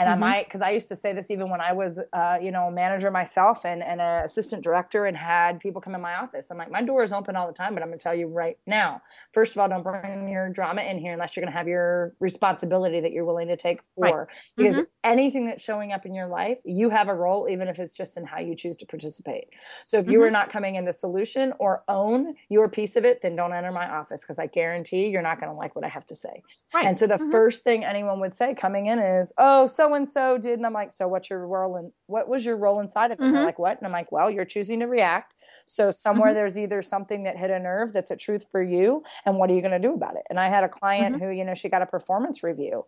and 0.00 0.08
mm-hmm. 0.08 0.24
I 0.24 0.28
might, 0.28 0.46
because 0.46 0.62
I 0.62 0.70
used 0.70 0.88
to 0.88 0.96
say 0.96 1.12
this 1.12 1.30
even 1.30 1.50
when 1.50 1.60
I 1.60 1.74
was, 1.74 2.00
uh, 2.14 2.38
you 2.40 2.50
know, 2.50 2.70
manager 2.70 3.10
myself 3.10 3.66
and, 3.66 3.82
and 3.82 4.00
an 4.00 4.24
assistant 4.24 4.64
director 4.64 5.04
and 5.04 5.14
had 5.14 5.60
people 5.60 5.82
come 5.82 5.94
in 5.94 6.00
my 6.00 6.14
office. 6.14 6.50
I'm 6.50 6.56
like, 6.56 6.70
my 6.70 6.82
door 6.82 7.02
is 7.02 7.12
open 7.12 7.36
all 7.36 7.46
the 7.46 7.52
time, 7.52 7.74
but 7.74 7.82
I'm 7.82 7.90
going 7.90 7.98
to 7.98 8.02
tell 8.02 8.14
you 8.14 8.26
right 8.26 8.56
now. 8.66 9.02
First 9.34 9.52
of 9.52 9.58
all, 9.58 9.68
don't 9.68 9.82
bring 9.82 10.26
your 10.26 10.48
drama 10.48 10.80
in 10.80 10.98
here 10.98 11.12
unless 11.12 11.36
you're 11.36 11.44
going 11.44 11.52
to 11.52 11.58
have 11.58 11.68
your 11.68 12.14
responsibility 12.18 13.00
that 13.00 13.12
you're 13.12 13.26
willing 13.26 13.48
to 13.48 13.58
take 13.58 13.82
for. 13.94 14.20
Right. 14.20 14.26
Because 14.56 14.76
mm-hmm. 14.76 14.84
anything 15.04 15.46
that's 15.46 15.62
showing 15.62 15.92
up 15.92 16.06
in 16.06 16.14
your 16.14 16.28
life, 16.28 16.58
you 16.64 16.88
have 16.88 17.08
a 17.08 17.14
role, 17.14 17.46
even 17.50 17.68
if 17.68 17.78
it's 17.78 17.92
just 17.92 18.16
in 18.16 18.24
how 18.24 18.38
you 18.38 18.56
choose 18.56 18.76
to 18.76 18.86
participate. 18.86 19.48
So 19.84 19.98
if 19.98 20.04
mm-hmm. 20.04 20.12
you 20.12 20.22
are 20.22 20.30
not 20.30 20.48
coming 20.48 20.76
in 20.76 20.86
the 20.86 20.94
solution 20.94 21.52
or 21.58 21.84
own 21.88 22.34
your 22.48 22.70
piece 22.70 22.96
of 22.96 23.04
it, 23.04 23.20
then 23.20 23.36
don't 23.36 23.52
enter 23.52 23.70
my 23.70 23.86
office 23.86 24.22
because 24.22 24.38
I 24.38 24.46
guarantee 24.46 25.08
you're 25.08 25.20
not 25.20 25.38
going 25.38 25.52
to 25.52 25.56
like 25.56 25.76
what 25.76 25.84
I 25.84 25.88
have 25.88 26.06
to 26.06 26.16
say. 26.16 26.42
Right. 26.72 26.86
And 26.86 26.96
so 26.96 27.06
the 27.06 27.16
mm-hmm. 27.16 27.30
first 27.30 27.64
thing 27.64 27.84
anyone 27.84 28.18
would 28.20 28.34
say 28.34 28.54
coming 28.54 28.86
in 28.86 28.98
is, 28.98 29.32
oh, 29.36 29.66
so 29.66 29.89
and 29.94 30.08
so 30.08 30.38
did. 30.38 30.54
And 30.54 30.66
I'm 30.66 30.72
like, 30.72 30.92
so 30.92 31.08
what's 31.08 31.30
your 31.30 31.46
role 31.46 31.76
in 31.76 31.92
what 32.06 32.28
was 32.28 32.44
your 32.44 32.56
role 32.56 32.80
inside 32.80 33.10
of 33.10 33.18
it? 33.18 33.22
Mm-hmm. 33.22 33.32
they're 33.32 33.44
like, 33.44 33.58
what? 33.58 33.78
And 33.78 33.86
I'm 33.86 33.92
like, 33.92 34.10
well, 34.12 34.30
you're 34.30 34.44
choosing 34.44 34.80
to 34.80 34.86
react. 34.86 35.34
So 35.66 35.90
somewhere 35.90 36.30
mm-hmm. 36.30 36.36
there's 36.36 36.58
either 36.58 36.82
something 36.82 37.24
that 37.24 37.36
hit 37.36 37.50
a 37.50 37.58
nerve 37.58 37.92
that's 37.92 38.10
a 38.10 38.16
truth 38.16 38.46
for 38.50 38.62
you, 38.62 39.04
and 39.24 39.36
what 39.36 39.50
are 39.50 39.54
you 39.54 39.60
going 39.60 39.70
to 39.72 39.78
do 39.78 39.94
about 39.94 40.16
it? 40.16 40.22
And 40.28 40.40
I 40.40 40.48
had 40.48 40.64
a 40.64 40.68
client 40.68 41.16
mm-hmm. 41.16 41.24
who, 41.24 41.30
you 41.30 41.44
know, 41.44 41.54
she 41.54 41.68
got 41.68 41.82
a 41.82 41.86
performance 41.86 42.42
review, 42.42 42.86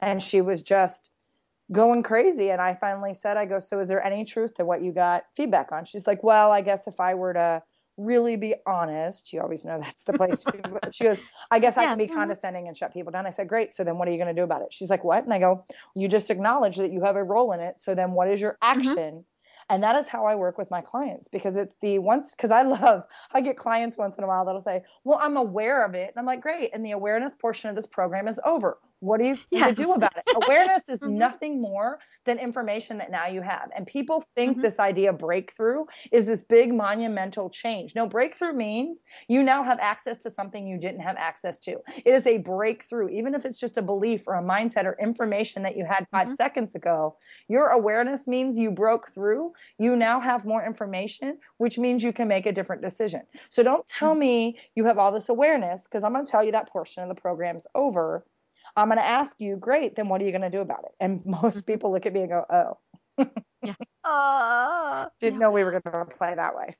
and 0.00 0.22
she 0.22 0.40
was 0.40 0.62
just 0.62 1.10
going 1.72 2.02
crazy. 2.02 2.50
And 2.50 2.60
I 2.60 2.74
finally 2.74 3.14
said, 3.14 3.36
I 3.36 3.46
go, 3.46 3.58
so 3.58 3.80
is 3.80 3.88
there 3.88 4.04
any 4.04 4.24
truth 4.24 4.54
to 4.54 4.64
what 4.64 4.82
you 4.82 4.92
got 4.92 5.24
feedback 5.34 5.72
on? 5.72 5.84
She's 5.84 6.06
like, 6.06 6.22
well, 6.22 6.50
I 6.52 6.60
guess 6.60 6.86
if 6.86 7.00
I 7.00 7.14
were 7.14 7.32
to 7.32 7.62
really 8.00 8.36
be 8.36 8.54
honest. 8.66 9.32
You 9.32 9.40
always 9.40 9.64
know 9.64 9.78
that's 9.80 10.04
the 10.04 10.12
place 10.12 10.38
to 10.40 10.80
She 10.90 11.04
goes, 11.04 11.20
I 11.50 11.58
guess 11.58 11.76
I 11.76 11.84
can 11.84 11.98
be 11.98 12.06
mm-hmm. 12.06 12.14
condescending 12.14 12.68
and 12.68 12.76
shut 12.76 12.92
people 12.92 13.12
down. 13.12 13.26
I 13.26 13.30
said, 13.30 13.48
Great. 13.48 13.74
So 13.74 13.84
then 13.84 13.98
what 13.98 14.08
are 14.08 14.10
you 14.10 14.16
going 14.16 14.34
to 14.34 14.38
do 14.38 14.44
about 14.44 14.62
it? 14.62 14.72
She's 14.72 14.90
like, 14.90 15.04
What? 15.04 15.24
And 15.24 15.32
I 15.32 15.38
go, 15.38 15.64
You 15.94 16.08
just 16.08 16.30
acknowledge 16.30 16.76
that 16.76 16.92
you 16.92 17.02
have 17.02 17.16
a 17.16 17.24
role 17.24 17.52
in 17.52 17.60
it. 17.60 17.78
So 17.78 17.94
then 17.94 18.12
what 18.12 18.28
is 18.28 18.40
your 18.40 18.52
mm-hmm. 18.62 18.78
action? 18.78 18.94
Mm-hmm. 18.96 19.20
And 19.70 19.84
that 19.84 19.94
is 19.94 20.08
how 20.08 20.26
I 20.26 20.34
work 20.34 20.58
with 20.58 20.68
my 20.72 20.80
clients 20.80 21.28
because 21.28 21.54
it's 21.54 21.76
the 21.80 22.00
once, 22.00 22.34
because 22.34 22.50
I 22.50 22.62
love, 22.62 23.04
I 23.32 23.40
get 23.40 23.56
clients 23.56 23.96
once 23.96 24.18
in 24.18 24.24
a 24.24 24.26
while 24.26 24.44
that'll 24.44 24.60
say, 24.60 24.82
Well, 25.04 25.18
I'm 25.22 25.36
aware 25.36 25.84
of 25.84 25.94
it. 25.94 26.08
And 26.08 26.18
I'm 26.18 26.26
like, 26.26 26.40
Great. 26.40 26.70
And 26.72 26.84
the 26.84 26.92
awareness 26.92 27.34
portion 27.34 27.70
of 27.70 27.76
this 27.76 27.86
program 27.86 28.28
is 28.28 28.40
over. 28.44 28.78
What 29.00 29.18
do 29.20 29.26
you 29.26 29.38
yes. 29.50 29.74
do 29.76 29.92
about 29.92 30.16
it? 30.16 30.24
Awareness 30.44 30.88
is 30.88 31.00
mm-hmm. 31.00 31.18
nothing 31.18 31.60
more 31.60 31.98
than 32.26 32.38
information 32.38 32.98
that 32.98 33.10
now 33.10 33.26
you 33.26 33.40
have. 33.40 33.70
And 33.74 33.86
people 33.86 34.22
think 34.36 34.52
mm-hmm. 34.52 34.62
this 34.62 34.78
idea 34.78 35.12
breakthrough 35.12 35.84
is 36.12 36.26
this 36.26 36.42
big 36.42 36.72
monumental 36.72 37.50
change. 37.50 37.94
No, 37.94 38.06
breakthrough 38.06 38.52
means 38.52 39.02
you 39.28 39.42
now 39.42 39.62
have 39.62 39.78
access 39.80 40.18
to 40.18 40.30
something 40.30 40.66
you 40.66 40.78
didn't 40.78 41.00
have 41.00 41.16
access 41.16 41.58
to. 41.60 41.78
It 42.04 42.10
is 42.10 42.26
a 42.26 42.38
breakthrough, 42.38 43.08
even 43.08 43.34
if 43.34 43.44
it's 43.44 43.58
just 43.58 43.78
a 43.78 43.82
belief 43.82 44.24
or 44.26 44.34
a 44.34 44.42
mindset 44.42 44.84
or 44.84 44.96
information 45.00 45.62
that 45.62 45.76
you 45.76 45.84
had 45.84 46.06
5 46.10 46.26
mm-hmm. 46.26 46.34
seconds 46.34 46.74
ago. 46.74 47.16
Your 47.48 47.68
awareness 47.68 48.26
means 48.26 48.58
you 48.58 48.70
broke 48.70 49.10
through. 49.12 49.52
You 49.78 49.96
now 49.96 50.20
have 50.20 50.44
more 50.44 50.64
information, 50.64 51.38
which 51.56 51.78
means 51.78 52.02
you 52.02 52.12
can 52.12 52.28
make 52.28 52.46
a 52.46 52.52
different 52.52 52.82
decision. 52.82 53.22
So 53.48 53.62
don't 53.62 53.86
tell 53.86 54.10
mm-hmm. 54.10 54.20
me 54.20 54.58
you 54.74 54.84
have 54.84 54.98
all 54.98 55.10
this 55.10 55.30
awareness 55.30 55.84
because 55.84 56.04
I'm 56.04 56.12
going 56.12 56.26
to 56.26 56.30
tell 56.30 56.44
you 56.44 56.52
that 56.52 56.68
portion 56.68 57.02
of 57.02 57.08
the 57.08 57.20
program 57.20 57.56
is 57.56 57.66
over 57.74 58.24
I'm 58.76 58.88
going 58.88 58.98
to 58.98 59.04
ask 59.04 59.40
you, 59.40 59.56
great, 59.56 59.96
then 59.96 60.08
what 60.08 60.20
are 60.20 60.24
you 60.24 60.32
going 60.32 60.42
to 60.42 60.50
do 60.50 60.60
about 60.60 60.84
it? 60.84 60.92
And 61.00 61.24
most 61.26 61.58
mm-hmm. 61.58 61.72
people 61.72 61.92
look 61.92 62.06
at 62.06 62.12
me 62.12 62.20
and 62.20 62.30
go, 62.30 62.44
oh. 62.50 62.78
yeah. 63.62 63.74
Uh, 64.04 65.06
Didn't 65.20 65.34
yeah. 65.34 65.38
know 65.40 65.50
we 65.50 65.64
were 65.64 65.70
going 65.72 65.82
to 65.82 66.16
play 66.16 66.34
that 66.34 66.56
way. 66.56 66.74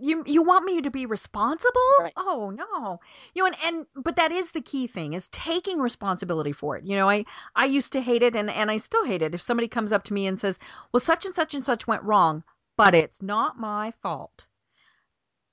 You 0.00 0.24
you 0.26 0.42
want 0.42 0.64
me 0.64 0.80
to 0.80 0.90
be 0.90 1.04
responsible? 1.04 1.80
Right. 2.00 2.12
Oh 2.16 2.50
no. 2.50 2.98
You 3.34 3.42
know, 3.42 3.46
and, 3.46 3.56
and 3.62 3.86
but 4.02 4.16
that 4.16 4.32
is 4.32 4.52
the 4.52 4.62
key 4.62 4.86
thing 4.86 5.12
is 5.12 5.28
taking 5.28 5.80
responsibility 5.80 6.52
for 6.52 6.78
it. 6.78 6.84
You 6.84 6.96
know, 6.96 7.10
I 7.10 7.26
I 7.54 7.66
used 7.66 7.92
to 7.92 8.00
hate 8.00 8.22
it 8.22 8.34
and 8.34 8.48
and 8.48 8.70
I 8.70 8.78
still 8.78 9.04
hate 9.04 9.20
it 9.20 9.34
if 9.34 9.42
somebody 9.42 9.68
comes 9.68 9.92
up 9.92 10.02
to 10.04 10.14
me 10.14 10.26
and 10.26 10.40
says, 10.40 10.58
"Well, 10.92 11.00
such 11.00 11.26
and 11.26 11.34
such 11.34 11.54
and 11.54 11.62
such 11.62 11.86
went 11.86 12.02
wrong, 12.04 12.42
but 12.78 12.94
it's 12.94 13.20
not 13.20 13.58
my 13.58 13.92
fault." 14.02 14.46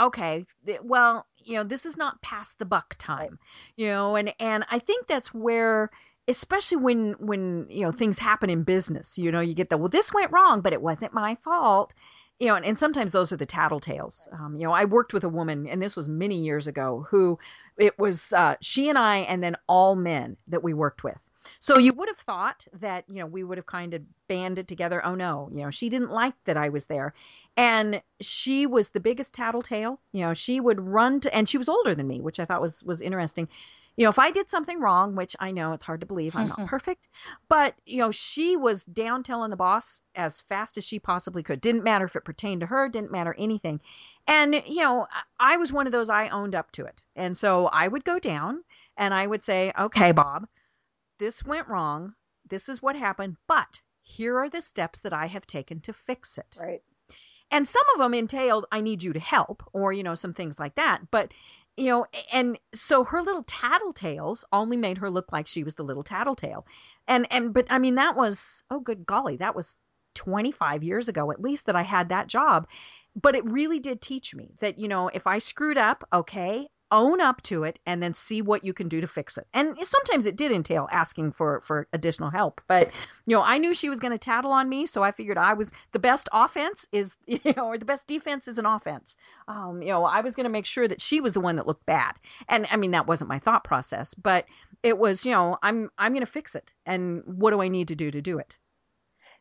okay, 0.00 0.44
well, 0.82 1.26
you 1.44 1.54
know, 1.54 1.64
this 1.64 1.86
is 1.86 1.96
not 1.96 2.22
past 2.22 2.58
the 2.58 2.64
buck 2.64 2.96
time, 2.98 3.38
you 3.76 3.86
know, 3.86 4.16
and 4.16 4.32
and 4.38 4.64
I 4.70 4.78
think 4.78 5.06
that's 5.06 5.32
where 5.32 5.90
especially 6.28 6.78
when 6.78 7.12
when 7.18 7.66
you 7.68 7.82
know 7.82 7.92
things 7.92 8.18
happen 8.18 8.48
in 8.48 8.62
business 8.62 9.18
you 9.18 9.30
know 9.30 9.40
you 9.40 9.54
get 9.54 9.68
the 9.68 9.76
well 9.76 9.88
this 9.88 10.12
went 10.12 10.32
wrong 10.32 10.60
but 10.60 10.72
it 10.72 10.80
wasn't 10.80 11.12
my 11.12 11.36
fault 11.44 11.92
you 12.38 12.46
know 12.46 12.56
and, 12.56 12.64
and 12.64 12.78
sometimes 12.78 13.12
those 13.12 13.32
are 13.32 13.36
the 13.36 13.46
tattletales. 13.46 14.26
Um, 14.32 14.56
you 14.56 14.64
know 14.64 14.72
i 14.72 14.84
worked 14.84 15.12
with 15.12 15.24
a 15.24 15.28
woman 15.28 15.66
and 15.66 15.80
this 15.80 15.96
was 15.96 16.08
many 16.08 16.40
years 16.40 16.66
ago 16.66 17.06
who 17.08 17.38
it 17.78 17.98
was 17.98 18.32
uh, 18.32 18.54
she 18.60 18.88
and 18.88 18.98
i 18.98 19.18
and 19.18 19.42
then 19.42 19.56
all 19.68 19.96
men 19.96 20.36
that 20.48 20.62
we 20.62 20.74
worked 20.74 21.04
with. 21.04 21.28
So 21.60 21.78
you 21.78 21.92
would 21.92 22.08
have 22.08 22.18
thought 22.18 22.66
that 22.80 23.04
you 23.08 23.16
know 23.16 23.26
we 23.26 23.44
would 23.44 23.58
have 23.58 23.66
kind 23.66 23.94
of 23.94 24.02
banded 24.28 24.68
together 24.68 25.04
oh 25.04 25.14
no 25.14 25.48
you 25.52 25.62
know 25.62 25.70
she 25.70 25.88
didn't 25.88 26.10
like 26.10 26.34
that 26.44 26.56
i 26.56 26.68
was 26.68 26.86
there. 26.86 27.14
And 27.56 28.02
she 28.20 28.66
was 28.66 28.90
the 28.90 29.00
biggest 29.00 29.34
tattletale. 29.34 30.00
You 30.12 30.22
know 30.22 30.34
she 30.34 30.60
would 30.60 30.80
run 30.80 31.20
to 31.20 31.34
and 31.34 31.48
she 31.48 31.58
was 31.58 31.68
older 31.68 31.94
than 31.94 32.08
me 32.08 32.20
which 32.20 32.40
i 32.40 32.44
thought 32.44 32.60
was 32.60 32.82
was 32.84 33.00
interesting 33.00 33.48
you 33.96 34.04
know 34.04 34.10
if 34.10 34.18
i 34.18 34.30
did 34.30 34.48
something 34.50 34.80
wrong 34.80 35.14
which 35.14 35.36
i 35.40 35.50
know 35.50 35.72
it's 35.72 35.84
hard 35.84 36.00
to 36.00 36.06
believe 36.06 36.34
i'm 36.34 36.48
not 36.48 36.58
mm-hmm. 36.58 36.66
perfect 36.68 37.08
but 37.48 37.74
you 37.86 37.98
know 37.98 38.10
she 38.10 38.56
was 38.56 38.84
down 38.84 39.22
telling 39.22 39.50
the 39.50 39.56
boss 39.56 40.00
as 40.14 40.40
fast 40.42 40.76
as 40.76 40.84
she 40.84 40.98
possibly 40.98 41.42
could. 41.42 41.60
Didn't 41.60 41.84
matter 41.84 42.04
if 42.04 42.16
it 42.16 42.24
pertained 42.24 42.60
to 42.60 42.66
her 42.66 42.88
didn't 42.88 43.12
matter 43.12 43.34
anything. 43.38 43.80
And 44.26 44.54
you 44.66 44.82
know 44.82 45.06
i 45.38 45.56
was 45.56 45.72
one 45.72 45.86
of 45.86 45.92
those 45.92 46.08
i 46.08 46.28
owned 46.28 46.54
up 46.54 46.72
to 46.72 46.84
it. 46.84 47.02
And 47.16 47.36
so 47.36 47.66
i 47.66 47.88
would 47.88 48.04
go 48.04 48.18
down 48.18 48.64
and 48.96 49.14
i 49.14 49.26
would 49.26 49.44
say 49.44 49.72
okay 49.78 50.12
bob 50.12 50.46
this 51.18 51.44
went 51.44 51.68
wrong. 51.68 52.14
This 52.48 52.68
is 52.68 52.82
what 52.82 52.96
happened 52.96 53.36
but 53.46 53.82
here 54.00 54.38
are 54.38 54.50
the 54.50 54.60
steps 54.60 55.00
that 55.00 55.12
i 55.12 55.26
have 55.26 55.46
taken 55.46 55.80
to 55.80 55.92
fix 55.92 56.38
it. 56.38 56.56
Right. 56.60 56.82
And 57.50 57.68
some 57.68 57.84
of 57.94 57.98
them 57.98 58.14
entailed 58.14 58.66
i 58.72 58.80
need 58.80 59.02
you 59.02 59.12
to 59.12 59.20
help 59.20 59.62
or 59.72 59.92
you 59.92 60.02
know 60.02 60.14
some 60.14 60.34
things 60.34 60.58
like 60.58 60.74
that. 60.76 61.10
But 61.10 61.32
you 61.76 61.86
know, 61.86 62.06
and 62.32 62.58
so 62.74 63.04
her 63.04 63.22
little 63.22 63.44
tattletales 63.44 64.44
only 64.52 64.76
made 64.76 64.98
her 64.98 65.10
look 65.10 65.32
like 65.32 65.46
she 65.48 65.64
was 65.64 65.74
the 65.74 65.82
little 65.82 66.04
tattletale. 66.04 66.66
And 67.08 67.26
and 67.30 67.52
but 67.52 67.66
I 67.70 67.78
mean 67.78 67.96
that 67.96 68.16
was 68.16 68.62
oh 68.70 68.80
good 68.80 69.06
golly, 69.06 69.36
that 69.38 69.56
was 69.56 69.76
25 70.14 70.84
years 70.84 71.08
ago 71.08 71.30
at 71.32 71.42
least 71.42 71.66
that 71.66 71.76
I 71.76 71.82
had 71.82 72.08
that 72.10 72.28
job. 72.28 72.66
But 73.20 73.34
it 73.36 73.44
really 73.44 73.78
did 73.78 74.00
teach 74.00 74.34
me 74.34 74.54
that, 74.60 74.78
you 74.78 74.88
know, 74.88 75.08
if 75.08 75.26
I 75.26 75.38
screwed 75.38 75.78
up, 75.78 76.06
okay, 76.12 76.68
own 76.90 77.20
up 77.20 77.42
to 77.42 77.64
it 77.64 77.78
and 77.86 78.02
then 78.02 78.14
see 78.14 78.42
what 78.42 78.64
you 78.64 78.72
can 78.72 78.88
do 78.88 79.00
to 79.00 79.06
fix 79.06 79.36
it. 79.36 79.46
And 79.52 79.76
sometimes 79.82 80.26
it 80.26 80.36
did 80.36 80.52
entail 80.52 80.88
asking 80.92 81.32
for 81.32 81.60
for 81.62 81.88
additional 81.92 82.30
help. 82.30 82.60
But 82.68 82.90
you 83.26 83.36
know, 83.36 83.42
I 83.42 83.58
knew 83.58 83.74
she 83.74 83.88
was 83.88 84.00
going 84.00 84.12
to 84.12 84.18
tattle 84.18 84.52
on 84.52 84.68
me, 84.68 84.86
so 84.86 85.02
I 85.02 85.12
figured 85.12 85.38
I 85.38 85.54
was 85.54 85.72
the 85.92 85.98
best 85.98 86.28
offense 86.32 86.86
is 86.92 87.16
you 87.26 87.40
know, 87.56 87.66
or 87.66 87.78
the 87.78 87.84
best 87.84 88.06
defense 88.06 88.48
is 88.48 88.58
an 88.58 88.66
offense. 88.66 89.16
Um, 89.48 89.82
you 89.82 89.88
know, 89.88 90.04
I 90.04 90.20
was 90.20 90.36
going 90.36 90.44
to 90.44 90.50
make 90.50 90.66
sure 90.66 90.88
that 90.88 91.00
she 91.00 91.20
was 91.20 91.34
the 91.34 91.40
one 91.40 91.56
that 91.56 91.66
looked 91.66 91.86
bad. 91.86 92.14
And 92.48 92.66
I 92.70 92.76
mean, 92.76 92.92
that 92.92 93.06
wasn't 93.06 93.28
my 93.28 93.38
thought 93.38 93.64
process, 93.64 94.14
but 94.14 94.46
it 94.82 94.98
was, 94.98 95.24
you 95.24 95.32
know, 95.32 95.58
I'm 95.62 95.90
I'm 95.98 96.12
going 96.12 96.24
to 96.24 96.30
fix 96.30 96.54
it. 96.54 96.72
And 96.86 97.22
what 97.24 97.50
do 97.50 97.60
I 97.60 97.68
need 97.68 97.88
to 97.88 97.96
do 97.96 98.10
to 98.10 98.20
do 98.20 98.38
it? 98.38 98.58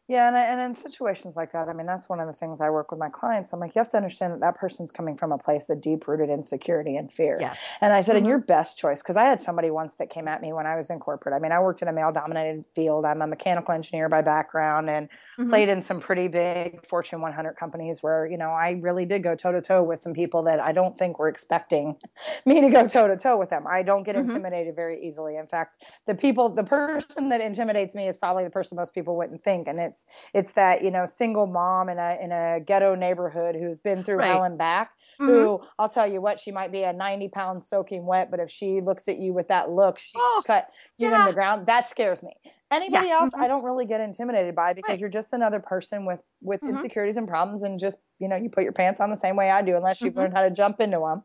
Yeah, 0.09 0.27
and, 0.27 0.35
and 0.35 0.59
in 0.59 0.75
situations 0.75 1.37
like 1.37 1.53
that, 1.53 1.69
I 1.69 1.73
mean, 1.73 1.85
that's 1.85 2.09
one 2.09 2.19
of 2.19 2.27
the 2.27 2.33
things 2.33 2.59
I 2.59 2.69
work 2.69 2.91
with 2.91 2.99
my 2.99 3.07
clients. 3.07 3.53
I'm 3.53 3.61
like, 3.61 3.73
you 3.73 3.79
have 3.79 3.87
to 3.89 3.97
understand 3.97 4.33
that 4.33 4.41
that 4.41 4.55
person's 4.55 4.91
coming 4.91 5.15
from 5.15 5.31
a 5.31 5.37
place 5.37 5.69
of 5.69 5.79
deep 5.79 6.09
rooted 6.09 6.29
insecurity 6.29 6.97
and 6.97 7.09
fear. 7.09 7.37
Yes. 7.39 7.61
And 7.79 7.93
I 7.93 8.01
said, 8.01 8.11
mm-hmm. 8.11 8.17
and 8.17 8.27
your 8.27 8.39
best 8.39 8.77
choice, 8.77 9.01
because 9.01 9.15
I 9.15 9.23
had 9.23 9.41
somebody 9.41 9.71
once 9.71 9.95
that 9.95 10.09
came 10.09 10.27
at 10.27 10.41
me 10.41 10.51
when 10.51 10.67
I 10.67 10.75
was 10.75 10.89
in 10.89 10.99
corporate. 10.99 11.33
I 11.33 11.39
mean, 11.39 11.53
I 11.53 11.59
worked 11.61 11.81
in 11.81 11.87
a 11.87 11.93
male 11.93 12.11
dominated 12.11 12.65
field. 12.75 13.05
I'm 13.05 13.21
a 13.21 13.27
mechanical 13.27 13.73
engineer 13.73 14.09
by 14.09 14.21
background 14.21 14.89
and 14.89 15.07
mm-hmm. 15.07 15.49
played 15.49 15.69
in 15.69 15.81
some 15.81 16.01
pretty 16.01 16.27
big 16.27 16.85
Fortune 16.89 17.21
100 17.21 17.53
companies 17.53 18.03
where, 18.03 18.27
you 18.27 18.37
know, 18.37 18.49
I 18.49 18.71
really 18.81 19.05
did 19.05 19.23
go 19.23 19.35
toe 19.35 19.53
to 19.53 19.61
toe 19.61 19.83
with 19.83 20.01
some 20.01 20.13
people 20.13 20.43
that 20.43 20.59
I 20.59 20.73
don't 20.73 20.97
think 20.97 21.17
were 21.17 21.29
expecting 21.29 21.95
me 22.45 22.59
to 22.59 22.69
go 22.69 22.89
toe 22.89 23.07
to 23.07 23.15
toe 23.15 23.37
with 23.37 23.49
them. 23.49 23.63
I 23.69 23.83
don't 23.83 24.03
get 24.03 24.17
mm-hmm. 24.17 24.31
intimidated 24.31 24.75
very 24.75 25.01
easily. 25.01 25.37
In 25.37 25.47
fact, 25.47 25.81
the 26.07 26.15
people, 26.15 26.49
the 26.49 26.65
person 26.65 27.29
that 27.29 27.39
intimidates 27.39 27.95
me 27.95 28.09
is 28.09 28.17
probably 28.17 28.43
the 28.43 28.49
person 28.49 28.75
most 28.75 28.93
people 28.93 29.15
wouldn't 29.15 29.41
think. 29.41 29.69
And 29.69 29.79
it 29.79 29.92
it's 29.93 30.05
it's 30.33 30.51
that 30.53 30.83
you 30.83 30.91
know 30.91 31.05
single 31.05 31.47
mom 31.47 31.89
in 31.89 31.99
a 31.99 32.17
in 32.21 32.31
a 32.31 32.59
ghetto 32.59 32.95
neighborhood 32.95 33.55
who's 33.55 33.79
been 33.79 34.03
through 34.03 34.17
right. 34.17 34.27
hell 34.27 34.43
and 34.43 34.57
back. 34.57 34.91
Mm-hmm. 35.21 35.31
Who 35.31 35.61
I'll 35.77 35.89
tell 35.89 36.07
you 36.07 36.21
what, 36.21 36.39
she 36.39 36.51
might 36.51 36.71
be 36.71 36.81
a 36.81 36.91
90 36.91 37.29
pound 37.29 37.63
soaking 37.63 38.05
wet, 38.05 38.31
but 38.31 38.39
if 38.39 38.49
she 38.49 38.81
looks 38.81 39.07
at 39.07 39.19
you 39.19 39.31
with 39.31 39.47
that 39.49 39.69
look, 39.69 39.99
she 39.99 40.13
oh, 40.15 40.43
cut 40.45 40.69
you 40.97 41.09
yeah. 41.09 41.21
in 41.21 41.25
the 41.27 41.33
ground. 41.33 41.67
That 41.67 41.87
scares 41.87 42.23
me. 42.23 42.33
Anybody 42.71 43.09
yeah. 43.09 43.19
else, 43.19 43.29
mm-hmm. 43.29 43.43
I 43.43 43.47
don't 43.47 43.63
really 43.63 43.85
get 43.85 44.01
intimidated 44.01 44.55
by 44.55 44.73
because 44.73 44.93
right. 44.93 44.99
you're 44.99 45.09
just 45.09 45.31
another 45.33 45.59
person 45.59 46.05
with 46.05 46.19
with 46.41 46.61
mm-hmm. 46.61 46.77
insecurities 46.77 47.17
and 47.17 47.27
problems, 47.27 47.61
and 47.61 47.79
just 47.79 47.99
you 48.17 48.27
know 48.27 48.35
you 48.35 48.49
put 48.49 48.63
your 48.63 48.73
pants 48.73 48.99
on 48.99 49.11
the 49.11 49.17
same 49.17 49.35
way 49.35 49.51
I 49.51 49.61
do, 49.61 49.75
unless 49.75 50.01
you've 50.01 50.13
mm-hmm. 50.13 50.21
learned 50.21 50.33
how 50.33 50.41
to 50.41 50.49
jump 50.49 50.81
into 50.81 50.97
them 50.97 51.21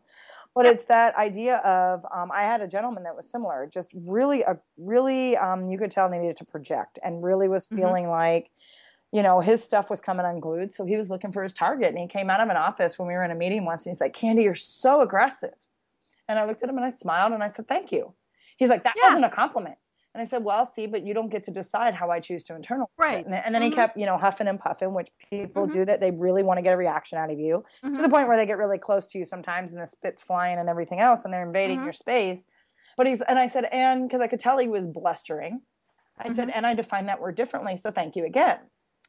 but 0.55 0.66
it's 0.66 0.84
that 0.86 1.14
idea 1.16 1.57
of 1.59 2.05
um, 2.14 2.30
i 2.32 2.42
had 2.42 2.61
a 2.61 2.68
gentleman 2.68 3.03
that 3.03 3.14
was 3.14 3.30
similar 3.30 3.68
just 3.72 3.94
really 3.94 4.42
a 4.42 4.59
really 4.76 5.36
um, 5.36 5.68
you 5.70 5.78
could 5.78 5.90
tell 5.90 6.09
they 6.11 6.18
needed 6.18 6.36
to 6.36 6.44
project 6.44 6.99
and 7.03 7.22
really 7.22 7.49
was 7.49 7.66
mm-hmm. 7.66 7.76
feeling 7.76 8.05
mm-hmm. 8.05 8.12
like 8.12 8.51
you 9.12 9.22
know 9.22 9.40
his 9.40 9.62
stuff 9.62 9.90
was 9.90 10.01
coming 10.01 10.26
unglued 10.26 10.72
so 10.72 10.84
he 10.84 10.96
was 10.96 11.11
looking 11.11 11.32
for 11.32 11.42
his 11.42 11.53
target 11.53 11.88
and 11.88 11.99
he 11.99 12.07
came 12.07 12.30
out 12.30 12.40
of 12.40 12.49
an 12.49 12.57
office 12.57 12.99
when 12.99 13.09
we 13.09 13.14
were 13.14 13.24
in 13.24 13.30
a 13.30 13.34
meeting 13.34 13.64
once 13.64 13.86
and 13.86 13.92
he's 13.92 14.01
like 14.01 14.12
candy 14.12 14.42
you're 14.42 14.55
so 14.55 15.01
aggressive 15.01 15.55
and 16.28 16.38
i 16.38 16.44
looked 16.44 16.62
at 16.62 16.68
him 16.68 16.76
and 16.76 16.84
i 16.84 16.90
smiled 16.90 17.32
and 17.32 17.42
i 17.42 17.49
said 17.49 17.66
thank 17.68 17.92
you 17.92 18.12
he's 18.57 18.68
like 18.68 18.84
that 18.84 18.94
yeah. 18.96 19.09
wasn't 19.09 19.24
a 19.24 19.30
compliment 19.30 19.76
and 20.19 20.27
I 20.27 20.29
said, 20.29 20.43
well, 20.43 20.66
see, 20.66 20.89
but 20.89 21.07
you 21.07 21.14
don't 21.14 21.29
get 21.29 21.45
to 21.45 21.53
decide 21.53 21.95
how 21.95 22.11
I 22.11 22.19
choose 22.19 22.43
to 22.45 22.53
internalize 22.53 22.89
right. 22.99 23.21
it. 23.21 23.27
And, 23.27 23.35
and 23.37 23.55
then 23.55 23.62
mm-hmm. 23.62 23.71
he 23.71 23.77
kept, 23.77 23.97
you 23.97 24.05
know, 24.05 24.19
huffing 24.19 24.49
and 24.49 24.59
puffing, 24.59 24.93
which 24.93 25.11
people 25.31 25.62
mm-hmm. 25.62 25.79
do 25.79 25.85
that 25.85 26.01
they 26.01 26.11
really 26.11 26.43
want 26.43 26.59
to 26.59 26.62
get 26.62 26.75
a 26.75 26.77
reaction 26.77 27.19
out 27.19 27.31
of 27.31 27.39
you 27.39 27.64
mm-hmm. 27.85 27.95
to 27.95 28.03
the 28.03 28.09
point 28.09 28.27
where 28.27 28.37
they 28.37 28.45
get 28.45 28.59
really 28.59 28.79
close 28.79 29.07
to 29.07 29.19
you 29.19 29.25
sometimes 29.25 29.71
and 29.71 29.81
the 29.81 29.87
spit's 29.87 30.21
flying 30.21 30.59
and 30.59 30.69
everything 30.69 30.99
else 30.99 31.25
and 31.25 31.33
they're 31.33 31.47
invading 31.47 31.77
mm-hmm. 31.77 31.85
your 31.85 31.93
space. 31.93 32.45
But 32.97 33.07
he's, 33.07 33.21
and 33.21 33.39
I 33.39 33.47
said, 33.47 33.66
and 33.71 34.09
because 34.09 34.21
I 34.21 34.27
could 34.27 34.41
tell 34.41 34.59
he 34.59 34.66
was 34.66 34.89
blustering, 34.89 35.61
I 36.19 36.35
said, 36.35 36.49
mm-hmm. 36.49 36.57
and 36.57 36.66
I 36.66 36.75
define 36.75 37.07
that 37.07 37.21
word 37.21 37.37
differently. 37.37 37.77
So 37.77 37.93
thank 37.93 38.16
you 38.16 38.25
again. 38.25 38.59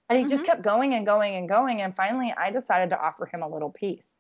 And 0.10 0.20
he 0.20 0.26
just 0.26 0.44
mm-hmm. 0.44 0.52
kept 0.52 0.62
going 0.62 0.94
and 0.94 1.08
going 1.08 1.38
and 1.38 1.50
going. 1.50 1.82
And 1.82 1.96
finally, 1.96 2.32
I 2.38 2.52
decided 2.52 2.92
to 2.92 3.00
offer 3.00 3.26
him 3.26 3.42
a 3.42 3.50
little 3.50 3.72
piece. 3.72 4.20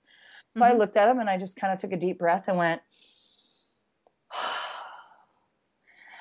So 0.58 0.64
I 0.64 0.74
looked 0.74 0.98
at 0.98 1.08
him 1.08 1.20
and 1.20 1.30
I 1.30 1.38
just 1.38 1.56
kind 1.56 1.72
of 1.72 1.80
took 1.80 1.92
a 1.92 1.98
deep 1.98 2.18
breath 2.18 2.48
and 2.48 2.58
went, 2.58 2.82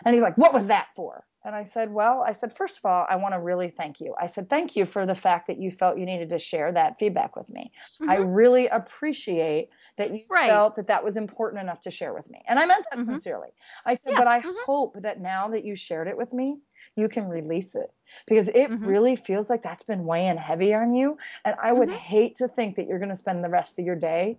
And 0.04 0.14
he's 0.14 0.22
like, 0.22 0.38
What 0.38 0.54
was 0.54 0.66
that 0.66 0.88
for? 0.94 1.24
And 1.44 1.54
I 1.54 1.64
said, 1.64 1.92
Well, 1.92 2.24
I 2.26 2.32
said, 2.32 2.54
first 2.54 2.78
of 2.78 2.84
all, 2.84 3.06
I 3.08 3.16
want 3.16 3.34
to 3.34 3.40
really 3.40 3.70
thank 3.70 4.00
you. 4.00 4.14
I 4.20 4.26
said, 4.26 4.50
Thank 4.50 4.76
you 4.76 4.84
for 4.84 5.06
the 5.06 5.14
fact 5.14 5.46
that 5.46 5.58
you 5.58 5.70
felt 5.70 5.98
you 5.98 6.04
needed 6.04 6.28
to 6.30 6.38
share 6.38 6.72
that 6.72 6.98
feedback 6.98 7.36
with 7.36 7.48
me. 7.48 7.70
Mm-hmm. 8.00 8.10
I 8.10 8.16
really 8.16 8.66
appreciate 8.66 9.70
that 9.96 10.14
you 10.14 10.24
right. 10.30 10.48
felt 10.48 10.76
that 10.76 10.88
that 10.88 11.04
was 11.04 11.16
important 11.16 11.62
enough 11.62 11.80
to 11.82 11.90
share 11.90 12.12
with 12.12 12.28
me. 12.30 12.42
And 12.48 12.58
I 12.58 12.66
meant 12.66 12.84
that 12.90 12.98
mm-hmm. 12.98 13.10
sincerely. 13.10 13.48
I 13.86 13.94
said, 13.94 14.10
yes. 14.10 14.18
But 14.18 14.26
I 14.26 14.40
mm-hmm. 14.40 14.50
hope 14.66 14.96
that 15.02 15.20
now 15.20 15.48
that 15.48 15.64
you 15.64 15.76
shared 15.76 16.08
it 16.08 16.16
with 16.16 16.32
me, 16.32 16.58
you 16.96 17.08
can 17.08 17.28
release 17.28 17.74
it 17.74 17.92
because 18.26 18.48
it 18.48 18.70
mm-hmm. 18.70 18.84
really 18.84 19.16
feels 19.16 19.48
like 19.48 19.62
that's 19.62 19.84
been 19.84 20.04
weighing 20.04 20.36
heavy 20.36 20.74
on 20.74 20.92
you. 20.92 21.16
And 21.44 21.54
I 21.62 21.72
would 21.72 21.88
mm-hmm. 21.88 21.98
hate 21.98 22.36
to 22.36 22.48
think 22.48 22.76
that 22.76 22.86
you're 22.86 22.98
going 22.98 23.10
to 23.10 23.16
spend 23.16 23.44
the 23.44 23.48
rest 23.48 23.78
of 23.78 23.84
your 23.84 23.96
day 23.96 24.38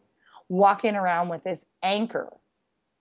walking 0.49 0.95
around 0.95 1.29
with 1.29 1.43
this 1.43 1.65
anchor 1.81 2.29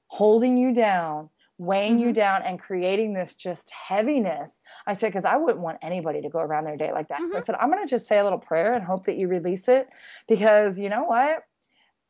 holding 0.08 0.56
you 0.56 0.72
down 0.72 1.28
weighing 1.58 1.94
mm-hmm. 1.94 2.08
you 2.08 2.12
down 2.12 2.42
and 2.42 2.58
creating 2.58 3.12
this 3.12 3.34
just 3.34 3.70
heaviness. 3.70 4.60
I 4.86 4.92
said, 4.94 5.08
because 5.08 5.24
I 5.24 5.36
wouldn't 5.36 5.60
want 5.60 5.78
anybody 5.82 6.22
to 6.22 6.28
go 6.28 6.38
around 6.38 6.64
their 6.64 6.76
day 6.76 6.92
like 6.92 7.08
that. 7.08 7.16
Mm-hmm. 7.16 7.26
So 7.26 7.36
I 7.36 7.40
mm-hmm. 7.40 7.46
said, 7.46 7.56
I'm 7.60 7.70
going 7.70 7.84
to 7.84 7.90
just 7.90 8.06
say 8.06 8.18
a 8.18 8.24
little 8.24 8.38
prayer 8.38 8.74
and 8.74 8.84
hope 8.84 9.06
that 9.06 9.16
you 9.16 9.28
release 9.28 9.68
it 9.68 9.88
because 10.28 10.78
you 10.78 10.88
know 10.88 11.04
what? 11.04 11.42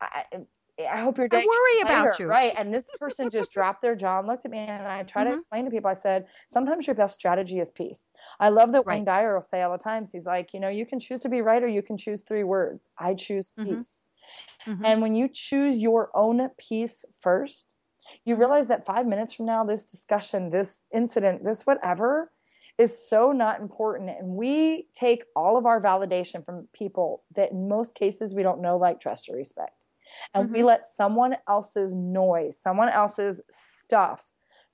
I, 0.00 0.24
I 0.78 1.00
hope 1.00 1.18
your 1.18 1.28
day. 1.28 1.38
I 1.38 1.44
worry 1.44 1.80
about 1.80 2.20
you. 2.20 2.28
Right. 2.28 2.52
And 2.56 2.72
this 2.72 2.86
person 3.00 3.30
just 3.30 3.50
dropped 3.50 3.82
their 3.82 3.96
jaw 3.96 4.20
and 4.20 4.28
looked 4.28 4.44
at 4.44 4.50
me. 4.50 4.58
And 4.58 4.86
I 4.86 5.02
try 5.02 5.22
mm-hmm. 5.22 5.32
to 5.32 5.36
explain 5.36 5.64
to 5.64 5.70
people, 5.70 5.90
I 5.90 5.94
said, 5.94 6.26
sometimes 6.46 6.86
your 6.86 6.94
best 6.94 7.18
strategy 7.18 7.58
is 7.58 7.70
peace. 7.70 8.12
I 8.38 8.50
love 8.50 8.70
that 8.72 8.86
right. 8.86 8.96
Wayne 8.96 9.04
Dyer 9.04 9.34
will 9.34 9.42
say 9.42 9.62
all 9.62 9.72
the 9.72 9.82
times, 9.82 10.12
he's 10.12 10.26
like, 10.26 10.54
you 10.54 10.60
know, 10.60 10.68
you 10.68 10.86
can 10.86 11.00
choose 11.00 11.20
to 11.20 11.28
be 11.28 11.42
right 11.42 11.62
or 11.62 11.68
you 11.68 11.82
can 11.82 11.96
choose 11.96 12.22
three 12.22 12.44
words. 12.44 12.90
I 12.96 13.14
choose 13.14 13.50
mm-hmm. 13.58 13.76
peace. 13.76 14.04
Mm-hmm. 14.66 14.84
And 14.84 15.02
when 15.02 15.16
you 15.16 15.28
choose 15.32 15.82
your 15.82 16.10
own 16.14 16.48
peace 16.58 17.04
first, 17.18 17.74
you 18.24 18.36
realize 18.36 18.66
that 18.68 18.86
five 18.86 19.06
minutes 19.06 19.32
from 19.32 19.46
now, 19.46 19.64
this 19.64 19.84
discussion, 19.84 20.48
this 20.48 20.84
incident, 20.92 21.44
this 21.44 21.66
whatever 21.66 22.30
is 22.78 23.08
so 23.08 23.32
not 23.32 23.60
important. 23.60 24.10
And 24.10 24.28
we 24.28 24.88
take 24.94 25.24
all 25.34 25.56
of 25.56 25.66
our 25.66 25.80
validation 25.80 26.44
from 26.44 26.68
people 26.72 27.24
that 27.34 27.50
in 27.50 27.68
most 27.68 27.94
cases 27.94 28.34
we 28.34 28.42
don't 28.42 28.62
know, 28.62 28.78
like 28.78 29.00
trust 29.00 29.28
or 29.28 29.36
respect. 29.36 29.72
And 30.34 30.46
mm-hmm. 30.46 30.54
we 30.54 30.62
let 30.62 30.86
someone 30.86 31.36
else's 31.48 31.94
noise, 31.94 32.58
someone 32.58 32.88
else's 32.88 33.40
stuff 33.50 34.24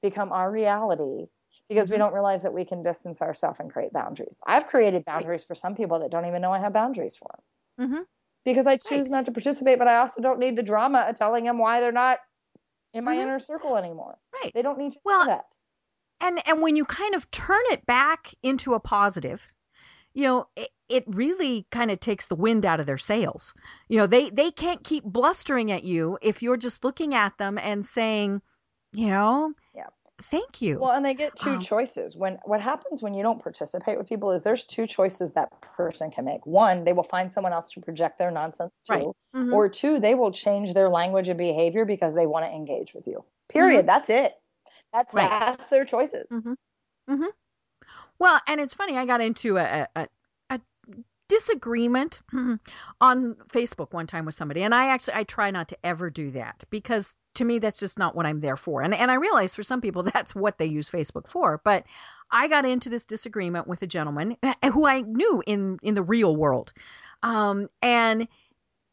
become 0.03 0.33
our 0.33 0.51
reality 0.51 1.27
because 1.69 1.89
we 1.89 1.95
mm-hmm. 1.95 2.03
don't 2.03 2.13
realize 2.13 2.43
that 2.43 2.53
we 2.53 2.65
can 2.65 2.83
distance 2.83 3.23
ourselves 3.23 3.59
and 3.59 3.73
create 3.73 3.93
boundaries. 3.93 4.41
I've 4.47 4.67
created 4.67 5.05
boundaries 5.05 5.45
for 5.45 5.55
some 5.55 5.75
people 5.75 5.99
that 6.01 6.11
don't 6.11 6.27
even 6.27 6.43
know 6.43 6.53
I 6.53 6.59
have 6.59 6.73
boundaries 6.73 7.17
for 7.17 7.31
them. 7.35 7.89
Mm-hmm. 7.89 8.03
Because 8.45 8.67
I 8.67 8.77
choose 8.77 9.07
right. 9.07 9.13
not 9.13 9.25
to 9.25 9.33
participate, 9.33 9.79
but 9.79 9.89
I 9.89 9.97
also 9.97 10.21
don't 10.21 10.39
need 10.39 10.57
the 10.57 10.63
drama 10.63 11.07
of 11.09 11.17
telling 11.17 11.45
them 11.45 11.57
why 11.57 11.81
they're 11.81 11.93
not 11.93 12.19
in 12.95 13.05
my 13.05 13.13
mm-hmm. 13.13 13.23
inner 13.23 13.39
circle 13.39 13.77
anymore. 13.77 14.19
Right. 14.43 14.53
They 14.55 14.63
don't 14.63 14.79
need 14.79 14.93
to 14.93 15.01
well, 15.05 15.25
do 15.25 15.31
that. 15.31 15.45
And 16.21 16.41
and 16.47 16.63
when 16.63 16.77
you 16.77 16.85
kind 16.85 17.15
of 17.15 17.31
turn 17.31 17.63
it 17.71 17.85
back 17.87 18.35
into 18.43 18.75
a 18.75 18.81
positive, 18.81 19.47
you 20.15 20.23
know, 20.23 20.47
it, 20.57 20.71
it 20.89 21.05
really 21.09 21.67
kind 21.71 21.91
of 21.91 22.01
takes 22.01 22.29
the 22.29 22.37
wind 22.37 22.65
out 22.65 22.81
of 22.81 22.87
their 22.87 22.99
sails. 22.99 23.53
You 23.89 23.99
know, 23.99 24.07
they 24.07 24.31
they 24.31 24.51
can't 24.51 24.85
keep 24.85 25.05
blustering 25.05 25.73
at 25.73 25.85
you 25.85 26.19
if 26.23 26.43
you're 26.43 26.57
just 26.57 26.85
looking 26.85 27.15
at 27.15 27.37
them 27.39 27.59
and 27.59 27.85
saying, 27.85 28.41
you 28.93 29.09
know. 29.09 29.53
Thank 30.31 30.63
you. 30.63 30.79
Well, 30.79 30.93
and 30.93 31.05
they 31.05 31.15
get 31.15 31.37
two 31.37 31.51
um, 31.51 31.61
choices. 31.61 32.17
When 32.17 32.39
what 32.45 32.61
happens 32.61 33.03
when 33.03 33.15
you 33.15 33.23
don't 33.23 33.43
participate 33.43 33.99
with 33.99 34.09
people 34.09 34.31
is 34.33 34.43
there's 34.43 34.65
two 34.65 34.87
choices 34.87 35.33
that 35.33 35.49
person 35.61 36.11
can 36.11 36.25
make. 36.25 36.45
One, 36.47 36.85
they 36.85 36.93
will 36.93 37.03
find 37.03 37.33
someone 37.33 37.53
else 37.53 37.71
to 37.73 37.81
project 37.81 38.19
their 38.19 38.31
nonsense 38.31 38.81
to, 38.87 38.93
right. 38.93 39.07
mm-hmm. 39.35 39.53
or 39.53 39.69
two, 39.69 40.01
they 40.01 40.15
will 40.15 40.33
change 40.33 40.75
their 40.75 40.89
language 40.89 41.29
and 41.29 41.39
behavior 41.39 41.85
because 41.85 42.15
they 42.15 42.27
want 42.27 42.45
to 42.45 42.51
engage 42.51 42.95
with 42.95 43.07
you. 43.07 43.25
Period. 43.49 43.81
Mm-hmm. 43.81 43.87
That's 43.87 44.11
it. 44.11 44.33
That's 44.93 45.13
right. 45.13 45.29
that's 45.29 45.69
their 45.69 45.85
choices. 45.85 46.27
Mm-hmm. 46.33 46.53
mm-hmm. 47.11 47.27
Well, 48.19 48.41
and 48.47 48.61
it's 48.61 48.75
funny. 48.75 48.97
I 48.97 49.07
got 49.07 49.21
into 49.21 49.59
a, 49.59 49.89
a, 49.95 50.03
a 50.03 50.09
disagreement 51.29 52.21
on 53.01 53.35
Facebook 53.49 53.93
one 53.93 54.07
time 54.07 54.25
with 54.25 54.35
somebody, 54.35 54.63
and 54.63 54.75
I 54.75 54.89
actually 54.89 55.15
I 55.15 55.25
try 55.25 55.51
not 55.51 55.69
to 55.69 55.79
ever 55.85 56.11
do 56.11 56.31
that 56.33 56.65
because 56.71 57.17
to 57.35 57.45
me 57.45 57.59
that's 57.59 57.79
just 57.79 57.99
not 57.99 58.15
what 58.15 58.27
I'm 58.27 58.41
there 58.41 58.57
for. 58.57 58.83
And 58.83 58.95
and 58.95 59.11
I 59.11 59.15
realize 59.15 59.55
for 59.55 59.63
some 59.63 59.81
people 59.81 60.03
that's 60.15 60.35
what 60.35 60.59
they 60.59 60.67
use 60.67 60.89
Facebook 60.89 61.29
for. 61.29 61.61
But 61.65 61.85
I 62.31 62.49
got 62.49 62.65
into 62.65 62.89
this 62.89 63.05
disagreement 63.05 63.67
with 63.67 63.83
a 63.83 63.87
gentleman 63.87 64.37
who 64.73 64.87
I 64.87 65.03
knew 65.03 65.43
in 65.47 65.79
in 65.83 65.95
the 65.95 66.03
real 66.03 66.37
world, 66.37 66.73
um, 67.23 67.69
and 67.83 68.29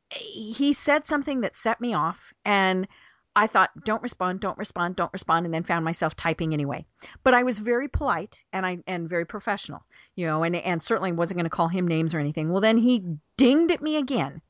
he 0.10 0.74
said 0.74 1.06
something 1.06 1.42
that 1.42 1.56
set 1.56 1.80
me 1.80 1.94
off, 1.94 2.34
and 2.44 2.88
I 3.36 3.48
thought, 3.48 3.70
don't 3.86 4.04
respond, 4.04 4.42
don't 4.42 4.58
respond, 4.58 4.98
don't 4.98 5.14
respond, 5.14 5.46
and 5.46 5.54
then 5.54 5.64
found 5.64 5.86
myself 5.86 6.16
typing 6.16 6.54
anyway. 6.54 6.86
But 7.24 7.34
I 7.34 7.44
was 7.44 7.60
very 7.60 7.88
polite 7.88 8.44
and 8.52 8.66
I 8.66 8.80
and 8.88 9.10
very 9.10 9.26
professional, 9.26 9.86
you 10.16 10.26
know, 10.26 10.44
and 10.44 10.56
and 10.56 10.84
certainly 10.84 11.12
wasn't 11.12 11.38
going 11.38 11.46
to 11.46 11.50
call 11.50 11.68
him 11.68 11.88
names 11.88 12.14
or 12.14 12.20
anything. 12.20 12.52
Well, 12.52 12.62
then 12.62 12.78
he 12.78 13.04
dinged 13.38 13.72
at 13.72 13.82
me 13.82 13.96
again, 13.96 14.42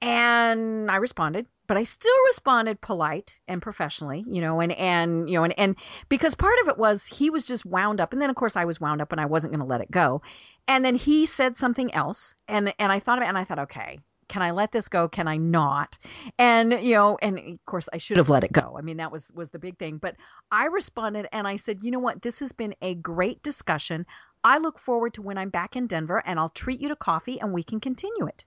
and 0.00 0.90
I 0.90 0.96
responded 0.96 1.46
but 1.66 1.76
I 1.76 1.84
still 1.84 2.14
responded 2.26 2.80
polite 2.80 3.40
and 3.48 3.60
professionally, 3.60 4.24
you 4.28 4.40
know, 4.40 4.60
and 4.60 4.72
and 4.72 5.28
you 5.28 5.34
know, 5.34 5.44
and 5.44 5.58
and 5.58 5.76
because 6.08 6.34
part 6.34 6.58
of 6.62 6.68
it 6.68 6.78
was 6.78 7.06
he 7.06 7.30
was 7.30 7.46
just 7.46 7.66
wound 7.66 8.00
up, 8.00 8.12
and 8.12 8.22
then 8.22 8.30
of 8.30 8.36
course 8.36 8.56
I 8.56 8.64
was 8.64 8.80
wound 8.80 9.02
up, 9.02 9.12
and 9.12 9.20
I 9.20 9.26
wasn't 9.26 9.52
going 9.52 9.60
to 9.60 9.66
let 9.66 9.80
it 9.80 9.90
go, 9.90 10.22
and 10.68 10.84
then 10.84 10.94
he 10.94 11.26
said 11.26 11.56
something 11.56 11.92
else, 11.94 12.34
and 12.48 12.72
and 12.78 12.92
I 12.92 12.98
thought 12.98 13.18
about, 13.18 13.26
it, 13.26 13.30
and 13.30 13.38
I 13.38 13.44
thought, 13.44 13.58
okay, 13.60 13.98
can 14.28 14.42
I 14.42 14.50
let 14.50 14.72
this 14.72 14.88
go? 14.88 15.08
Can 15.08 15.28
I 15.28 15.36
not? 15.36 15.98
And 16.38 16.72
you 16.72 16.94
know, 16.94 17.18
and 17.22 17.38
of 17.38 17.66
course 17.66 17.88
I 17.92 17.98
should 17.98 18.16
have 18.16 18.28
let 18.28 18.44
it 18.44 18.52
go. 18.52 18.76
I 18.78 18.82
mean, 18.82 18.96
that 18.98 19.12
was 19.12 19.30
was 19.34 19.50
the 19.50 19.58
big 19.58 19.78
thing. 19.78 19.98
But 19.98 20.16
I 20.50 20.66
responded 20.66 21.28
and 21.32 21.46
I 21.46 21.56
said, 21.56 21.82
you 21.82 21.90
know 21.90 21.98
what? 21.98 22.22
This 22.22 22.38
has 22.40 22.52
been 22.52 22.74
a 22.82 22.94
great 22.94 23.42
discussion. 23.42 24.06
I 24.44 24.58
look 24.58 24.78
forward 24.78 25.14
to 25.14 25.22
when 25.22 25.38
I'm 25.38 25.50
back 25.50 25.76
in 25.76 25.86
Denver, 25.86 26.22
and 26.24 26.38
I'll 26.38 26.50
treat 26.50 26.80
you 26.80 26.88
to 26.88 26.96
coffee, 26.96 27.40
and 27.40 27.52
we 27.52 27.62
can 27.62 27.80
continue 27.80 28.26
it. 28.26 28.44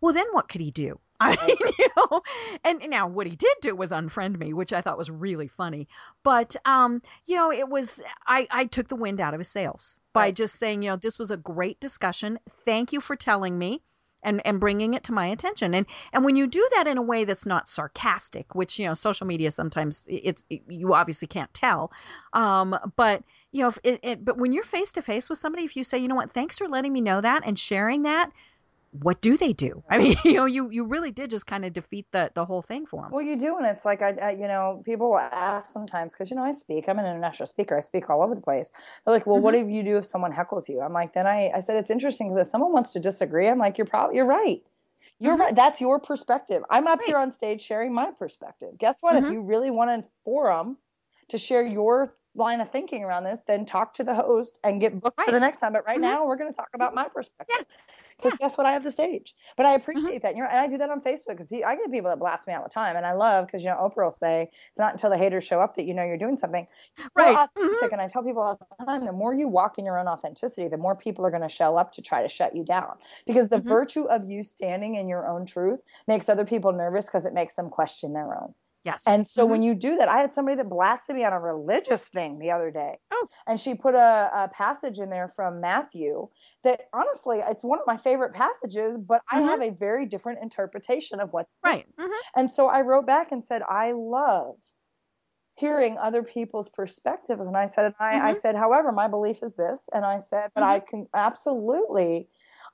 Well, 0.00 0.12
then 0.12 0.26
what 0.32 0.48
could 0.48 0.60
he 0.60 0.70
do? 0.70 0.98
I 1.20 1.36
mean, 1.46 1.56
you 1.78 1.88
know, 1.96 2.22
and 2.64 2.90
now 2.90 3.06
what 3.06 3.26
he 3.26 3.36
did 3.36 3.56
do 3.62 3.74
was 3.76 3.90
unfriend 3.90 4.36
me, 4.36 4.52
which 4.52 4.72
I 4.72 4.82
thought 4.82 4.98
was 4.98 5.10
really 5.10 5.48
funny. 5.48 5.88
But 6.24 6.56
um, 6.64 7.00
you 7.26 7.36
know, 7.36 7.52
it 7.52 7.68
was 7.68 8.02
I 8.26 8.46
I 8.50 8.66
took 8.66 8.88
the 8.88 8.96
wind 8.96 9.20
out 9.20 9.32
of 9.32 9.40
his 9.40 9.48
sails 9.48 9.96
by 10.12 10.30
just 10.30 10.56
saying, 10.56 10.82
you 10.82 10.90
know, 10.90 10.96
this 10.96 11.18
was 11.18 11.30
a 11.30 11.36
great 11.36 11.78
discussion. 11.80 12.38
Thank 12.64 12.92
you 12.92 13.00
for 13.00 13.16
telling 13.16 13.58
me 13.58 13.82
and 14.24 14.40
and 14.44 14.60
bringing 14.60 14.94
it 14.94 15.04
to 15.04 15.12
my 15.12 15.26
attention. 15.26 15.74
And 15.74 15.86
and 16.12 16.24
when 16.24 16.36
you 16.36 16.46
do 16.46 16.66
that 16.74 16.86
in 16.86 16.98
a 16.98 17.02
way 17.02 17.24
that's 17.24 17.46
not 17.46 17.68
sarcastic, 17.68 18.54
which 18.54 18.78
you 18.78 18.86
know, 18.86 18.94
social 18.94 19.26
media 19.26 19.50
sometimes 19.50 20.06
it's 20.08 20.44
it, 20.50 20.62
you 20.68 20.94
obviously 20.94 21.28
can't 21.28 21.52
tell. 21.54 21.92
Um, 22.32 22.76
but 22.96 23.22
you 23.52 23.62
know, 23.62 23.68
if 23.68 23.78
it, 23.84 24.00
it 24.02 24.24
but 24.24 24.38
when 24.38 24.52
you're 24.52 24.64
face 24.64 24.92
to 24.94 25.02
face 25.02 25.28
with 25.28 25.38
somebody, 25.38 25.64
if 25.64 25.76
you 25.76 25.84
say, 25.84 25.98
you 25.98 26.08
know 26.08 26.16
what, 26.16 26.32
thanks 26.32 26.58
for 26.58 26.68
letting 26.68 26.92
me 26.92 27.00
know 27.00 27.20
that 27.20 27.42
and 27.46 27.58
sharing 27.58 28.02
that, 28.02 28.32
what 28.94 29.20
do 29.22 29.36
they 29.36 29.52
do? 29.52 29.84
I 29.90 29.98
mean, 29.98 30.16
you 30.24 30.34
know, 30.34 30.46
you 30.46 30.70
you 30.70 30.84
really 30.86 31.12
did 31.12 31.30
just 31.30 31.46
kind 31.46 31.64
of 31.64 31.72
defeat 31.74 32.06
the 32.12 32.32
the 32.34 32.46
whole 32.46 32.62
thing 32.62 32.86
for 32.86 33.04
them. 33.04 33.12
Well, 33.12 33.22
you 33.22 33.36
do, 33.36 33.56
and 33.58 33.66
it's 33.66 33.84
like 33.84 34.00
I, 34.02 34.10
I 34.12 34.30
you 34.30 34.48
know, 34.48 34.82
people 34.84 35.10
will 35.10 35.18
ask 35.18 35.70
sometimes 35.70 36.12
because 36.14 36.30
you 36.30 36.36
know 36.36 36.42
I 36.42 36.52
speak. 36.52 36.88
I'm 36.88 36.98
an 36.98 37.04
international 37.04 37.46
speaker. 37.46 37.76
I 37.76 37.80
speak 37.80 38.08
all 38.08 38.22
over 38.22 38.34
the 38.34 38.40
place. 38.40 38.72
They're 39.04 39.14
like, 39.14 39.26
"Well, 39.26 39.40
what 39.40 39.52
Mm-hmm. 39.52 39.54
do 39.54 39.66
you 39.68 39.82
do 39.82 39.98
if 39.98 40.06
someone 40.06 40.32
heckles 40.32 40.68
you?" 40.68 40.80
I'm 40.80 40.92
like, 40.94 41.12
then 41.12 41.26
I, 41.26 41.50
I 41.54 41.60
said 41.60 41.76
it's 41.76 41.90
interesting 41.90 42.28
because 42.30 42.40
if 42.48 42.50
someone 42.50 42.72
wants 42.72 42.92
to 42.94 43.00
disagree, 43.00 43.46
I'm 43.48 43.58
like, 43.58 43.76
you're 43.78 43.86
probably 43.86 44.16
you're 44.16 44.26
right. 44.26 44.62
You're 45.20 45.36
Mhm. 45.36 45.38
right. 45.38 45.54
That's 45.54 45.80
your 45.80 46.00
perspective. 46.00 46.64
I'm 46.70 46.86
up 46.86 47.02
here 47.04 47.18
on 47.18 47.30
stage 47.30 47.60
sharing 47.62 47.92
my 47.94 48.10
perspective. 48.12 48.78
Guess 48.78 48.98
what? 49.02 49.16
Mhm. 49.16 49.24
If 49.24 49.28
you 49.28 49.42
really 49.42 49.70
want 49.70 49.90
a 49.90 50.08
forum 50.24 50.78
to 51.28 51.38
share 51.38 51.64
your 51.64 52.16
line 52.34 52.60
of 52.60 52.70
thinking 52.70 53.04
around 53.04 53.24
this, 53.24 53.42
then 53.42 53.64
talk 53.64 53.94
to 53.94 54.04
the 54.04 54.14
host 54.14 54.58
and 54.64 54.80
get 54.80 55.00
booked 55.00 55.20
for 55.22 55.30
the 55.32 55.40
next 55.40 55.58
time. 55.60 55.72
But 55.72 55.84
right 55.86 56.00
Mhm. 56.00 56.14
now, 56.14 56.26
we're 56.26 56.36
going 56.36 56.50
to 56.52 56.56
talk 56.56 56.70
about 56.74 56.94
my 56.94 57.08
perspective. 57.08 57.48
Yeah. 57.48 57.64
Because 58.18 58.36
guess 58.36 58.56
what? 58.58 58.66
I 58.66 58.72
have 58.72 58.84
the 58.84 58.90
stage. 58.90 59.34
But 59.56 59.66
I 59.66 59.74
Mm-hmm. 59.96 60.14
appreciate 60.14 60.22
that. 60.22 60.34
You 60.36 60.42
know, 60.42 60.48
and 60.48 60.58
I 60.58 60.66
do 60.68 60.78
that 60.78 60.90
on 60.90 61.00
Facebook. 61.00 61.38
'cause 61.38 61.52
I 61.52 61.76
get 61.76 61.90
people 61.92 62.10
that 62.10 62.18
blast 62.18 62.46
me 62.46 62.54
all 62.54 62.62
the 62.62 62.68
time, 62.70 62.96
and 62.96 63.06
I 63.06 63.12
love 63.12 63.46
because 63.46 63.64
you 63.64 63.70
know 63.70 63.76
Oprah 63.76 64.04
will 64.04 64.12
say 64.12 64.50
it's 64.70 64.78
not 64.78 64.92
until 64.92 65.10
the 65.10 65.18
haters 65.18 65.44
show 65.44 65.60
up 65.60 65.74
that 65.76 65.84
you 65.84 65.94
know 65.94 66.04
you're 66.04 66.16
doing 66.18 66.36
something. 66.38 66.66
Right. 67.16 67.40
authentic, 67.44 67.92
and 67.92 68.00
I 68.00 68.08
tell 68.08 68.22
people 68.24 68.42
all 68.42 68.56
the 68.78 68.84
time: 68.84 69.04
the 69.06 69.12
more 69.12 69.34
you 69.34 69.48
walk 69.48 69.78
in 69.78 69.84
your 69.84 69.98
own 69.98 70.08
authenticity, 70.08 70.68
the 70.68 70.76
more 70.78 70.96
people 70.96 71.26
are 71.26 71.30
going 71.30 71.42
to 71.42 71.48
show 71.48 71.76
up 71.76 71.92
to 71.92 72.02
try 72.02 72.22
to 72.22 72.28
shut 72.28 72.56
you 72.56 72.64
down. 72.64 72.98
Because 73.26 73.48
the 73.50 73.58
Mhm. 73.62 73.76
virtue 73.76 74.04
of 74.04 74.24
you 74.24 74.42
standing 74.42 74.94
in 74.96 75.08
your 75.08 75.26
own 75.28 75.46
truth 75.46 75.80
makes 76.06 76.28
other 76.28 76.44
people 76.46 76.72
nervous 76.72 77.06
because 77.06 77.26
it 77.26 77.34
makes 77.34 77.54
them 77.56 77.70
question 77.70 78.12
their 78.12 78.34
own. 78.40 78.54
Yes. 78.84 79.06
And 79.06 79.26
so 79.26 79.44
Mhm. 79.44 79.46
when 79.46 79.62
you 79.62 79.74
do 79.74 79.96
that, 79.96 80.08
I 80.08 80.18
had 80.20 80.32
somebody 80.32 80.56
that 80.56 80.68
blasted 80.70 81.16
me 81.16 81.24
on 81.24 81.32
a 81.32 81.40
religious 81.40 82.08
thing 82.08 82.38
the 82.38 82.50
other 82.50 82.70
day. 82.70 82.96
Oh. 83.10 83.28
And 83.46 83.60
she 83.60 83.74
put 83.74 83.94
a, 83.94 84.30
a 84.32 84.48
passage 84.48 84.98
in 84.98 85.10
there 85.10 85.28
from 85.28 85.60
Matthew 85.60 86.28
that 86.62 86.88
honestly, 86.94 87.40
it's 87.40 87.62
one 87.62 87.78
of 87.78 87.86
my 87.86 87.98
favorite 87.98 88.32
passages, 88.32 88.96
but 88.96 89.20
I 89.30 89.36
Mhm. 89.36 89.50
have 89.50 89.60
a 89.60 89.70
very 89.70 90.06
different 90.06 90.40
interpretation 90.42 91.20
of 91.20 91.32
what. 91.32 91.46
right. 91.64 91.86
hmm 91.98 92.24
And 92.36 92.50
so 92.50 92.68
I 92.68 92.82
wrote 92.82 93.06
back 93.06 93.32
and 93.32 93.44
said, 93.44 93.62
I 93.62 93.92
love 93.92 94.56
hearing 95.56 95.96
other 95.98 96.22
people's 96.22 96.68
perspectives. 96.68 97.46
And 97.46 97.56
I 97.56 97.66
said, 97.66 97.94
I, 98.00 98.30
I 98.30 98.32
Mhm. 98.32 98.34
said, 98.34 98.56
however, 98.56 98.90
my 98.90 99.06
belief 99.08 99.42
is 99.42 99.54
this. 99.54 99.88
And 99.92 100.04
I 100.04 100.18
said, 100.18 100.50
but 100.54 100.64
I 100.64 100.80
can 100.80 101.06
absolutely 101.14 102.28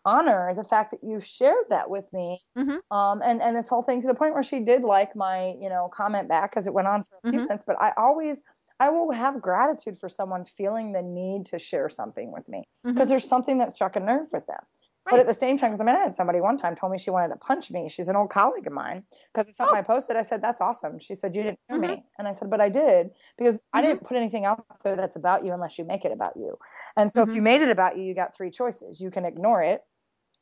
honor 0.05 0.55
the 0.55 0.65
fact 0.65 0.91
that 0.93 1.03
you 1.05 1.21
shared 1.21 1.67
that 1.71 1.91
with 1.91 2.13
me 2.13 2.41
Mhm. 2.55 2.81
um, 2.91 3.23
and 3.23 3.41
and 3.41 3.57
this 3.57 3.69
whole 3.69 3.83
thing 3.83 4.01
to 4.01 4.07
the 4.09 4.15
point 4.15 4.35
where 4.35 4.43
she 4.43 4.61
did 4.61 4.83
like 4.83 5.15
my 5.15 5.55
you 5.61 5.69
know 5.69 5.89
comment 5.93 6.29
back 6.29 6.51
because 6.51 6.67
it 6.67 6.75
went 6.75 6.89
on 6.89 7.05
for 7.05 7.17
a 7.19 7.23
few 7.31 7.41
Mhm. 7.41 7.49
minutes 7.49 7.65
but 7.67 7.81
i 7.81 7.93
always 7.97 8.43
i 8.81 8.89
will 8.89 9.11
have 9.13 9.41
gratitude 9.41 9.99
for 9.99 10.09
someone 10.09 10.45
feeling 10.45 10.93
the 10.93 11.03
need 11.03 11.47
to 11.47 11.59
share 11.59 11.89
something 11.89 12.33
with 12.33 12.49
me 12.49 12.65
because 12.95 13.09
Mhm. 13.09 13.11
there's 13.11 13.29
something 13.29 13.59
that 13.59 13.73
struck 13.73 13.97
a 13.97 14.01
nerve 14.01 14.27
with 14.33 14.47
them 14.47 14.61
but 15.09 15.19
at 15.21 15.27
the 15.27 15.35
same 15.35 15.59
time 15.59 15.71
because 15.71 15.81
i 15.81 15.85
mean 15.85 15.95
i 15.97 15.99
had 16.01 16.15
somebody 16.17 16.41
one 16.41 16.57
time 16.57 16.75
told 16.75 16.91
me 16.93 16.99
she 16.99 17.11
wanted 17.11 17.29
to 17.29 17.37
punch 17.37 17.71
me 17.71 17.89
she's 17.89 18.09
an 18.09 18.17
old 18.17 18.31
colleague 18.31 18.67
of 18.67 18.73
mine 18.73 19.05
because 19.33 19.49
it's 19.49 19.57
something 19.57 19.75
Oh. 19.75 19.79
i 19.79 19.83
posted 19.83 20.17
i 20.17 20.23
said 20.23 20.43
that's 20.43 20.61
awesome 20.61 20.99
she 20.99 21.15
said 21.15 21.35
you 21.37 21.43
didn't 21.43 21.59
hear 21.69 21.79
Mhm. 21.79 21.97
me 21.97 22.05
and 22.19 22.27
i 22.29 22.33
said 22.33 22.51
but 22.51 22.61
i 22.61 22.69
did 22.69 23.11
because 23.39 23.61
i 23.73 23.81
Mhm. 23.81 23.83
didn't 23.83 24.05
put 24.05 24.17
anything 24.17 24.45
out 24.45 24.65
there 24.85 24.97
that's 24.97 25.17
about 25.17 25.45
you 25.45 25.53
unless 25.53 25.79
you 25.79 25.85
make 25.85 26.05
it 26.05 26.13
about 26.13 26.37
you 26.37 26.57
and 26.97 27.13
so 27.13 27.23
Mhm. 27.23 27.23
if 27.23 27.35
you 27.35 27.43
made 27.43 27.61
it 27.63 27.71
about 27.71 27.97
you 27.97 28.03
you 28.05 28.15
got 28.15 28.35
three 28.35 28.51
choices 28.51 29.01
you 29.01 29.11
can 29.11 29.25
ignore 29.25 29.63
it 29.63 29.83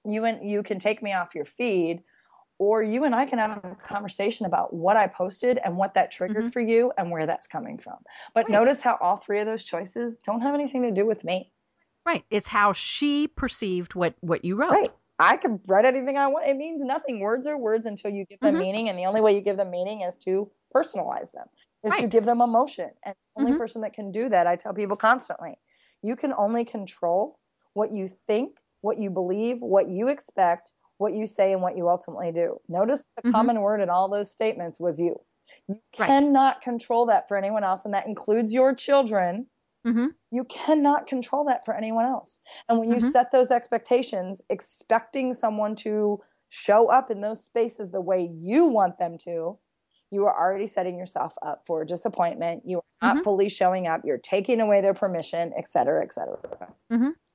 you 0.04 0.24
and 0.24 0.48
you 0.48 0.62
can 0.62 0.78
take 0.78 1.02
me 1.02 1.12
off 1.12 1.34
your 1.34 1.44
feed 1.44 2.02
or 2.58 2.82
you 2.82 3.04
and 3.04 3.14
I 3.14 3.24
can 3.26 3.38
have 3.38 3.64
a 3.64 3.76
conversation 3.76 4.46
about 4.46 4.72
what 4.74 4.96
I 4.96 5.06
posted 5.06 5.58
and 5.58 5.76
what 5.76 5.94
that 5.94 6.10
triggered 6.10 6.44
Mhm. 6.46 6.52
for 6.52 6.60
you 6.60 6.92
and 6.98 7.10
where 7.10 7.26
that's 7.26 7.46
coming 7.46 7.78
from. 7.78 7.98
But 8.34 8.48
Right. 8.48 8.52
notice 8.52 8.82
how 8.82 8.96
all 9.00 9.16
three 9.16 9.40
of 9.40 9.46
those 9.46 9.64
choices 9.64 10.16
don't 10.18 10.40
have 10.42 10.54
anything 10.54 10.82
to 10.82 10.90
do 10.90 11.06
with 11.06 11.24
me. 11.24 11.52
Right. 12.04 12.24
It's 12.30 12.48
how 12.48 12.72
she 12.72 13.28
perceived 13.28 13.94
what 13.94 14.14
what 14.20 14.44
you 14.44 14.56
wrote. 14.56 14.70
Right. 14.70 14.90
I 15.20 15.36
can 15.36 15.60
write 15.66 15.84
anything 15.84 16.16
I 16.16 16.28
want. 16.28 16.46
It 16.46 16.56
means 16.56 16.80
nothing. 16.80 17.20
Words 17.20 17.46
are 17.46 17.58
words 17.58 17.86
until 17.86 18.10
you 18.12 18.24
give 18.26 18.40
them 18.40 18.54
Mhm. 18.54 18.58
meaning. 18.58 18.88
And 18.88 18.98
the 18.98 19.06
only 19.06 19.20
way 19.20 19.34
you 19.34 19.40
give 19.40 19.56
them 19.56 19.70
meaning 19.70 20.02
is 20.02 20.16
to 20.18 20.50
personalize 20.74 21.32
them, 21.32 21.46
is 21.82 21.96
to 21.96 22.06
give 22.06 22.24
them 22.24 22.40
emotion. 22.40 22.90
And 23.02 23.14
the 23.14 23.40
only 23.40 23.52
Mhm. 23.52 23.58
person 23.58 23.82
that 23.82 23.92
can 23.92 24.12
do 24.12 24.28
that, 24.28 24.46
I 24.46 24.54
tell 24.56 24.72
people 24.72 24.96
constantly, 24.96 25.58
you 26.02 26.14
can 26.14 26.32
only 26.34 26.64
control 26.64 27.40
what 27.72 27.92
you 27.92 28.06
think, 28.06 28.62
what 28.80 28.98
you 28.98 29.10
believe, 29.10 29.58
what 29.60 29.88
you 29.88 30.08
expect, 30.08 30.72
what 30.98 31.14
you 31.14 31.26
say, 31.26 31.52
and 31.52 31.62
what 31.62 31.76
you 31.76 31.88
ultimately 31.88 32.32
do. 32.32 32.60
Notice 32.68 33.04
the 33.16 33.22
Mhm. 33.24 33.32
common 33.32 33.60
word 33.60 33.80
in 33.80 33.90
all 33.90 34.08
those 34.08 34.30
statements 34.30 34.80
was 34.80 35.00
you. 35.00 35.20
You 35.68 35.80
Right. 35.98 36.08
cannot 36.08 36.60
control 36.62 37.06
that 37.06 37.28
for 37.28 37.36
anyone 37.36 37.64
else, 37.64 37.84
and 37.84 37.94
that 37.94 38.06
includes 38.06 38.52
your 38.54 38.74
children 38.74 39.46
hmm 39.84 40.08
you 40.30 40.44
cannot 40.44 41.06
control 41.06 41.44
that 41.44 41.64
for 41.64 41.74
anyone 41.74 42.04
else. 42.04 42.40
And 42.68 42.78
when 42.78 42.90
you 42.90 43.00
Mhm. 43.00 43.12
set 43.12 43.32
those 43.32 43.50
expectations, 43.50 44.42
expecting 44.50 45.32
someone 45.34 45.74
to 45.76 46.20
show 46.50 46.88
up 46.88 47.10
in 47.10 47.20
those 47.22 47.42
spaces 47.42 47.90
the 47.90 48.00
way 48.00 48.30
you 48.34 48.66
want 48.66 48.98
them 48.98 49.16
to, 49.18 49.58
you 50.10 50.26
are 50.26 50.38
already 50.38 50.66
setting 50.66 50.98
yourself 50.98 51.34
up 51.42 51.64
for 51.66 51.84
disappointment. 51.84 52.62
You 52.66 52.78
are 52.78 52.82
not 53.02 53.16
Mhm. 53.16 53.24
fully 53.24 53.48
showing 53.48 53.86
up. 53.86 54.02
You're 54.04 54.18
taking 54.18 54.60
away 54.60 54.80
their 54.82 54.94
permission, 54.94 55.52
et 55.56 55.68
cetera, 55.68 56.02
et 56.04 56.12
cetera. 56.12 56.74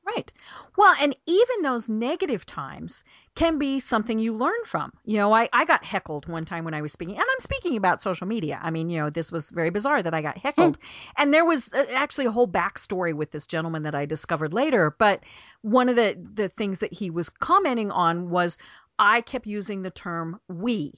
Right. 0.06 0.34
Well, 0.78 0.94
and 1.00 1.16
even 1.26 1.62
those 1.62 1.88
negative 1.88 2.46
times 2.46 3.04
can 3.36 3.58
be 3.58 3.80
something 3.80 4.20
you 4.20 4.36
learn 4.36 4.66
from. 4.66 4.92
You 5.06 5.18
know, 5.18 5.34
I, 5.34 5.48
I 5.54 5.64
got 5.64 5.84
heckled 5.84 6.28
one 6.28 6.44
time 6.44 6.66
when 6.66 6.74
I 6.74 6.82
was 6.82 6.92
speaking, 6.92 7.16
and 7.16 7.24
I'm 7.24 7.40
speaking 7.40 7.78
about 7.78 8.02
social 8.02 8.28
media. 8.28 8.60
I 8.62 8.70
mean, 8.70 8.90
you 8.90 9.00
know, 9.00 9.10
this 9.10 9.32
was 9.32 9.50
very 9.52 9.70
bizarre 9.70 10.04
that 10.04 10.14
I 10.14 10.22
got 10.22 10.38
heckled. 10.38 10.78
and 11.18 11.34
there 11.34 11.46
was 11.46 11.74
uh, 11.74 11.86
actually 11.92 12.26
a 12.26 12.32
whole 12.32 12.48
backstory 12.48 13.14
with 13.14 13.32
this 13.32 13.48
gentleman 13.48 13.84
that 13.84 13.96
I 13.96 14.06
discovered 14.06 14.54
later. 14.54 14.94
But 14.98 15.22
one 15.62 15.88
of 15.88 15.96
the, 15.96 16.18
the 16.34 16.50
things 16.50 16.80
that 16.80 16.92
he 16.92 17.10
was 17.10 17.30
commenting 17.30 17.90
on 17.90 18.30
was 18.30 18.58
I 19.00 19.22
kept 19.22 19.48
using 19.48 19.84
the 19.84 19.92
term 19.92 20.40
we. 20.50 20.94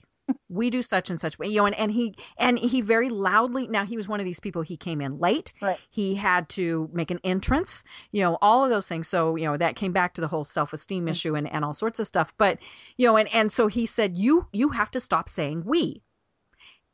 We 0.50 0.70
do 0.70 0.82
such 0.82 1.10
and 1.10 1.20
such, 1.20 1.36
you 1.40 1.58
know, 1.58 1.66
and, 1.66 1.76
and 1.76 1.92
he 1.92 2.16
and 2.38 2.58
he 2.58 2.82
very 2.82 3.10
loudly. 3.10 3.68
Now 3.68 3.86
he 3.86 3.98
was 3.98 4.08
one 4.08 4.20
of 4.20 4.26
these 4.26 4.40
people. 4.40 4.62
He 4.62 4.78
came 4.78 5.02
in 5.02 5.20
late. 5.20 5.52
Right. 5.62 5.80
He 5.90 6.16
had 6.16 6.48
to 6.50 6.90
make 6.94 7.12
an 7.12 7.20
entrance 7.24 7.84
you 8.12 8.22
know 8.22 8.38
all 8.42 8.64
of 8.64 8.70
those 8.70 8.88
things 8.88 9.08
so 9.08 9.36
you 9.36 9.46
know 9.46 9.58
that 9.58 9.76
came 9.76 9.92
back 9.92 10.14
to 10.14 10.22
the 10.22 10.28
whole 10.28 10.46
self-esteem 10.46 11.06
mm. 11.06 11.12
issue 11.12 11.36
and, 11.36 11.52
and 11.52 11.66
all 11.66 11.74
sorts 11.74 12.00
of 12.00 12.08
stuff 12.08 12.34
but 12.38 12.60
you 12.98 13.08
know 13.08 13.18
and, 13.18 13.32
and 13.34 13.52
so 13.52 13.68
he 13.68 13.86
said 13.86 14.16
you 14.16 14.48
you 14.52 14.70
have 14.70 14.92
to 14.92 15.00
stop 15.00 15.30
saying 15.30 15.64
we 15.66 16.02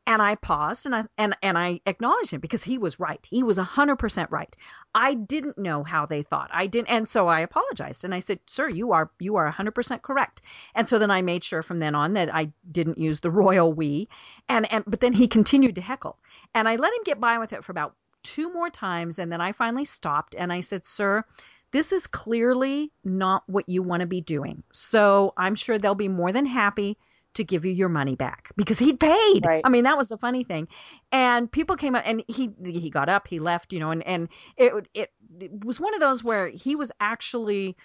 and 0.08 0.22
i 0.22 0.36
paused 0.36 0.86
and 0.86 0.96
i 0.96 1.04
and, 1.18 1.36
and 1.42 1.58
i 1.58 1.80
acknowledged 1.86 2.32
him 2.32 2.40
because 2.40 2.64
he 2.64 2.78
was 2.78 3.00
right. 3.00 3.28
He 3.30 3.44
was 3.44 3.58
100% 3.58 4.32
right. 4.32 4.56
I 4.94 5.14
didn't 5.14 5.58
know 5.58 5.84
how 5.84 6.06
they 6.06 6.24
thought. 6.24 6.50
I 6.54 6.68
didn't 6.68 6.90
and 6.90 7.08
so 7.08 7.28
i 7.28 7.40
apologized 7.40 8.04
and 8.04 8.14
i 8.14 8.20
said 8.20 8.40
sir 8.48 8.70
you 8.70 8.92
are 8.92 9.12
you 9.20 9.36
are 9.36 9.52
100% 9.52 10.02
correct. 10.02 10.42
And 10.76 10.88
so 10.88 11.00
then 11.00 11.12
i 11.12 11.22
made 11.22 11.44
sure 11.44 11.64
from 11.64 11.80
then 11.80 11.96
on 11.96 12.14
that 12.14 12.34
i 12.34 12.52
didn't 12.72 12.98
use 12.98 13.20
the 13.20 13.32
royal 13.44 13.74
we. 13.74 14.08
And 14.50 14.72
and 14.72 14.84
but 14.88 15.02
then 15.02 15.14
he 15.14 15.28
continued 15.28 15.76
to 15.76 15.82
heckle. 15.82 16.18
And 16.54 16.68
i 16.68 16.76
let 16.76 16.94
him 16.94 17.04
get 17.06 17.20
by 17.20 17.38
with 17.38 17.54
it 17.54 17.64
for 17.64 17.72
about 17.72 17.96
two 18.24 18.52
more 18.54 18.70
times 18.70 19.20
and 19.20 19.32
then 19.32 19.42
I 19.42 19.52
finally 19.52 19.86
stopped 19.86 20.36
and 20.38 20.54
I 20.54 20.62
said, 20.62 20.86
Sir, 20.86 21.24
this 21.72 21.92
is 21.92 22.08
clearly 22.08 22.92
not 23.04 23.44
what 23.48 23.68
you 23.68 23.82
want 23.82 24.02
to 24.02 24.08
be 24.08 24.22
doing. 24.22 24.64
So 24.72 25.34
I'm 25.38 25.56
sure 25.56 25.78
they'll 25.80 25.96
be 25.96 26.08
more 26.08 26.32
than 26.32 26.46
happy 26.46 26.98
to 27.34 27.44
give 27.44 27.66
you 27.66 27.72
your 27.72 27.90
money 27.90 28.16
back 28.16 28.52
because 28.56 28.80
he'd 28.80 29.00
paid. 29.00 29.46
Right. 29.46 29.62
I 29.64 29.70
mean, 29.70 29.84
that 29.86 29.98
was 29.98 30.08
the 30.08 30.18
funny 30.18 30.44
thing. 30.44 30.68
And 31.12 31.52
people 31.52 31.76
came 31.76 31.96
up 31.96 32.04
and 32.06 32.24
he 32.28 32.52
he 32.64 32.90
got 32.90 33.10
up, 33.10 33.28
he 33.28 33.40
left, 33.40 33.74
you 33.74 33.80
know, 33.80 33.92
and 33.92 34.06
and 34.06 34.30
it 34.58 34.90
it, 34.94 35.12
it 35.40 35.66
was 35.66 35.80
one 35.80 35.94
of 35.94 36.00
those 36.00 36.24
where 36.24 36.50
he 36.50 36.76
was 36.76 36.92
actually 37.00 37.76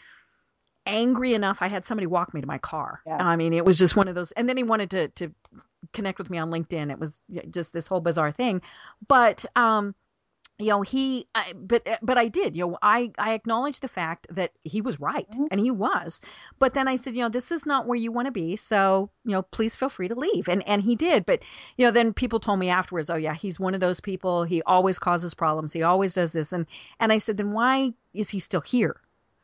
angry 0.86 1.34
enough. 1.34 1.59
I 1.61 1.68
had 1.68 1.84
somebody 1.84 2.07
walk 2.07 2.32
me 2.32 2.40
to 2.40 2.47
my 2.47 2.59
car. 2.59 3.01
Yeah. 3.07 3.16
I 3.16 3.36
mean, 3.36 3.53
it 3.53 3.64
was 3.64 3.78
just 3.78 3.97
one 3.97 4.09
of 4.09 4.14
those. 4.14 4.32
And 4.32 4.49
then 4.49 4.57
he 4.57 4.62
wanted 4.62 4.90
to 4.90 5.09
to 5.09 5.32
connect 5.92 6.18
with 6.18 6.30
me 6.30 6.38
on 6.38 6.51
LinkedIn. 6.51 6.90
It 6.90 6.99
was 6.99 7.20
just 7.51 7.72
this 7.72 7.86
whole 7.86 8.01
bizarre 8.01 8.32
thing. 8.32 8.62
But 9.07 9.44
um, 9.55 9.94
you 10.59 10.68
know 10.68 10.80
he 10.82 11.26
I, 11.34 11.52
but 11.54 11.86
but 12.02 12.16
i 12.16 12.28
did 12.28 12.57
you 12.57 12.66
know 12.66 12.78
i 12.80 13.12
i 13.18 13.34
acknowledged 13.34 13.82
the 13.82 13.88
fact 13.88 14.26
that 14.30 14.52
he 14.62 14.80
was 14.80 14.98
right 14.98 15.28
Mhm. 15.30 15.48
and 15.50 15.61
he 15.61 15.70
was. 15.70 16.20
But 16.59 16.74
then 16.74 16.88
i 16.88 16.96
said 16.96 17.14
you 17.14 17.22
know 17.22 17.28
this 17.28 17.52
is 17.52 17.66
not 17.66 17.86
where 17.86 17.96
you 17.98 18.11
want 18.11 18.26
to 18.26 18.32
be 18.32 18.57
so 18.57 19.11
you 19.24 19.32
know 19.32 19.42
please 19.42 19.74
feel 19.74 19.88
free 19.88 20.09
to 20.09 20.14
leave. 20.14 20.48
And 20.48 20.66
and 20.66 20.82
he 20.82 20.94
did 20.96 21.26
but 21.26 21.42
you 21.76 21.84
know 21.86 21.90
then 21.90 22.12
people 22.12 22.40
told 22.40 22.59
me 22.59 22.68
afterwards 22.70 23.11
oh 23.11 23.16
yeah 23.16 23.34
he's 23.34 23.61
one 23.61 23.74
of 23.74 23.80
those 23.80 24.00
people. 24.00 24.44
He 24.44 24.62
always 24.62 24.98
causes 24.98 25.34
problems. 25.34 25.72
He 25.72 25.82
always 25.82 26.14
does 26.14 26.32
this. 26.32 26.52
And 26.52 26.66
and 27.00 27.12
i 27.12 27.18
said 27.18 27.36
then 27.36 27.52
why 27.52 27.92
is 28.14 28.30
he 28.30 28.40
still 28.40 28.62
here 28.62 29.00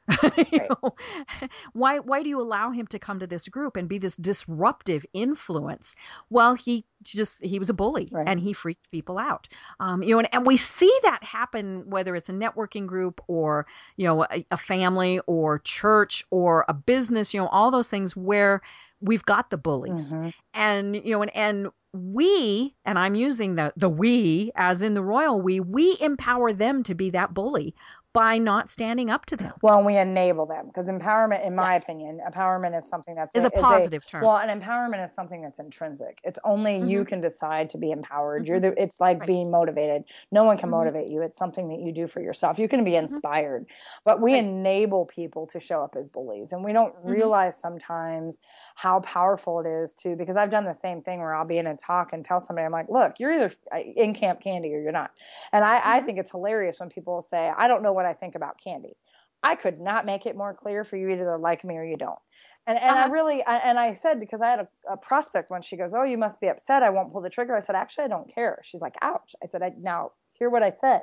you 0.52 0.60
know 0.68 0.94
why 1.72 1.98
why 2.00 2.22
do 2.22 2.28
you 2.28 2.40
allow 2.40 2.70
him 2.70 2.86
to 2.88 2.98
come 2.98 3.18
to 3.20 3.26
this 3.26 3.48
group 3.48 3.76
and 3.76 3.88
be 3.88 3.98
this 3.98 4.16
disruptive 4.16 5.06
influence 5.12 5.94
well 6.28 6.54
he 6.54 6.84
just 7.02 7.42
he 7.42 7.58
was 7.58 7.70
a 7.70 7.74
bully 7.74 8.12
Right. 8.12 8.24
and 8.26 8.40
he 8.40 8.52
freaked 8.52 8.90
people 8.90 9.16
out 9.18 9.48
um, 9.80 10.02
you 10.02 10.10
know 10.10 10.18
and, 10.18 10.28
and 10.32 10.46
we 10.46 10.56
see 10.56 10.92
that 11.04 11.22
happen 11.22 11.88
whether 11.88 12.16
it's 12.16 12.28
a 12.28 12.32
networking 12.32 12.86
group 12.86 13.20
or 13.28 13.66
you 13.96 14.04
know 14.04 14.24
a, 14.24 14.44
a 14.50 14.56
family 14.56 15.20
or 15.26 15.60
church 15.60 16.24
or 16.30 16.64
a 16.68 16.74
business 16.74 17.32
you 17.32 17.40
know 17.40 17.48
all 17.48 17.70
those 17.70 17.88
things 17.88 18.16
where 18.16 18.60
we've 19.00 19.24
got 19.24 19.50
the 19.50 19.56
bullies 19.56 20.14
Mhm. 20.14 20.32
and 20.54 20.96
you 20.96 21.10
know 21.12 21.22
and 21.22 21.34
and 21.36 21.68
we 21.92 22.74
and 22.86 22.98
i'm 22.98 23.14
using 23.14 23.54
the 23.56 23.72
the 23.76 23.88
we 23.88 24.50
as 24.56 24.80
in 24.80 24.94
the 24.94 25.02
royal 25.02 25.40
we 25.40 25.60
we 25.60 25.96
empower 26.00 26.52
them 26.52 26.82
to 26.82 26.94
be 26.94 27.10
that 27.10 27.34
bully 27.34 27.74
by 28.12 28.38
not 28.38 28.70
standing 28.70 29.10
up 29.10 29.26
to 29.26 29.36
them 29.36 29.54
Well, 29.62 29.78
and 29.78 29.86
we 29.86 29.96
enable 29.96 30.46
them 30.46 30.66
because 30.66 30.88
empowerment, 30.88 31.46
in 31.46 31.54
my 31.54 31.74
Yes. 31.74 31.76
opinion, 31.76 32.20
empowerment 32.26 32.76
is 32.78 32.88
something 32.88 33.14
that's 33.14 33.34
is 33.34 33.44
a 33.44 33.50
positive 33.50 34.04
term 34.06 34.30
Well, 34.30 34.36
and 34.38 34.62
empowerment 34.62 35.04
is 35.04 35.14
something 35.14 35.42
that's 35.42 35.58
intrinsic. 35.58 36.20
It's 36.22 36.38
only 36.44 36.78
you 36.78 37.04
Mhm. 37.04 37.06
can 37.06 37.20
decide 37.20 37.70
to 37.70 37.78
be 37.78 37.90
empowered. 37.90 38.46
Mhm. 38.46 38.46
You're 38.46 38.60
the. 38.60 38.80
It's 38.80 39.00
like 39.00 39.24
Right. 39.24 39.26
being 39.26 39.50
motivated. 39.50 40.04
No 40.30 40.44
one 40.44 40.56
can 40.58 40.68
Mhm. 40.68 40.70
motivate 40.70 41.08
you. 41.08 41.22
It's 41.22 41.38
something 41.38 41.68
that 41.70 41.80
you 41.80 41.92
do 41.92 42.06
for 42.06 42.20
yourself. 42.22 42.58
You 42.58 42.68
can 42.68 42.84
be 42.84 42.94
inspired, 42.94 43.66
but 44.04 44.20
we 44.20 44.34
Right. 44.34 44.38
enable 44.38 45.06
people 45.06 45.46
to 45.48 45.58
show 45.60 45.82
up 45.82 45.96
as 45.96 46.08
bullies, 46.08 46.52
and 46.52 46.62
we 46.64 46.72
don't 46.72 46.94
Mhm. 47.04 47.32
realize 47.34 47.58
sometimes 47.60 48.38
how 48.76 49.00
powerful 49.00 49.60
it 49.60 49.66
is 49.66 49.94
to. 49.94 50.14
Because 50.16 50.36
I've 50.36 50.50
done 50.50 50.64
the 50.66 50.74
same 50.74 51.02
thing 51.02 51.20
where 51.20 51.34
I'll 51.34 51.44
be 51.46 51.58
in 51.58 51.66
a 51.66 51.76
talk 51.76 52.12
and 52.12 52.24
tell 52.24 52.40
somebody, 52.40 52.66
I'm 52.66 52.72
like, 52.72 52.88
"Look, 52.90 53.18
you're 53.18 53.32
either 53.32 53.52
uh, 53.74 53.78
in 53.78 54.14
Camp 54.14 54.40
Candy 54.40 54.72
or 54.74 54.80
you're 54.80 54.92
not." 54.92 55.10
And 55.52 55.64
I, 55.64 55.98
I 55.98 56.00
Mhm. 56.00 56.02
think 56.02 56.18
it's 56.18 56.30
hilarious 56.30 56.78
when 56.80 56.90
people 56.90 57.22
say, 57.22 57.52
"I 57.56 57.68
don't 57.68 57.82
know 57.82 57.92
what 57.92 58.01
I 58.06 58.14
think 58.14 58.34
about 58.34 58.58
candy." 58.58 58.96
I 59.42 59.56
could 59.56 59.80
not 59.80 60.06
make 60.06 60.24
it 60.26 60.36
more 60.36 60.54
clear 60.54 60.84
for 60.84 60.96
you 60.96 61.08
either 61.10 61.36
like 61.38 61.64
me 61.64 61.76
or 61.76 61.84
you 61.84 61.96
don't. 61.96 62.18
And 62.66 62.78
and 62.78 62.98
I 62.98 63.04
Uh-huh. 63.04 63.10
really 63.10 63.44
I, 63.44 63.56
and 63.58 63.78
I 63.78 63.92
said 63.92 64.20
because 64.20 64.40
I 64.40 64.48
had 64.50 64.60
a, 64.60 64.68
a 64.92 64.96
prospect 64.96 65.50
when 65.50 65.62
she 65.62 65.76
goes, 65.76 65.94
"Oh, 65.94 66.04
you 66.04 66.16
must 66.18 66.40
be 66.40 66.48
upset. 66.48 66.82
I 66.82 66.90
won't 66.90 67.12
pull 67.12 67.22
the 67.22 67.30
trigger." 67.30 67.56
I 67.56 67.60
said, 67.60 67.74
"Actually, 67.74 68.04
I 68.04 68.08
don't 68.08 68.32
care." 68.32 68.60
She's 68.62 68.80
like, 68.82 68.96
"Ouch." 69.02 69.34
I 69.42 69.46
said, 69.46 69.62
I, 69.62 69.72
"Now, 69.78 70.12
hear 70.28 70.48
what 70.50 70.62
I 70.62 70.70
said. 70.70 71.02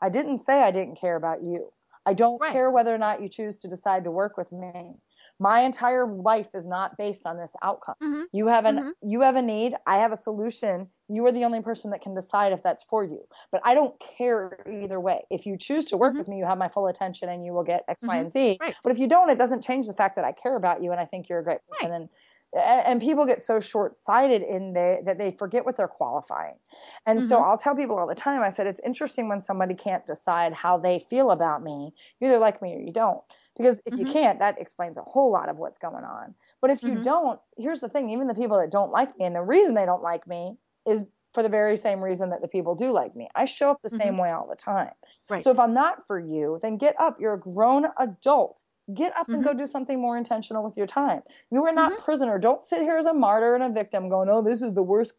I 0.00 0.08
didn't 0.10 0.38
say 0.38 0.62
I 0.62 0.70
didn't 0.70 0.96
care 1.00 1.16
about 1.16 1.42
you. 1.42 1.72
I 2.06 2.14
don't 2.14 2.40
Right. 2.40 2.50
care 2.50 2.70
whether 2.70 2.94
or 2.94 2.98
not 2.98 3.22
you 3.22 3.28
choose 3.28 3.56
to 3.58 3.68
decide 3.68 4.04
to 4.04 4.10
work 4.10 4.36
with 4.36 4.52
me. 4.52 4.96
My 5.40 5.60
entire 5.60 6.06
life 6.06 6.48
is 6.54 6.66
not 6.66 6.96
based 6.96 7.26
on 7.26 7.36
this 7.38 7.52
outcome. 7.62 7.94
Mhm. 8.00 8.26
You 8.32 8.48
have 8.48 8.66
an 8.66 8.80
Mhm. 8.80 8.92
you 9.02 9.20
have 9.22 9.36
a 9.36 9.42
need, 9.42 9.74
I 9.86 9.98
have 9.98 10.12
a 10.12 10.16
solution. 10.16 10.90
You 11.08 11.24
are 11.26 11.32
the 11.32 11.44
only 11.44 11.62
person 11.62 11.90
that 11.92 12.02
can 12.02 12.14
decide 12.14 12.52
if 12.52 12.62
that's 12.62 12.84
for 12.84 13.04
you. 13.04 13.26
But 13.52 13.62
I 13.64 13.74
don't 13.74 13.98
care 14.00 14.58
either 14.70 15.00
way. 15.00 15.24
If 15.30 15.46
you 15.46 15.56
choose 15.56 15.84
to 15.86 15.96
work 15.96 16.16
Mhm. 16.16 16.18
with 16.18 16.28
me, 16.28 16.36
you 16.38 16.44
have 16.44 16.58
my 16.58 16.68
full 16.68 16.86
attention 16.88 17.28
and 17.30 17.44
you 17.44 17.52
will 17.54 17.64
get 17.64 17.84
X, 17.88 18.04
Y, 18.06 18.16
Mhm. 18.16 18.18
and 18.18 18.32
Z. 18.32 18.60
Right. 18.60 18.76
But 18.82 18.92
if 18.92 18.98
you 18.98 19.06
don't, 19.08 19.30
it 19.30 19.38
doesn't 19.38 19.62
change 19.62 19.86
the 19.86 19.94
fact 19.94 20.16
that 20.16 20.24
I 20.24 20.32
care 20.32 20.56
about 20.56 20.82
you 20.82 20.92
and 20.92 21.00
I 21.00 21.04
think 21.06 21.28
you're 21.28 21.38
a 21.38 21.44
great 21.44 21.60
person. 21.68 21.92
And 21.92 22.08
and 22.54 22.98
people 23.02 23.26
get 23.26 23.42
so 23.42 23.60
short-sighted 23.60 24.40
in 24.40 24.72
there 24.72 25.02
that 25.04 25.18
they 25.18 25.30
forget 25.32 25.66
what 25.66 25.76
they're 25.76 25.86
qualifying. 25.86 26.58
And 27.04 27.22
so 27.22 27.40
Mhm. 27.40 27.42
I'll 27.42 27.58
tell 27.58 27.76
people 27.76 27.98
all 27.98 28.06
the 28.06 28.14
time. 28.14 28.42
I 28.42 28.48
said 28.48 28.66
it's 28.66 28.80
interesting 28.80 29.28
when 29.28 29.42
somebody 29.42 29.74
can't 29.74 30.06
decide 30.06 30.54
how 30.54 30.78
they 30.78 30.98
feel 31.10 31.30
about 31.30 31.62
me. 31.62 31.92
You 32.20 32.28
either 32.28 32.38
like 32.38 32.62
me 32.62 32.74
or 32.74 32.80
you 32.80 32.90
don't. 32.92 33.22
Because 33.58 33.80
if 33.86 33.96
you 33.98 34.06
Mhm. 34.06 34.18
can't, 34.18 34.38
that 34.38 34.60
explains 34.60 34.98
a 34.98 35.02
whole 35.02 35.30
lot 35.32 35.48
of 35.48 35.58
what's 35.58 35.78
going 35.78 36.04
on. 36.04 36.34
But 36.60 36.70
if 36.70 36.86
you 36.86 36.94
Mhm. 36.94 37.02
don't, 37.02 37.40
here's 37.58 37.80
the 37.80 37.88
thing: 37.88 38.10
even 38.10 38.28
the 38.28 38.34
people 38.34 38.58
that 38.58 38.70
don't 38.70 38.92
like 38.92 39.18
me, 39.18 39.26
and 39.26 39.36
the 39.36 39.42
reason 39.42 39.74
they 39.74 39.86
don't 39.86 40.02
like 40.02 40.26
me 40.26 40.58
is 40.86 41.04
for 41.34 41.42
the 41.42 41.48
very 41.48 41.76
same 41.76 42.02
reason 42.02 42.30
that 42.30 42.40
the 42.42 42.48
people 42.48 42.74
do 42.74 42.92
like 42.92 43.14
me. 43.16 43.28
I 43.34 43.44
show 43.44 43.70
up 43.70 43.82
the 43.82 43.90
same 43.90 44.16
way 44.18 44.30
all 44.30 44.48
the 44.48 44.56
time. 44.56 44.92
Right. 45.28 45.44
So 45.44 45.50
if 45.50 45.58
I'm 45.60 45.74
not 45.74 46.06
for 46.06 46.18
you, 46.18 46.58
then 46.62 46.78
get 46.78 46.98
up. 47.00 47.20
You're 47.20 47.34
a 47.34 47.40
grown 47.40 47.86
adult. 47.98 48.64
Get 48.94 49.16
up 49.16 49.28
and 49.32 49.44
go 49.44 49.52
do 49.54 49.66
something 49.66 50.00
more 50.00 50.16
intentional 50.16 50.64
with 50.64 50.76
your 50.76 50.86
time. 50.86 51.22
You 51.50 51.64
are 51.66 51.72
not 51.72 51.98
prisoner. 51.98 52.38
Don't 52.38 52.64
sit 52.64 52.80
here 52.82 52.96
as 52.96 53.06
a 53.06 53.12
martyr 53.12 53.54
and 53.54 53.62
a 53.64 53.68
victim 53.68 54.08
going, 54.08 54.28
"Oh, 54.30 54.42
this 54.42 54.62
is 54.62 54.74
the 54.74 54.82
worst." 54.82 55.18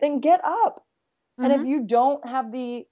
Then 0.00 0.20
get 0.20 0.40
up. 0.44 0.86
And 1.42 1.52
if 1.52 1.62
Mhm. 1.62 1.64
you 1.64 1.84
don't 1.84 2.26
have 2.26 2.52
the 2.52 2.88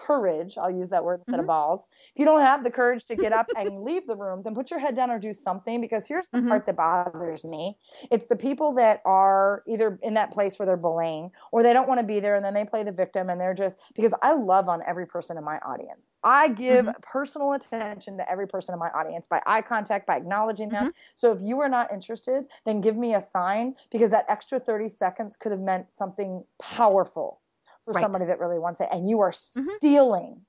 courage, 0.00 0.56
I'll 0.56 0.70
use 0.70 0.88
that 0.90 1.04
word 1.04 1.20
instead 1.20 1.38
Mhm. 1.38 1.40
of 1.40 1.46
balls. 1.46 1.88
If 2.14 2.18
you 2.20 2.24
don't 2.24 2.40
have 2.40 2.64
the 2.64 2.70
courage 2.70 3.04
to 3.06 3.16
get 3.16 3.32
up 3.32 3.48
and 3.54 3.82
leave 3.82 4.06
the 4.06 4.16
room, 4.16 4.42
then 4.42 4.54
put 4.54 4.70
your 4.70 4.80
head 4.80 4.96
down 4.96 5.10
or 5.10 5.18
do 5.18 5.32
something 5.32 5.80
because 5.80 6.06
here's 6.08 6.28
the 6.28 6.38
Mhm. 6.38 6.48
part 6.48 6.66
that 6.66 6.76
bothers 6.76 7.44
me. 7.44 7.78
It's 8.10 8.26
the 8.26 8.36
people 8.36 8.72
that 8.74 9.02
are 9.04 9.62
either 9.66 9.98
in 10.02 10.14
that 10.14 10.30
place 10.32 10.58
where 10.58 10.66
they're 10.66 10.76
bullying 10.76 11.30
or 11.52 11.62
they 11.62 11.72
don't 11.72 11.88
want 11.88 12.00
to 12.00 12.06
be 12.06 12.20
there 12.20 12.36
and 12.36 12.44
then 12.44 12.54
they 12.54 12.64
play 12.64 12.82
the 12.82 12.92
victim 12.92 13.28
and 13.30 13.40
they're 13.40 13.54
just 13.54 13.78
because 13.94 14.12
I 14.22 14.34
love 14.34 14.68
on 14.68 14.82
every 14.86 15.06
person 15.06 15.36
in 15.36 15.44
my 15.44 15.58
audience. 15.58 16.12
I 16.22 16.48
give 16.48 16.88
Mhm. 16.88 16.94
personal 17.02 17.52
attention 17.52 18.16
to 18.18 18.30
every 18.30 18.46
person 18.48 18.72
in 18.72 18.78
my 18.78 18.90
audience 18.90 19.26
by 19.26 19.42
eye 19.46 19.62
contact, 19.62 20.06
by 20.06 20.16
acknowledging 20.16 20.70
them. 20.70 20.80
Mm-hmm. 20.80 20.90
So 21.14 21.32
if 21.32 21.40
you 21.42 21.60
are 21.60 21.68
not 21.68 21.92
interested, 21.92 22.46
then 22.64 22.80
give 22.80 22.96
me 22.96 23.14
a 23.14 23.20
sign 23.20 23.74
because 23.90 24.10
that 24.10 24.26
extra 24.28 24.60
30 24.60 24.88
seconds 24.88 25.36
could 25.36 25.52
have 25.52 25.60
meant 25.60 25.92
something 25.92 26.44
powerful 26.60 27.39
for 27.90 27.94
Right. 27.94 28.02
somebody 28.02 28.24
that 28.26 28.38
really 28.38 28.58
wants 28.58 28.80
it. 28.80 28.88
And 28.92 29.08
you 29.08 29.20
are 29.20 29.32
stealing 29.32 30.46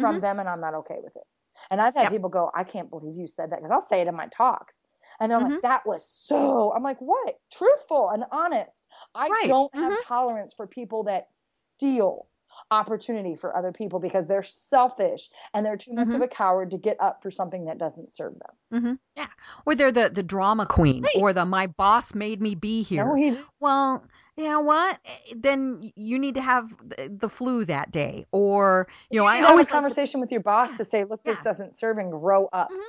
from 0.00 0.16
Mhm. 0.16 0.20
them, 0.22 0.40
and 0.40 0.48
I'm 0.48 0.60
not 0.60 0.74
okay 0.74 0.98
with 1.02 1.14
it. 1.16 1.26
And 1.70 1.80
I've 1.80 1.94
had 1.94 2.10
people 2.10 2.30
go, 2.30 2.50
I 2.54 2.64
can't 2.64 2.90
believe 2.90 3.16
you 3.16 3.28
said 3.28 3.50
that 3.50 3.56
because 3.60 3.70
I'll 3.70 3.80
say 3.80 4.00
it 4.00 4.08
in 4.08 4.14
my 4.16 4.26
talks. 4.28 4.74
And 5.20 5.30
they're 5.30 5.38
Mhm. 5.38 5.52
like, 5.52 5.62
that 5.62 5.86
was 5.86 6.04
so. 6.08 6.72
I'm 6.72 6.82
like, 6.82 6.98
what? 7.00 7.38
Truthful 7.52 8.10
and 8.10 8.24
honest. 8.32 8.82
I 9.14 9.28
Right. 9.28 9.46
don't 9.48 9.72
have 9.74 9.92
Mhm. 9.92 10.02
tolerance 10.02 10.54
for 10.54 10.66
people 10.66 11.04
that 11.04 11.28
steal 11.32 12.26
opportunity 12.70 13.34
for 13.36 13.56
other 13.56 13.72
people 13.72 13.98
because 14.00 14.26
they're 14.26 14.42
selfish 14.42 15.28
and 15.52 15.66
they're 15.66 15.76
too 15.76 15.92
much 15.92 16.08
of 16.14 16.20
Mhm. 16.20 16.24
a 16.24 16.28
coward 16.28 16.70
to 16.70 16.78
get 16.78 16.96
up 17.00 17.22
for 17.22 17.30
something 17.30 17.64
that 17.66 17.78
doesn't 17.78 18.12
serve 18.12 18.34
them. 18.38 18.56
Mm-hmm. 18.72 18.94
Yeah. 19.16 19.26
Or 19.66 19.74
they're 19.74 19.92
the 19.92 20.08
the 20.08 20.22
drama 20.22 20.66
queen 20.66 21.04
or 21.20 21.32
the 21.32 21.44
my 21.44 21.66
boss 21.66 22.14
made 22.14 22.40
me 22.40 22.54
be 22.54 22.82
here. 22.82 23.04
No, 23.04 23.14
he. 23.14 23.36
Well, 23.60 24.04
you 24.36 24.44
know 24.44 24.60
what? 24.60 24.98
Eh, 25.04 25.34
Then 25.36 25.92
you 25.96 26.18
need 26.18 26.34
to 26.34 26.42
have 26.42 26.74
the 27.08 27.28
flu 27.28 27.64
that 27.66 27.90
day, 27.92 28.26
or 28.32 28.88
you 29.10 29.18
know, 29.18 29.24
You 29.24 29.30
I 29.40 29.42
always 29.48 29.66
like 29.66 29.72
conversation 29.72 30.20
with 30.20 30.32
your 30.32 30.40
boss 30.42 30.72
to 30.74 30.84
say, 30.84 31.04
look, 31.04 31.22
this 31.24 31.40
doesn't 31.40 31.74
serve 31.74 31.98
and 31.98 32.10
grow 32.10 32.46
up. 32.52 32.70
Mhm. 32.70 32.80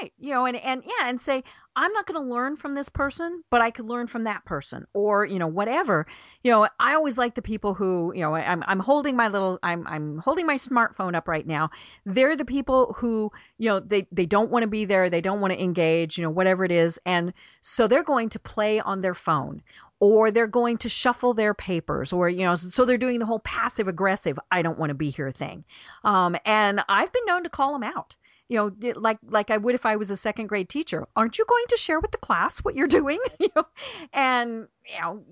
Right, 0.00 0.12
you 0.18 0.30
know, 0.30 0.46
and 0.46 0.56
and 0.56 0.82
yeah, 0.84 1.08
and 1.08 1.20
say 1.20 1.42
I'm 1.76 1.92
not 1.92 2.06
going 2.06 2.20
to 2.20 2.34
learn 2.34 2.56
from 2.56 2.74
this 2.74 2.88
person, 2.88 3.42
but 3.50 3.60
I 3.60 3.70
could 3.70 3.86
learn 3.86 4.06
from 4.06 4.24
that 4.24 4.44
person, 4.44 4.86
or 4.94 5.24
you 5.24 5.38
know, 5.38 5.46
whatever. 5.46 6.06
You 6.42 6.50
know, 6.50 6.68
I 6.80 6.94
always 6.94 7.18
like 7.18 7.34
the 7.34 7.42
people 7.42 7.74
who, 7.74 8.12
you 8.14 8.22
know, 8.22 8.34
I'm 8.34 8.64
I'm 8.66 8.80
holding 8.80 9.16
my 9.16 9.28
little, 9.28 9.58
I'm 9.62 9.86
I'm 9.86 10.18
holding 10.18 10.46
my 10.46 10.56
smartphone 10.56 11.14
up 11.14 11.28
right 11.28 11.46
now. 11.46 11.70
They're 12.04 12.36
the 12.36 12.44
people 12.44 12.94
who, 12.98 13.30
you 13.58 13.68
know, 13.68 13.80
they 13.80 14.06
they 14.12 14.26
don't 14.26 14.50
want 14.50 14.62
to 14.62 14.68
be 14.68 14.84
there, 14.84 15.10
they 15.10 15.20
don't 15.20 15.40
want 15.40 15.52
to 15.52 15.62
engage, 15.62 16.18
you 16.18 16.24
know, 16.24 16.30
whatever 16.30 16.64
it 16.64 16.72
is, 16.72 16.98
and 17.06 17.32
so 17.62 17.86
they're 17.86 18.04
going 18.04 18.30
to 18.30 18.38
play 18.38 18.80
on 18.80 19.00
their 19.00 19.14
phone 19.14 19.62
or 20.00 20.30
they're 20.30 20.46
going 20.46 20.78
to 20.78 20.88
shuffle 20.88 21.34
their 21.34 21.54
papers 21.54 22.12
or 22.12 22.28
you 22.28 22.44
know 22.44 22.54
so 22.54 22.84
they're 22.84 22.98
doing 22.98 23.18
the 23.18 23.26
whole 23.26 23.40
passive 23.40 23.88
aggressive 23.88 24.38
i 24.50 24.62
don't 24.62 24.78
want 24.78 24.90
to 24.90 24.94
be 24.94 25.10
here 25.10 25.30
thing 25.32 25.64
um, 26.04 26.36
and 26.44 26.84
i've 26.88 27.12
been 27.12 27.24
known 27.26 27.42
to 27.42 27.50
call 27.50 27.72
them 27.72 27.82
out 27.82 28.14
you 28.48 28.56
know 28.56 28.92
like 28.96 29.18
like 29.28 29.50
i 29.50 29.56
would 29.56 29.74
if 29.74 29.86
i 29.86 29.96
was 29.96 30.10
a 30.10 30.16
second 30.16 30.46
grade 30.46 30.68
teacher. 30.68 31.06
Aren't 31.16 31.38
you 31.38 31.44
going 31.46 31.64
to 31.68 31.76
share 31.76 32.00
with 32.00 32.12
the 32.12 32.18
class 32.18 32.58
what 32.58 32.74
you're 32.74 32.86
doing? 33.00 33.18
You 33.40 33.48
know? 33.54 33.66
And 34.12 34.68
you 34.84 35.00
know 35.00 35.24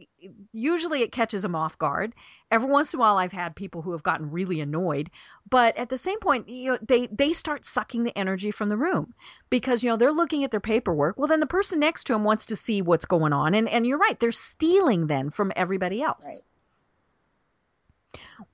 usually 0.52 1.02
it 1.02 1.12
catches 1.12 1.42
them 1.42 1.54
off 1.54 1.78
guard. 1.78 2.14
Every 2.50 2.68
once 2.68 2.92
in 2.92 2.98
a 2.98 3.00
while 3.00 3.18
i've 3.18 3.32
had 3.32 3.56
people 3.56 3.82
who 3.82 3.92
have 3.92 4.02
gotten 4.02 4.30
really 4.30 4.60
annoyed 4.60 5.10
but 5.50 5.76
at 5.76 5.88
the 5.88 5.96
same 5.96 6.20
point 6.20 6.48
you 6.48 6.72
know 6.72 6.78
they 6.86 7.08
they 7.08 7.32
start 7.32 7.64
sucking 7.66 8.04
the 8.04 8.16
energy 8.16 8.50
from 8.50 8.68
the 8.68 8.76
room 8.76 9.14
because 9.50 9.82
you 9.82 9.90
know 9.90 9.96
they're 9.96 10.12
looking 10.12 10.44
at 10.44 10.50
their 10.50 10.60
paperwork. 10.60 11.18
Well 11.18 11.28
then 11.28 11.40
the 11.40 11.46
person 11.46 11.80
next 11.80 12.04
to 12.04 12.12
them 12.12 12.24
wants 12.24 12.46
to 12.46 12.56
see 12.56 12.82
what's 12.82 13.04
going 13.04 13.32
on 13.32 13.54
and 13.54 13.68
and 13.68 13.86
you're 13.86 13.98
right 13.98 14.18
they're 14.20 14.32
stealing 14.32 15.06
then 15.06 15.30
from 15.30 15.52
everybody 15.56 16.02
else. 16.02 16.26
Right. 16.26 16.42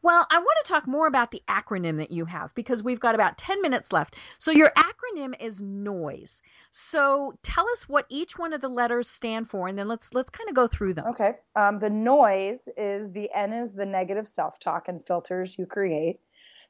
Well, 0.02 0.26
I 0.30 0.38
want 0.38 0.64
to 0.64 0.72
talk 0.72 0.86
more 0.86 1.06
about 1.06 1.30
the 1.30 1.42
acronym 1.48 1.96
that 1.98 2.10
you 2.10 2.24
have 2.24 2.54
because 2.54 2.82
we've 2.82 3.00
got 3.00 3.14
about 3.14 3.38
10 3.38 3.60
minutes 3.62 3.92
left. 3.92 4.16
So, 4.38 4.50
your 4.50 4.72
acronym 4.76 5.34
is 5.40 5.60
NOISE. 5.60 6.42
So, 6.70 7.38
tell 7.42 7.68
us 7.70 7.88
what 7.88 8.06
each 8.08 8.38
one 8.38 8.52
of 8.52 8.60
the 8.60 8.68
letters 8.68 9.08
stand 9.08 9.50
for 9.50 9.68
and 9.68 9.78
then 9.78 9.88
let's 9.88 10.14
let's 10.14 10.30
kind 10.30 10.48
of 10.48 10.54
go 10.54 10.66
through 10.66 10.94
them. 10.94 11.06
Okay. 11.08 11.32
Um, 11.56 11.78
the 11.78 11.90
noise 11.90 12.68
is 12.76 13.12
the 13.12 13.30
N 13.34 13.52
is 13.52 13.72
the 13.72 13.86
negative 13.86 14.28
self 14.28 14.58
talk 14.58 14.88
and 14.88 15.04
filters 15.04 15.58
you 15.58 15.66
create. 15.66 16.20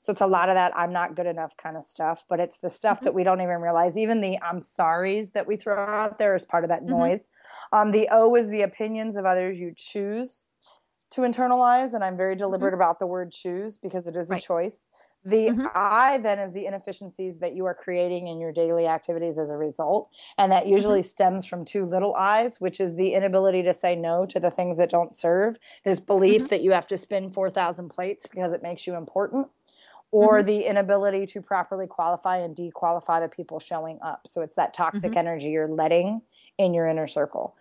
So 0.01 0.11
it's 0.11 0.21
a 0.21 0.27
lot 0.27 0.49
of 0.49 0.57
that 0.57 0.77
I'm 0.77 0.93
not 0.93 1.15
good 1.15 1.27
enough 1.27 1.57
kind 1.57 1.77
of 1.77 1.85
stuff, 1.85 2.25
but 2.29 2.41
it's 2.41 2.59
the 2.59 2.69
stuff 2.69 2.97
mm-hmm. 2.97 3.05
that 3.05 3.15
we 3.15 3.23
don't 3.23 3.41
even 3.41 3.61
realize. 3.61 3.97
Even 3.97 4.21
the 4.21 4.37
I'm 4.43 4.61
sorries 4.61 5.33
that 5.33 5.47
we 5.47 5.57
throw 5.57 5.79
out 5.79 6.19
there 6.19 6.35
is 6.35 6.45
part 6.45 6.65
of 6.65 6.71
that 6.71 6.81
mm-hmm. 6.81 6.99
noise. 6.99 7.29
Um, 7.73 7.93
the 7.93 8.09
O 8.11 8.35
is 8.35 8.49
the 8.49 8.63
opinions 8.63 9.17
of 9.17 9.27
others 9.27 9.61
you 9.61 9.73
choose 9.77 10.45
to 11.13 11.23
internalize. 11.23 11.95
And 11.95 12.05
I'm 12.05 12.17
very 12.17 12.37
deliberate 12.37 12.73
mm-hmm. 12.73 12.83
about 12.83 12.99
the 12.99 13.07
word 13.07 13.33
choose 13.33 13.77
because 13.77 14.07
it 14.07 14.17
is 14.17 14.29
right. 14.29 14.43
a 14.43 14.47
choice. 14.47 14.91
The 15.25 15.51
mm-hmm. 15.51 15.67
I 15.73 16.19
then 16.19 16.41
is 16.41 16.53
the 16.53 16.67
inefficiencies 16.67 17.39
that 17.39 17.55
you 17.55 17.65
are 17.67 17.75
creating 17.75 18.27
in 18.27 18.41
your 18.41 18.51
daily 18.51 18.89
activities 18.89 19.39
as 19.39 19.51
a 19.51 19.57
result. 19.57 20.11
And 20.37 20.51
that 20.51 20.67
usually 20.67 21.01
mm-hmm. 21.01 21.07
stems 21.07 21.47
from 21.47 21.65
two 21.65 21.87
little 21.87 22.15
I's, 22.17 22.61
which 22.61 22.81
is 22.81 22.97
the 22.97 23.15
inability 23.15 23.63
to 23.63 23.73
say 23.73 23.95
no 23.95 24.27
to 24.27 24.41
the 24.41 24.51
things 24.51 24.79
that 24.79 24.91
don't 24.91 25.15
serve, 25.15 25.59
this 25.85 26.01
belief 26.01 26.43
mm-hmm. 26.43 26.49
that 26.49 26.63
you 26.63 26.73
have 26.73 26.89
to 26.89 26.97
spin 26.97 27.31
4,000 27.31 27.89
plates 27.89 28.27
because 28.27 28.53
it 28.53 28.65
makes 28.65 28.85
you 28.85 28.97
important, 28.97 29.47
or 30.11 30.39
mm-hmm. 30.39 30.47
the 30.47 30.65
inability 30.67 31.27
to 31.27 31.41
properly 31.41 31.87
qualify 31.87 32.39
and 32.39 32.57
dequalify 32.57 33.21
the 33.21 33.29
people 33.29 33.61
showing 33.61 34.01
up. 34.03 34.27
So 34.27 34.43
it's 34.43 34.57
that 34.57 34.75
toxic 34.75 35.13
mm-hmm. 35.13 35.19
energy 35.19 35.51
you're 35.51 35.69
letting 35.69 36.21
in 36.59 36.75
your 36.75 36.89
inner 36.89 37.07
circle, 37.07 37.55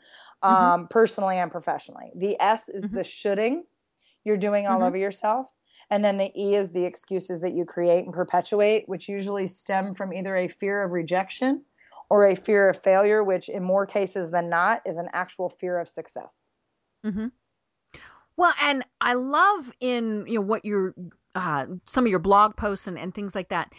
mm-hmm. 0.44 0.54
um, 0.54 0.88
personally 0.88 1.38
and 1.38 1.52
professionally. 1.52 2.12
The 2.16 2.40
S 2.42 2.70
is 2.70 2.84
the 2.84 3.04
shoulding 3.04 3.64
you're 4.24 4.38
doing 4.38 4.68
all 4.68 4.84
over 4.84 4.98
yourself 4.98 5.48
and 5.92 6.06
then 6.06 6.18
the 6.18 6.32
E 6.42 6.56
is 6.56 6.70
the 6.70 6.86
excuses 6.86 7.42
that 7.42 7.54
you 7.54 7.66
create 7.66 8.06
and 8.06 8.14
perpetuate, 8.14 8.88
which 8.88 9.10
usually 9.10 9.48
stem 9.48 9.94
from 9.94 10.14
either 10.14 10.38
a 10.38 10.48
fear 10.48 10.84
of 10.84 10.92
rejection 10.92 11.64
or 12.10 12.28
a 12.28 12.36
fear 12.36 12.70
of 12.70 12.82
failure, 12.82 13.24
which 13.24 13.50
in 13.50 13.62
more 13.62 13.86
cases 13.86 14.32
than 14.32 14.50
not 14.50 14.82
is 14.86 14.96
an 14.96 15.10
actual 15.12 15.50
fear 15.50 15.78
of 15.78 15.90
success. 15.90 16.48
Mm-hmm. 17.06 17.28
Well, 18.38 18.54
and 18.62 18.86
I 19.02 19.16
love 19.16 19.74
in 19.82 20.26
you 20.28 20.36
know 20.36 20.42
what 20.42 20.64
your 20.64 20.96
uh, 21.36 21.66
some 21.86 22.06
of 22.06 22.10
your 22.10 22.20
blog 22.20 22.56
posts 22.56 22.88
and, 22.88 22.98
and 22.98 23.14
things 23.14 23.36
like 23.36 23.50
that 23.50 23.72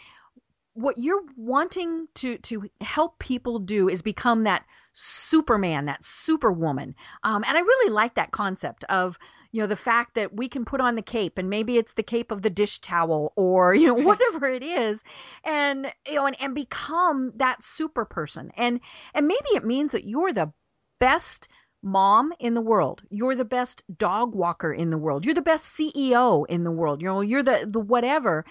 what 0.73 0.97
you're 0.97 1.21
wanting 1.37 2.07
to 2.15 2.37
to 2.39 2.67
help 2.81 3.19
people 3.19 3.59
do 3.59 3.87
is 3.89 4.01
become 4.01 4.43
that 4.43 4.65
superman 4.93 5.85
that 5.85 6.03
superwoman 6.03 6.95
um, 7.23 7.43
and 7.47 7.57
i 7.57 7.61
really 7.61 7.91
like 7.91 8.15
that 8.15 8.31
concept 8.31 8.83
of 8.85 9.17
you 9.51 9.61
know 9.61 9.67
the 9.67 9.75
fact 9.75 10.15
that 10.15 10.35
we 10.35 10.47
can 10.47 10.63
put 10.63 10.79
on 10.79 10.95
the 10.95 11.01
cape 11.01 11.37
and 11.37 11.49
maybe 11.49 11.77
it's 11.77 11.95
the 11.95 12.03
cape 12.03 12.31
of 12.31 12.41
the 12.41 12.49
dish 12.49 12.79
towel 12.79 13.33
or 13.35 13.73
you 13.75 13.87
know 13.87 13.93
whatever 13.93 14.47
it 14.47 14.63
is 14.63 15.03
and 15.43 15.91
you 16.07 16.15
know 16.15 16.25
and, 16.25 16.39
and 16.39 16.55
become 16.55 17.31
that 17.35 17.63
super 17.63 18.05
person 18.05 18.51
and 18.55 18.79
and 19.13 19.27
maybe 19.27 19.49
it 19.53 19.65
means 19.65 19.91
that 19.91 20.05
you're 20.05 20.33
the 20.33 20.51
best 20.99 21.47
mom 21.85 22.31
in 22.39 22.53
the 22.53 22.61
world. 22.61 23.01
You're 23.09 23.35
the 23.35 23.43
best 23.43 23.83
dog 23.97 24.33
walker 24.33 24.73
in 24.73 24.89
the 24.89 24.97
world. 24.97 25.25
You're 25.25 25.35
the 25.35 25.41
best 25.41 25.77
CEO 25.77 26.45
in 26.47 26.63
the 26.63 26.71
world. 26.71 27.01
You 27.01 27.09
know, 27.09 27.19
you're 27.19 27.43
the 27.43 27.67
the 27.69 27.81
whatever 27.81 28.45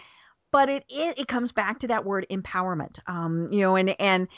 but 0.52 0.68
it, 0.68 0.84
it 0.88 1.18
it 1.18 1.28
comes 1.28 1.50
back 1.50 1.80
to 1.80 1.88
that 1.88 2.04
word 2.04 2.26
empowerment 2.30 2.98
um 3.08 3.48
you 3.50 3.60
know 3.60 3.74
and 3.74 3.96
and 3.98 4.28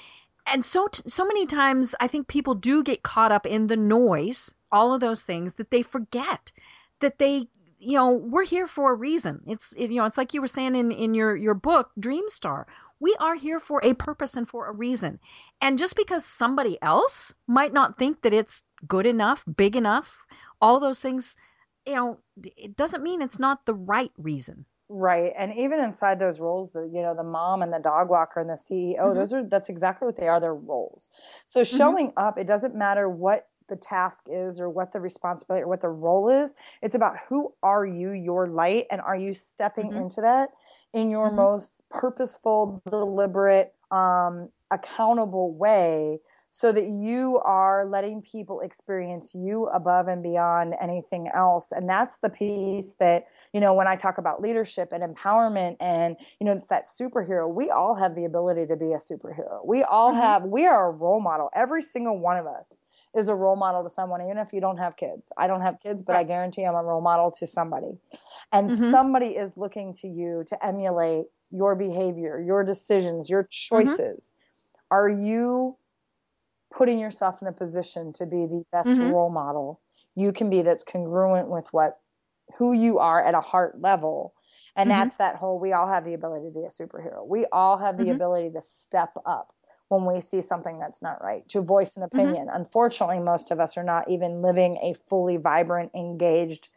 and 0.46 0.64
so 0.64 0.88
so 1.06 1.24
many 1.24 1.46
times 1.46 1.94
i 2.00 2.06
think 2.06 2.28
people 2.28 2.54
do 2.54 2.82
get 2.82 3.02
caught 3.02 3.32
up 3.32 3.46
in 3.46 3.66
the 3.66 3.76
noise 3.76 4.54
all 4.72 4.92
of 4.92 5.00
those 5.00 5.22
things 5.22 5.54
that 5.54 5.70
they 5.70 5.82
forget 5.82 6.52
that 7.00 7.18
they 7.18 7.48
you 7.84 7.96
know 7.96 8.10
we're 8.10 8.44
here 8.44 8.66
for 8.66 8.92
a 8.92 8.96
reason. 8.96 9.40
It's 9.46 9.72
it, 9.76 9.90
you 9.90 9.96
know 9.96 10.06
it's 10.06 10.16
like 10.16 10.34
you 10.34 10.40
were 10.40 10.48
saying 10.48 10.74
in 10.74 10.90
in 10.90 11.14
your 11.14 11.36
your 11.36 11.54
book 11.54 11.90
dream 11.98 12.24
star 12.28 12.66
we 13.00 13.14
are 13.20 13.34
here 13.34 13.60
for 13.60 13.80
a 13.84 13.92
purpose 13.92 14.34
and 14.34 14.48
for 14.48 14.66
a 14.66 14.72
reason. 14.72 15.18
And 15.60 15.78
just 15.78 15.94
because 15.96 16.24
somebody 16.24 16.78
else 16.80 17.34
might 17.46 17.72
not 17.72 17.98
think 17.98 18.22
that 18.22 18.32
it's 18.32 18.62
good 18.88 19.06
enough 19.06 19.44
big 19.56 19.76
enough 19.76 20.18
all 20.60 20.80
those 20.80 21.00
things 21.00 21.36
you 21.86 21.94
know 21.94 22.18
it 22.56 22.76
doesn't 22.76 23.02
mean 23.02 23.22
it's 23.22 23.38
not 23.38 23.64
the 23.64 23.74
right 23.74 24.12
reason 24.18 24.66
Right. 24.88 25.32
And 25.36 25.54
even 25.54 25.80
inside 25.80 26.18
those 26.18 26.40
roles, 26.40 26.72
the 26.72 26.82
you 26.92 27.02
know, 27.02 27.14
the 27.14 27.24
mom 27.24 27.62
and 27.62 27.72
the 27.72 27.78
dog 27.78 28.10
walker 28.10 28.40
and 28.40 28.50
the 28.50 28.54
CEO, 28.54 28.98
mm-hmm. 28.98 29.18
those 29.18 29.32
are 29.32 29.42
that's 29.42 29.68
exactly 29.68 30.06
what 30.06 30.16
they 30.16 30.28
are, 30.28 30.40
they're 30.40 30.54
roles. 30.54 31.10
So 31.46 31.62
mm-hmm. 31.62 31.76
showing 31.76 32.08
mm-hmm. 32.08 32.26
up, 32.26 32.38
it 32.38 32.46
doesn't 32.46 32.74
matter 32.74 33.08
what 33.08 33.48
the 33.68 33.76
task 33.76 34.24
is 34.26 34.60
or 34.60 34.68
what 34.68 34.92
the 34.92 35.00
responsibility 35.00 35.64
or 35.64 35.68
what 35.68 35.80
the 35.80 35.88
role 35.88 36.28
is. 36.28 36.54
It's 36.82 36.94
about 36.94 37.16
who 37.28 37.54
are 37.62 37.86
you, 37.86 38.12
your 38.12 38.46
light, 38.46 38.86
and 38.90 39.00
are 39.00 39.16
you 39.16 39.32
stepping 39.32 39.88
mm-hmm. 39.88 40.02
into 40.02 40.20
that 40.20 40.50
in 40.92 41.08
your 41.08 41.28
mm-hmm. 41.28 41.36
most 41.36 41.82
purposeful, 41.88 42.82
deliberate, 42.90 43.74
um, 43.90 44.50
accountable 44.70 45.54
way 45.54 46.18
so 46.54 46.70
that 46.70 46.86
you 46.86 47.40
are 47.44 47.84
letting 47.84 48.22
people 48.22 48.60
experience 48.60 49.34
you 49.34 49.66
above 49.66 50.06
and 50.06 50.22
beyond 50.22 50.72
anything 50.80 51.28
else 51.34 51.72
and 51.72 51.88
that's 51.88 52.18
the 52.18 52.30
piece 52.30 52.94
that 53.00 53.26
you 53.52 53.60
know 53.60 53.74
when 53.74 53.88
i 53.88 53.96
talk 53.96 54.18
about 54.18 54.40
leadership 54.40 54.92
and 54.92 55.02
empowerment 55.02 55.76
and 55.80 56.16
you 56.38 56.46
know 56.46 56.52
it's 56.52 56.68
that 56.68 56.86
superhero 56.86 57.52
we 57.52 57.70
all 57.70 57.96
have 57.96 58.14
the 58.14 58.24
ability 58.24 58.66
to 58.66 58.76
be 58.76 58.92
a 58.92 58.98
superhero 58.98 59.66
we 59.66 59.82
all 59.82 60.12
mm-hmm. 60.12 60.20
have 60.20 60.44
we 60.44 60.64
are 60.64 60.90
a 60.90 60.92
role 60.92 61.20
model 61.20 61.50
every 61.56 61.82
single 61.82 62.16
one 62.20 62.36
of 62.36 62.46
us 62.46 62.80
is 63.16 63.26
a 63.26 63.34
role 63.34 63.56
model 63.56 63.82
to 63.82 63.90
someone 63.90 64.22
even 64.22 64.38
if 64.38 64.52
you 64.52 64.60
don't 64.60 64.78
have 64.78 64.96
kids 64.96 65.32
i 65.36 65.48
don't 65.48 65.62
have 65.62 65.80
kids 65.80 66.02
but 66.02 66.12
right. 66.12 66.20
i 66.20 66.22
guarantee 66.22 66.62
i'm 66.62 66.76
a 66.76 66.84
role 66.84 67.00
model 67.00 67.32
to 67.32 67.48
somebody 67.48 67.98
and 68.52 68.70
mm-hmm. 68.70 68.92
somebody 68.92 69.36
is 69.36 69.56
looking 69.56 69.92
to 69.92 70.06
you 70.06 70.44
to 70.46 70.64
emulate 70.64 71.24
your 71.50 71.74
behavior 71.74 72.40
your 72.40 72.62
decisions 72.62 73.28
your 73.28 73.42
mm-hmm. 73.42 73.76
choices 73.76 74.32
mm-hmm. 74.32 74.94
are 74.94 75.08
you 75.08 75.76
putting 76.76 76.98
yourself 76.98 77.40
in 77.40 77.48
a 77.48 77.52
position 77.52 78.12
to 78.12 78.26
be 78.26 78.46
the 78.46 78.64
best 78.72 78.88
mm-hmm. 78.88 79.10
role 79.10 79.30
model 79.30 79.80
you 80.14 80.32
can 80.32 80.50
be 80.50 80.62
that's 80.62 80.84
congruent 80.84 81.48
with 81.48 81.66
what 81.72 81.98
who 82.58 82.72
you 82.72 82.98
are 82.98 83.24
at 83.24 83.34
a 83.34 83.40
heart 83.40 83.80
level 83.80 84.34
and 84.76 84.90
mm-hmm. 84.90 84.98
that's 84.98 85.16
that 85.16 85.36
whole 85.36 85.58
we 85.58 85.72
all 85.72 85.88
have 85.88 86.04
the 86.04 86.14
ability 86.14 86.46
to 86.46 86.52
be 86.52 86.64
a 86.64 86.68
superhero 86.68 87.26
we 87.26 87.46
all 87.52 87.76
have 87.76 87.96
the 87.96 88.04
mm-hmm. 88.04 88.12
ability 88.12 88.50
to 88.50 88.60
step 88.60 89.12
up 89.24 89.54
when 89.88 90.04
we 90.04 90.20
see 90.20 90.40
something 90.40 90.78
that's 90.78 91.02
not 91.02 91.22
right 91.22 91.48
to 91.48 91.60
voice 91.60 91.96
an 91.96 92.02
mm-hmm. 92.02 92.18
opinion 92.18 92.48
unfortunately 92.52 93.20
most 93.20 93.50
of 93.50 93.60
us 93.60 93.76
are 93.76 93.84
not 93.84 94.08
even 94.10 94.42
living 94.42 94.76
a 94.82 94.94
fully 95.08 95.36
vibrant 95.36 95.90
engaged 95.94 96.68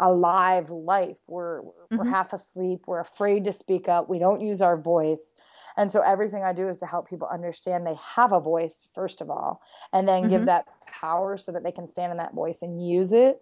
alive 0.00 0.70
life 0.70 1.18
we're 1.28 1.62
we're 1.62 1.72
mm-hmm. 1.92 2.10
half 2.10 2.32
asleep 2.32 2.80
we're 2.86 3.00
afraid 3.00 3.44
to 3.44 3.52
speak 3.52 3.88
up 3.88 4.08
we 4.08 4.18
don't 4.18 4.40
use 4.40 4.60
our 4.60 4.76
voice 4.76 5.34
and 5.76 5.90
so 5.90 6.00
everything 6.00 6.42
I 6.44 6.52
do 6.52 6.68
is 6.68 6.78
to 6.78 6.86
help 6.86 7.08
people 7.08 7.28
understand 7.28 7.86
they 7.86 7.96
have 8.16 8.32
a 8.32 8.40
voice, 8.40 8.88
first 8.94 9.20
of 9.20 9.30
all, 9.30 9.62
and 9.92 10.08
then 10.08 10.22
mm-hmm. 10.22 10.30
give 10.30 10.46
that 10.46 10.66
power 10.86 11.36
so 11.36 11.52
that 11.52 11.62
they 11.62 11.72
can 11.72 11.86
stand 11.86 12.12
in 12.12 12.18
that 12.18 12.34
voice 12.34 12.62
and 12.62 12.86
use 12.86 13.12
it 13.12 13.40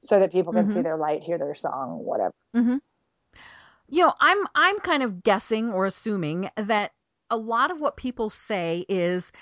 so 0.00 0.18
that 0.18 0.32
people 0.32 0.52
can 0.52 0.64
mm-hmm. 0.64 0.74
see 0.74 0.82
their 0.82 0.96
light, 0.96 1.22
hear 1.22 1.38
their 1.38 1.54
song, 1.54 2.00
whatever. 2.04 2.34
Mm-hmm. 2.56 2.76
You 3.88 4.06
know, 4.06 4.14
I'm 4.20 4.46
I'm 4.54 4.80
kind 4.80 5.02
of 5.02 5.22
guessing 5.22 5.70
or 5.72 5.86
assuming 5.86 6.50
that 6.56 6.92
a 7.30 7.36
lot 7.36 7.70
of 7.70 7.78
what 7.78 7.96
people 7.96 8.30
say 8.30 8.84
is 8.88 9.32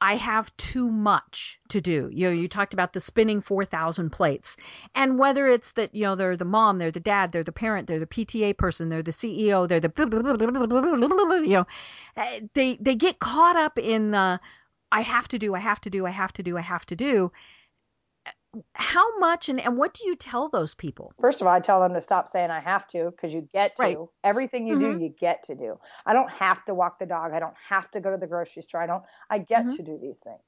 I 0.00 0.16
have 0.16 0.56
too 0.56 0.90
much 0.90 1.60
to 1.68 1.80
do. 1.80 2.08
You 2.12 2.28
know, 2.28 2.32
you 2.32 2.48
talked 2.48 2.72
about 2.72 2.94
the 2.94 3.00
spinning 3.00 3.40
4,000 3.40 4.10
plates. 4.10 4.56
And 4.94 5.18
whether 5.18 5.46
it's 5.46 5.72
that, 5.72 5.94
you 5.94 6.04
know, 6.04 6.14
they're 6.14 6.36
the 6.36 6.44
mom, 6.44 6.78
they're 6.78 6.90
the 6.90 7.00
dad, 7.00 7.32
they're 7.32 7.42
the 7.42 7.52
parent, 7.52 7.86
they're 7.86 7.98
the 7.98 8.06
PTA 8.06 8.56
person, 8.56 8.88
they're 8.88 9.02
the 9.02 9.10
CEO, 9.10 9.68
they're 9.68 9.80
the, 9.80 9.92
you 11.44 11.54
know, 11.54 11.66
eh, 12.16 12.40
they, 12.54 12.76
they 12.80 12.94
get 12.94 13.18
caught 13.18 13.56
up 13.56 13.78
in 13.78 14.12
the, 14.12 14.40
I 14.90 15.02
have 15.02 15.28
to 15.28 15.38
do, 15.38 15.54
I 15.54 15.60
have 15.60 15.80
to 15.82 15.90
do, 15.90 16.06
I 16.06 16.10
have 16.10 16.32
to 16.32 16.42
do, 16.42 16.56
I 16.56 16.62
have 16.62 16.86
to 16.86 16.96
do 16.96 17.30
how 18.74 19.18
much 19.18 19.48
and, 19.48 19.60
and 19.60 19.76
what 19.76 19.94
do 19.94 20.04
you 20.06 20.16
tell 20.16 20.48
those 20.48 20.74
people? 20.74 21.12
First 21.20 21.40
of 21.40 21.46
all, 21.46 21.52
I 21.52 21.60
tell 21.60 21.80
them 21.80 21.92
to 21.94 22.00
stop 22.00 22.28
saying 22.28 22.50
I 22.50 22.60
have 22.60 22.86
to 22.88 23.10
because 23.10 23.32
you 23.32 23.48
get 23.52 23.76
to. 23.76 23.82
Right. 23.82 23.96
Everything 24.24 24.66
you 24.66 24.76
mm-hmm. 24.76 24.98
do, 24.98 25.04
you 25.04 25.14
get 25.20 25.42
to 25.44 25.54
do. 25.54 25.78
I 26.04 26.12
don't 26.12 26.30
have 26.30 26.64
to 26.64 26.74
walk 26.74 26.98
the 26.98 27.06
dog. 27.06 27.32
I 27.32 27.38
don't 27.38 27.54
have 27.68 27.90
to 27.92 28.00
go 28.00 28.10
to 28.10 28.16
the 28.16 28.26
grocery 28.26 28.62
store. 28.62 28.82
I 28.82 28.86
don't 28.86 29.04
I 29.30 29.38
get 29.38 29.66
mm-hmm. 29.66 29.76
to 29.76 29.82
do 29.82 29.98
these 30.00 30.18
things. 30.18 30.40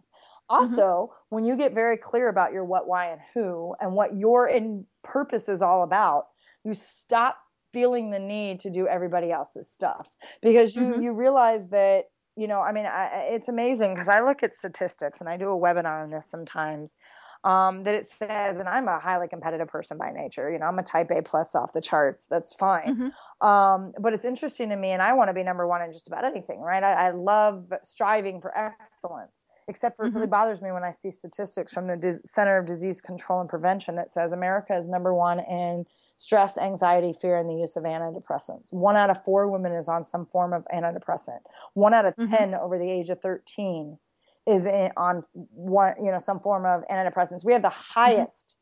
Mm-hmm. 0.50 0.64
Also, 0.64 0.82
mm-hmm. 0.82 1.34
when 1.34 1.44
you 1.44 1.56
get 1.56 1.74
very 1.74 1.96
clear 1.96 2.28
about 2.28 2.52
your 2.52 2.64
what, 2.64 2.88
why, 2.88 3.10
and 3.10 3.20
who 3.34 3.74
and 3.80 3.94
what 3.94 4.16
your 4.16 4.48
in 4.48 4.84
purpose 5.04 5.48
is 5.48 5.62
all 5.62 5.84
about, 5.84 6.24
you 6.64 6.74
stop 6.74 7.38
feeling 7.72 8.10
the 8.10 8.18
need 8.18 8.60
to 8.60 8.70
do 8.70 8.86
everybody 8.86 9.30
else's 9.30 9.70
stuff 9.70 10.08
because 10.42 10.76
you 10.76 10.82
mm-hmm. 10.82 11.02
you 11.02 11.12
realize 11.12 11.68
that 11.68 12.04
you 12.36 12.46
know 12.46 12.60
i 12.60 12.72
mean 12.72 12.86
I, 12.86 13.28
it's 13.32 13.48
amazing 13.48 13.94
because 13.94 14.08
i 14.08 14.20
look 14.20 14.42
at 14.42 14.54
statistics 14.54 15.20
and 15.20 15.28
i 15.28 15.36
do 15.36 15.50
a 15.50 15.58
webinar 15.58 16.02
on 16.02 16.10
this 16.10 16.30
sometimes 16.30 16.96
um, 17.44 17.82
that 17.84 17.94
it 17.94 18.06
says, 18.18 18.58
and 18.58 18.68
I'm 18.68 18.88
a 18.88 18.98
highly 18.98 19.28
competitive 19.28 19.68
person 19.68 19.98
by 19.98 20.10
nature. 20.10 20.50
You 20.50 20.58
know, 20.58 20.66
I'm 20.66 20.78
a 20.78 20.82
type 20.82 21.10
A 21.10 21.22
plus 21.22 21.54
off 21.54 21.72
the 21.72 21.80
charts. 21.80 22.26
That's 22.30 22.54
fine. 22.54 23.12
Mm-hmm. 23.42 23.46
Um, 23.46 23.92
but 23.98 24.12
it's 24.12 24.24
interesting 24.24 24.68
to 24.70 24.76
me, 24.76 24.90
and 24.90 25.02
I 25.02 25.12
want 25.12 25.28
to 25.28 25.34
be 25.34 25.42
number 25.42 25.66
one 25.66 25.82
in 25.82 25.92
just 25.92 26.06
about 26.06 26.24
anything, 26.24 26.60
right? 26.60 26.82
I, 26.82 27.08
I 27.08 27.10
love 27.10 27.72
striving 27.82 28.40
for 28.40 28.56
excellence. 28.56 29.44
Except 29.68 29.96
for 29.96 30.02
mm-hmm. 30.02 30.08
it 30.08 30.14
really 30.14 30.26
mm-hmm. 30.26 30.30
bothers 30.32 30.60
me 30.60 30.72
when 30.72 30.82
I 30.82 30.90
see 30.90 31.12
statistics 31.12 31.72
from 31.72 31.86
the 31.86 32.20
Center 32.24 32.58
of 32.58 32.66
Disease 32.66 33.00
Control 33.00 33.40
and 33.40 33.48
Prevention 33.48 33.94
that 33.94 34.10
says 34.10 34.32
America 34.32 34.76
is 34.76 34.88
number 34.88 35.14
one 35.14 35.38
in 35.38 35.86
stress, 36.16 36.58
anxiety, 36.58 37.12
fear, 37.12 37.38
and 37.38 37.48
the 37.48 37.54
use 37.54 37.76
of 37.76 37.84
antidepressants. 37.84 38.72
One 38.72 38.96
out 38.96 39.08
of 39.08 39.24
four 39.24 39.48
women 39.48 39.72
is 39.72 39.88
on 39.88 40.04
some 40.04 40.26
form 40.26 40.52
of 40.52 40.66
antidepressant. 40.74 41.38
One 41.74 41.94
out 41.94 42.06
of 42.06 42.16
mm-hmm. 42.16 42.34
10 42.34 42.54
over 42.56 42.76
the 42.76 42.90
age 42.90 43.08
of 43.08 43.20
13 43.20 43.98
is 44.46 44.66
in, 44.66 44.90
on 44.96 45.22
one, 45.32 45.94
you 46.02 46.10
know, 46.10 46.18
some 46.18 46.40
form 46.40 46.64
of 46.64 46.82
antidepressants. 46.90 47.44
We 47.44 47.52
have 47.52 47.62
the 47.62 47.68
mm-hmm. 47.68 48.00
highest 48.00 48.56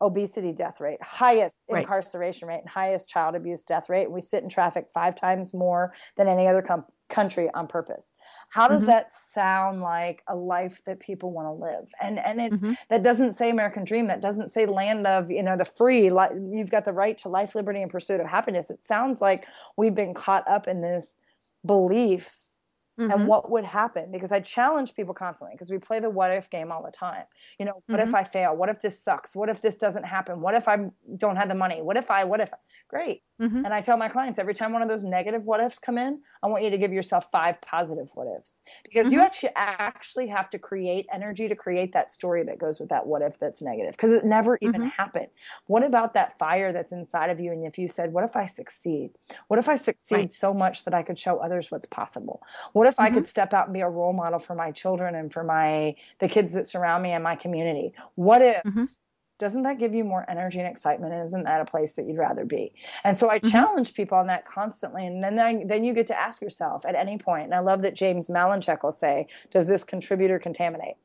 obesity 0.00 0.52
death 0.52 0.80
rate, 0.80 1.02
highest 1.02 1.60
Right. 1.70 1.80
incarceration 1.80 2.48
rate, 2.48 2.60
and 2.60 2.68
highest 2.68 3.08
child 3.08 3.34
abuse 3.34 3.62
death 3.62 3.88
rate. 3.88 4.10
We 4.10 4.20
sit 4.20 4.42
in 4.42 4.48
traffic 4.48 4.88
five 4.92 5.14
times 5.14 5.54
more 5.54 5.94
than 6.16 6.28
any 6.28 6.46
other 6.46 6.60
com- 6.60 6.84
country 7.08 7.48
on 7.54 7.66
purpose. 7.66 8.12
How 8.50 8.68
does 8.68 8.82
Mhm. 8.82 8.86
that 8.86 9.12
sound 9.12 9.80
like 9.80 10.22
a 10.26 10.34
life 10.36 10.82
that 10.84 10.98
people 11.00 11.30
want 11.30 11.46
to 11.46 11.52
live? 11.52 11.88
And 12.00 12.18
and 12.18 12.40
it's 12.40 12.60
Mhm. 12.60 12.76
that 12.90 13.02
doesn't 13.02 13.34
say 13.34 13.48
American 13.48 13.84
dream. 13.84 14.08
That 14.08 14.20
doesn't 14.20 14.50
say 14.50 14.66
land 14.66 15.06
of 15.06 15.30
you 15.30 15.42
know 15.42 15.56
the 15.56 15.64
free. 15.64 16.10
Li- 16.10 16.28
you've 16.42 16.70
got 16.70 16.84
the 16.84 16.92
right 16.92 17.16
to 17.18 17.28
life, 17.28 17.54
liberty, 17.54 17.80
and 17.80 17.90
pursuit 17.90 18.20
of 18.20 18.26
happiness. 18.26 18.70
It 18.70 18.84
sounds 18.84 19.20
like 19.20 19.46
we've 19.76 19.94
been 19.94 20.14
caught 20.14 20.46
up 20.48 20.68
in 20.68 20.80
this 20.82 21.16
belief 21.64 22.45
Mhm. 22.98 23.12
and 23.12 23.26
what 23.26 23.50
would 23.50 23.64
happen 23.64 24.10
because 24.10 24.32
i 24.32 24.40
challenge 24.40 24.94
people 24.94 25.14
constantly 25.14 25.54
because 25.54 25.70
we 25.70 25.78
play 25.78 26.00
the 26.00 26.10
what 26.10 26.30
if 26.32 26.50
game 26.50 26.72
all 26.72 26.82
the 26.84 26.90
time. 26.90 27.24
You 27.58 27.66
know 27.66 27.82
what 27.90 28.00
if 28.00 28.12
Mhm. 28.12 28.14
i 28.14 28.24
fail? 28.24 28.56
What 28.56 28.68
if 28.68 28.82
this 28.82 29.00
sucks? 29.02 29.36
What 29.36 29.48
if 29.48 29.62
this 29.62 29.76
doesn't 29.76 30.04
happen? 30.04 30.40
What 30.40 30.54
if 30.54 30.68
i 30.68 30.90
don't 31.16 31.36
have 31.36 31.48
the 31.48 31.54
money? 31.54 31.82
What 31.82 31.96
if 31.96 32.10
i 32.10 32.24
what 32.24 32.40
if 32.40 32.50
great 32.88 33.22
Mhm. 33.38 33.64
and 33.64 33.72
i 33.74 33.80
tell 33.80 33.96
my 33.96 34.08
clients 34.08 34.38
every 34.38 34.54
time 34.54 34.72
one 34.72 34.82
of 34.82 34.88
those 34.88 35.02
negative 35.04 35.42
what 35.44 35.60
ifs 35.60 35.78
come 35.78 35.98
in 35.98 36.20
i 36.42 36.46
want 36.46 36.62
you 36.62 36.70
to 36.70 36.78
give 36.78 36.92
yourself 36.92 37.30
five 37.30 37.60
positive 37.60 38.10
what 38.14 38.26
ifs 38.38 38.62
because 38.84 39.10
you 39.12 39.20
Mhm. 39.20 39.22
actually 39.22 39.50
actually 39.56 40.26
have 40.26 40.48
to 40.50 40.58
create 40.58 41.06
energy 41.12 41.48
to 41.48 41.56
create 41.56 41.92
that 41.92 42.12
story 42.12 42.42
that 42.44 42.58
goes 42.58 42.78
with 42.80 42.88
that 42.88 43.06
what 43.06 43.22
if 43.22 43.38
that's 43.38 43.62
negative 43.62 43.92
because 43.92 44.12
it 44.12 44.24
never 44.24 44.58
even 44.60 44.80
Mhm. 44.80 44.92
happened 44.98 45.28
what 45.66 45.82
about 45.84 46.14
that 46.14 46.38
fire 46.38 46.72
that's 46.72 46.92
inside 46.92 47.30
of 47.30 47.40
you 47.40 47.52
and 47.52 47.66
if 47.66 47.78
you 47.78 47.88
said 47.88 48.12
what 48.12 48.24
if 48.24 48.36
i 48.36 48.46
succeed 48.46 49.10
what 49.48 49.58
if 49.58 49.68
i 49.68 49.74
succeed 49.74 50.30
Right. 50.30 50.32
so 50.32 50.52
much 50.54 50.84
that 50.84 50.94
i 50.94 51.02
could 51.02 51.18
show 51.18 51.38
others 51.38 51.70
what's 51.70 51.86
possible 51.86 52.42
what 52.72 52.86
if 52.86 52.98
I 53.00 53.10
Mhm. 53.10 53.10
could 53.10 53.26
step 53.26 53.52
out 53.52 53.66
and 53.66 53.74
be 53.74 53.80
a 53.80 53.88
role 53.88 54.12
model 54.12 54.38
for 54.38 54.54
my 54.54 54.70
children 54.70 55.14
and 55.14 55.32
for 55.32 55.42
my 55.44 55.94
the 56.18 56.28
kids 56.28 56.52
that 56.52 56.66
surround 56.66 57.02
me 57.02 57.12
and 57.12 57.22
my 57.24 57.36
community? 57.36 57.94
What 58.14 58.42
if 58.42 58.62
Mhm. 58.64 58.86
Doesn't 59.38 59.64
that 59.64 59.78
give 59.78 59.94
you 59.94 60.02
more 60.02 60.24
energy 60.30 60.58
and 60.60 60.68
excitement 60.68 61.12
and 61.12 61.26
isn't 61.26 61.44
that 61.44 61.60
a 61.60 61.66
place 61.66 61.92
that 61.92 62.06
you'd 62.06 62.16
rather 62.18 62.46
be? 62.46 62.72
And 63.04 63.16
so 63.16 63.28
I 63.28 63.38
Mhm. 63.42 63.50
challenge 63.50 63.92
people 63.92 64.16
on 64.16 64.28
that 64.28 64.46
constantly 64.46 65.06
and 65.06 65.22
then 65.22 65.36
then 65.36 65.66
then 65.66 65.84
you 65.84 65.92
get 65.92 66.06
to 66.06 66.18
ask 66.18 66.40
yourself 66.40 66.86
at 66.86 66.94
any 66.94 67.18
point 67.18 67.44
and 67.44 67.54
I 67.54 67.58
love 67.58 67.82
that 67.82 67.94
James 67.94 68.28
Malinchak 68.30 68.82
will 68.82 68.92
say, 68.92 69.26
does 69.50 69.66
this 69.66 69.84
contribute 69.84 70.30
or 70.30 70.38
contaminate? 70.38 70.96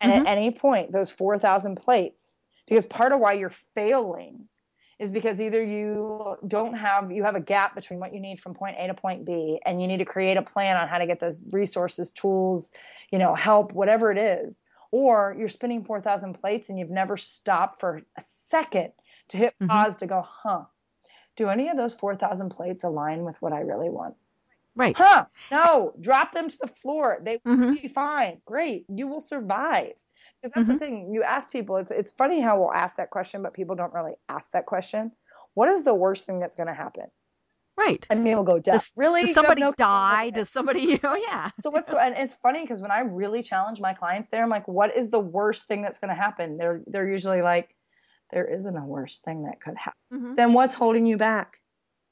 And 0.00 0.12
Mhm. 0.12 0.26
at 0.26 0.26
any 0.26 0.50
point 0.50 0.92
those 0.92 1.10
4000 1.10 1.76
plates 1.76 2.38
because 2.66 2.86
part 2.86 3.12
of 3.12 3.20
why 3.20 3.32
you're 3.32 3.50
failing 3.50 4.48
is 4.98 5.10
because 5.10 5.40
either 5.40 5.62
you 5.62 6.36
don't 6.46 6.74
have 6.74 7.10
you 7.10 7.24
have 7.24 7.34
a 7.34 7.40
gap 7.40 7.74
between 7.74 7.98
what 7.98 8.12
you 8.14 8.20
need 8.20 8.40
from 8.40 8.54
point 8.54 8.76
A 8.78 8.86
to 8.88 8.94
point 8.94 9.24
B 9.24 9.60
and 9.64 9.80
you 9.80 9.88
need 9.88 9.98
to 9.98 10.04
create 10.04 10.36
a 10.36 10.42
plan 10.42 10.76
on 10.76 10.86
how 10.88 10.98
to 10.98 11.06
get 11.06 11.18
those 11.20 11.42
resources, 11.50 12.10
tools, 12.10 12.72
you 13.10 13.18
know, 13.18 13.34
help, 13.34 13.72
whatever 13.72 14.12
it 14.12 14.18
is, 14.18 14.62
or 14.94 15.34
you're 15.38 15.48
spinning 15.48 15.84
4000 15.84 16.34
plates 16.34 16.68
and 16.68 16.78
you've 16.78 16.90
never 16.90 17.16
stopped 17.16 17.80
for 17.80 18.02
a 18.16 18.22
second 18.22 18.92
to 19.28 19.36
hit 19.38 19.54
Mhm. 19.60 19.84
pause 19.84 19.96
to 19.98 20.06
go, 20.06 20.22
"Huh. 20.22 20.66
Do 21.36 21.48
any 21.50 21.68
of 21.70 21.76
those 21.78 21.94
4000 21.94 22.50
plates 22.50 22.84
align 22.84 23.24
with 23.24 23.40
what 23.42 23.52
I 23.54 23.60
really 23.60 23.90
want?" 23.90 24.16
Right. 24.76 24.98
Huh. 24.98 25.26
No, 25.50 25.94
drop 26.00 26.32
them 26.32 26.48
to 26.48 26.58
the 26.60 26.68
floor. 26.68 27.20
They 27.22 27.34
will 27.36 27.42
Mhm. 27.44 27.78
be 27.82 27.88
fine. 27.88 28.42
Great. 28.46 28.86
You 28.88 29.08
will 29.08 29.20
survive. 29.22 29.94
Because 30.42 30.54
that's 30.54 30.68
the 30.68 30.74
Mhm. 30.74 30.84
thing. 30.84 31.12
You 31.14 31.22
ask 31.24 31.50
people, 31.52 31.76
it's 31.78 31.90
it's 31.92 32.12
funny 32.12 32.40
how 32.40 32.58
we'll 32.60 32.72
ask 32.74 32.96
that 32.96 33.10
question, 33.10 33.42
but 33.42 33.54
people 33.54 33.76
don't 33.76 33.94
really 33.94 34.16
ask 34.28 34.52
that 34.52 34.66
question. 34.66 35.12
What 35.54 35.68
is 35.70 35.84
the 35.84 35.94
worst 35.94 36.26
thing 36.26 36.40
that's 36.40 36.56
gonna 36.56 36.74
happen? 36.74 37.10
Right. 37.76 38.06
And 38.10 38.24
people 38.24 38.44
go, 38.44 38.58
death. 38.58 38.74
Does, 38.74 38.92
really? 38.96 39.22
does 39.22 39.34
somebody 39.34 39.60
no 39.60 39.72
die? 39.72 40.30
Does 40.30 40.48
somebody, 40.48 40.80
you 40.82 40.98
know, 41.02 41.16
yeah. 41.16 41.50
So 41.60 41.70
what's 41.70 41.88
the, 41.88 41.98
and 41.98 42.14
it's 42.16 42.34
funny 42.34 42.62
because 42.62 42.80
when 42.80 42.90
I 42.90 43.00
really 43.00 43.42
challenge 43.42 43.80
my 43.80 43.92
clients 43.94 44.28
there, 44.30 44.42
I'm 44.42 44.50
like, 44.50 44.68
what 44.68 44.96
is 44.96 45.10
the 45.10 45.20
worst 45.20 45.66
thing 45.66 45.82
that's 45.82 45.98
gonna 45.98 46.14
happen? 46.14 46.56
They're 46.56 46.82
they're 46.86 47.08
usually 47.08 47.42
like, 47.42 47.74
there 48.32 48.46
isn't 48.46 48.76
a 48.76 48.84
worst 48.84 49.24
thing 49.24 49.44
that 49.44 49.60
could 49.60 49.76
happen. 49.76 49.98
hmm 50.10 50.34
Then 50.34 50.52
what's 50.52 50.74
holding 50.74 51.06
you 51.06 51.16
back? 51.16 51.60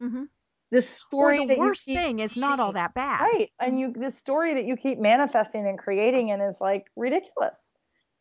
hmm 0.01 0.25
This 0.71 0.89
Or 0.89 0.97
story 0.97 1.39
the 1.41 1.47
that 1.47 1.57
you 1.59 1.63
worst 1.63 1.85
thing 1.85 2.19
is 2.19 2.37
not 2.37 2.61
all 2.61 2.73
that 2.73 2.95
bad. 2.95 3.21
Right. 3.21 3.51
And 3.61 3.79
you 3.79 3.93
this 3.93 4.17
story 4.19 4.55
that 4.55 4.65
you 4.65 4.77
keep 4.77 4.99
manifesting 4.99 5.67
and 5.67 5.79
creating 5.79 6.31
and 6.31 6.43
is 6.43 6.57
like 6.61 6.91
ridiculous. 6.97 7.73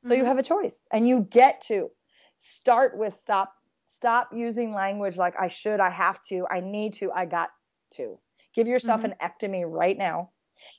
So 0.01 0.13
you 0.13 0.23
Mhm. 0.23 0.27
have 0.27 0.37
a 0.39 0.43
choice 0.43 0.87
and 0.91 1.07
you 1.07 1.21
get 1.21 1.61
to 1.61 1.91
start 2.37 2.97
with 2.97 3.13
stop 3.13 3.53
stop 3.91 4.29
using 4.33 4.73
language 4.73 5.17
like 5.17 5.35
I 5.37 5.49
should, 5.49 5.81
I 5.81 5.89
have 5.89 6.21
to, 6.27 6.47
I 6.49 6.61
need 6.61 6.93
to, 6.95 7.11
I 7.11 7.25
got 7.25 7.49
to. 7.91 8.17
Give 8.53 8.67
yourself 8.67 9.01
Mhm. 9.01 9.05
an 9.05 9.15
ectomy 9.21 9.63
right 9.69 9.97
now 9.97 10.31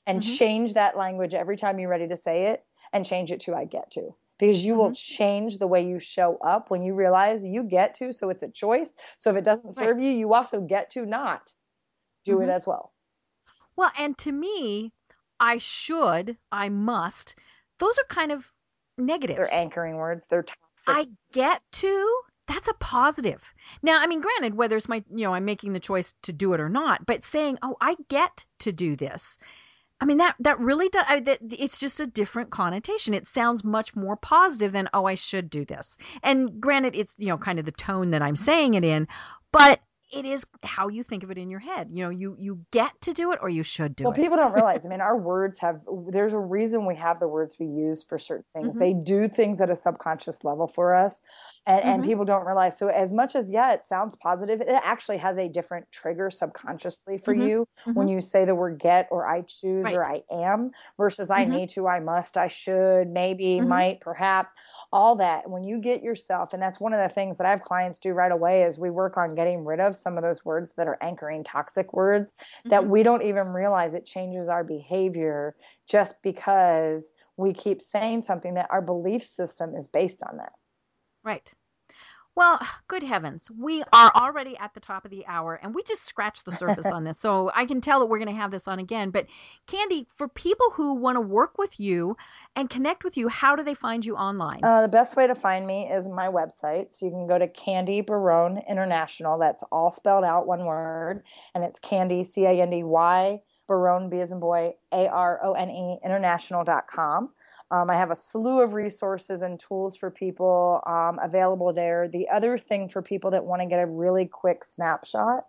and 0.06 0.22
Mhm. 0.22 0.36
change 0.38 0.74
that 0.74 0.96
language 0.96 1.34
every 1.34 1.56
time 1.58 1.78
you're 1.78 1.90
ready 1.90 2.08
to 2.08 2.16
say 2.16 2.46
it 2.46 2.64
and 2.92 3.04
change 3.04 3.30
it 3.30 3.40
to 3.40 3.54
I 3.54 3.66
get 3.66 3.90
to. 3.92 4.14
Because 4.38 4.64
you 4.64 4.74
will 4.74 4.90
Mm-hmm. 4.90 4.94
change 4.94 5.58
the 5.58 5.66
way 5.66 5.86
you 5.86 5.98
show 5.98 6.38
up 6.38 6.70
when 6.70 6.82
you 6.82 6.94
realize 6.94 7.44
you 7.44 7.62
get 7.62 7.94
to, 7.96 8.12
so 8.12 8.30
it's 8.30 8.42
a 8.42 8.48
choice. 8.50 8.94
So 9.18 9.30
if 9.30 9.36
it 9.36 9.44
doesn't 9.44 9.76
Right. 9.76 9.88
serve 9.88 10.00
you, 10.00 10.10
you 10.10 10.32
also 10.34 10.60
get 10.62 10.90
to 10.90 11.04
not 11.04 11.54
do 12.24 12.40
it 12.40 12.46
Mhm. 12.46 12.54
as 12.54 12.66
well. 12.66 12.92
Well, 13.76 13.92
and 13.98 14.16
to 14.18 14.32
me, 14.32 14.94
I 15.38 15.58
should, 15.58 16.38
I 16.50 16.70
must. 16.70 17.34
Those 17.78 17.98
are 17.98 18.04
kind 18.08 18.32
of 18.32 18.52
negatives. 18.96 19.36
They're 19.36 19.54
anchoring 19.54 19.96
words. 19.96 20.26
They're 20.28 20.42
toxic. 20.44 20.58
I 20.88 21.08
get 21.32 21.62
to. 21.72 22.22
That's 22.46 22.68
a 22.68 22.74
positive. 22.74 23.54
Now, 23.82 24.00
I 24.00 24.06
mean, 24.06 24.20
granted, 24.20 24.54
whether 24.56 24.76
it's 24.76 24.88
my, 24.88 25.04
you 25.10 25.24
know, 25.24 25.34
I'm 25.34 25.44
making 25.44 25.72
the 25.72 25.80
choice 25.80 26.14
to 26.22 26.32
do 26.32 26.52
it 26.54 26.60
or 26.60 26.68
not, 26.68 27.06
but 27.06 27.24
saying, 27.24 27.58
"Oh, 27.62 27.76
I 27.80 27.96
get 28.08 28.44
to 28.60 28.72
do 28.72 28.96
this," 28.96 29.38
I 30.00 30.04
mean, 30.04 30.16
that 30.16 30.34
that 30.40 30.58
really 30.58 30.88
does. 30.88 31.04
I, 31.08 31.20
that, 31.20 31.38
it's 31.48 31.78
just 31.78 32.00
a 32.00 32.06
different 32.06 32.50
connotation. 32.50 33.14
It 33.14 33.28
sounds 33.28 33.62
much 33.62 33.94
more 33.94 34.16
positive 34.16 34.72
than, 34.72 34.88
"Oh, 34.92 35.04
I 35.04 35.14
should 35.14 35.48
do 35.48 35.64
this." 35.64 35.96
And 36.24 36.60
granted, 36.60 36.96
it's 36.96 37.14
you 37.18 37.28
know 37.28 37.38
kind 37.38 37.60
of 37.60 37.64
the 37.64 37.72
tone 37.72 38.10
that 38.10 38.22
I'm 38.22 38.36
saying 38.36 38.74
it 38.74 38.82
in, 38.82 39.06
but 39.52 39.80
it 40.12 40.24
is 40.24 40.44
how 40.62 40.88
you 40.88 41.02
think 41.02 41.22
of 41.24 41.30
it 41.30 41.38
in 41.38 41.50
your 41.50 41.60
head. 41.60 41.88
You 41.92 42.04
know, 42.04 42.10
you 42.10 42.36
you 42.38 42.66
get 42.70 43.00
to 43.02 43.12
do 43.14 43.32
it 43.32 43.38
or 43.42 43.48
you 43.48 43.62
should 43.62 43.96
do 43.96 44.10
well, 44.10 44.12
it. 44.12 44.20
Well, 44.20 44.24
people 44.24 44.36
don't 44.36 44.52
realize. 44.52 44.84
I 44.84 44.88
mean, 44.88 45.00
our 45.00 45.16
words 45.16 45.58
have. 45.60 45.80
There's 46.10 46.32
a 46.32 46.38
reason 46.38 46.86
we 46.86 46.96
have 46.96 47.20
the 47.20 47.28
words 47.28 47.56
we 47.60 47.66
use 47.66 48.02
for 48.02 48.18
certain 48.18 48.44
things. 48.52 48.74
Mhm. 48.74 48.78
They 48.78 48.94
do 48.94 49.28
things 49.28 49.60
at 49.60 49.70
a 49.70 49.76
subconscious 49.76 50.42
level 50.42 50.66
for 50.66 50.92
us, 50.92 51.22
and 51.66 51.84
and 51.84 52.02
Mhm. 52.02 52.04
people 52.04 52.24
don't 52.24 52.44
realize. 52.44 52.76
So 52.76 52.88
as 52.88 53.12
much 53.12 53.36
as 53.36 53.48
yeah, 53.48 53.72
it 53.72 53.86
sounds 53.86 54.16
positive, 54.16 54.60
it 54.60 54.68
actually 54.68 55.18
has 55.18 55.38
a 55.38 55.48
different 55.48 55.86
trigger 55.92 56.30
subconsciously 56.30 57.18
for 57.18 57.32
Mhm. 57.32 57.32
you 57.32 57.64
when 57.92 58.08
you 58.08 58.20
say 58.20 58.44
the 58.44 58.56
word 58.56 58.80
get 58.80 59.06
or 59.12 59.24
I 59.24 59.42
choose 59.42 59.92
or 59.92 60.04
I 60.04 60.22
am 60.32 60.72
versus 60.96 61.30
I 61.30 61.44
Mhm. 61.44 61.44
need 61.44 61.68
to, 61.70 61.86
I 61.86 62.00
must, 62.00 62.36
I 62.36 62.48
should, 62.48 63.06
maybe, 63.08 63.60
Mhm. 63.60 63.60
might, 63.60 64.00
perhaps, 64.00 64.52
all 64.92 65.16
that. 65.16 65.48
When 65.48 65.64
you 65.64 65.78
get 65.80 66.02
yourself, 66.02 66.52
and 66.52 66.62
that's 66.62 66.80
one 66.80 66.92
of 66.92 67.00
the 67.00 67.08
things 67.12 67.38
that 67.38 67.46
I 67.46 67.50
have 67.50 67.62
clients 67.62 67.98
do 67.98 68.12
right 68.12 68.32
away 68.32 68.62
is 68.64 68.78
we 68.78 68.90
work 68.90 69.16
on 69.16 69.34
getting 69.34 69.64
rid 69.64 69.80
of 69.80 69.94
some 70.02 70.16
of 70.16 70.22
those 70.22 70.44
words 70.44 70.74
that 70.76 70.88
are 70.88 70.98
anchoring 71.00 71.44
toxic 71.44 71.92
words 71.92 72.34
that 72.68 72.82
Mhm. 72.82 72.88
we 72.88 73.02
don't 73.02 73.22
even 73.22 73.48
realize 73.48 73.94
it 73.94 74.04
changes 74.06 74.48
our 74.48 74.64
behavior 74.64 75.56
just 75.86 76.20
because 76.22 77.12
we 77.36 77.52
keep 77.52 77.80
saying 77.82 78.22
something 78.22 78.54
that 78.54 78.70
our 78.70 78.82
belief 78.82 79.24
system 79.24 79.74
is 79.74 79.88
based 79.88 80.22
on 80.28 80.36
that. 80.38 80.52
Right. 81.24 81.52
Well, 82.34 82.60
good 82.88 83.02
heavens. 83.02 83.50
We 83.50 83.82
are 83.92 84.12
already 84.14 84.56
at 84.58 84.74
the 84.74 84.80
top 84.80 85.04
of 85.04 85.10
the 85.10 85.26
hour 85.26 85.58
and 85.62 85.74
we 85.74 85.82
just 85.82 86.04
scratched 86.04 86.44
the 86.44 86.52
surface 86.52 86.86
on 86.86 87.04
this. 87.04 87.18
So 87.18 87.50
I 87.54 87.66
can 87.66 87.80
tell 87.80 88.00
that 88.00 88.06
we're 88.06 88.18
going 88.18 88.34
to 88.34 88.40
have 88.40 88.50
this 88.50 88.68
on 88.68 88.78
again. 88.78 89.10
But 89.10 89.26
Candy, 89.66 90.06
for 90.16 90.28
people 90.28 90.70
who 90.74 90.94
want 90.94 91.16
to 91.16 91.20
work 91.20 91.58
with 91.58 91.78
you 91.78 92.16
and 92.56 92.68
connect 92.68 93.04
with 93.04 93.16
you, 93.16 93.28
how 93.28 93.56
do 93.56 93.62
they 93.62 93.74
find 93.74 94.04
you 94.04 94.16
online? 94.16 94.60
Uh, 94.62 94.82
the 94.82 94.88
best 94.88 95.16
way 95.16 95.26
to 95.26 95.34
find 95.34 95.66
me 95.66 95.90
is 95.90 96.08
my 96.08 96.28
website. 96.28 96.92
So 96.92 97.06
you 97.06 97.12
can 97.12 97.26
go 97.26 97.38
to 97.38 97.48
Candy 97.48 98.00
Barone 98.00 98.62
International. 98.68 99.38
That's 99.38 99.62
all 99.72 99.90
spelled 99.90 100.24
out 100.24 100.46
one 100.46 100.64
word. 100.64 101.22
And 101.54 101.64
it's 101.64 101.78
Candy, 101.80 102.24
C 102.24 102.44
A 102.44 102.62
N 102.62 102.70
D 102.70 102.82
Y, 102.82 103.40
Barone, 103.72 104.10
B 104.10 104.20
as 104.20 104.32
in 104.32 104.38
boy, 104.38 104.74
A 104.92 105.08
R 105.08 105.40
O 105.42 105.54
N 105.54 105.70
E, 105.70 105.98
international.com. 106.04 107.30
Um, 107.70 107.88
I 107.88 107.94
have 107.94 108.10
a 108.10 108.16
slew 108.16 108.60
of 108.60 108.74
resources 108.74 109.40
and 109.40 109.58
tools 109.58 109.96
for 109.96 110.10
people 110.10 110.82
um, 110.86 111.18
available 111.22 111.72
there. 111.72 112.06
The 112.06 112.28
other 112.28 112.58
thing 112.58 112.90
for 112.90 113.00
people 113.00 113.30
that 113.30 113.46
want 113.46 113.62
to 113.62 113.66
get 113.66 113.82
a 113.82 113.86
really 113.86 114.26
quick 114.26 114.62
snapshot 114.62 115.44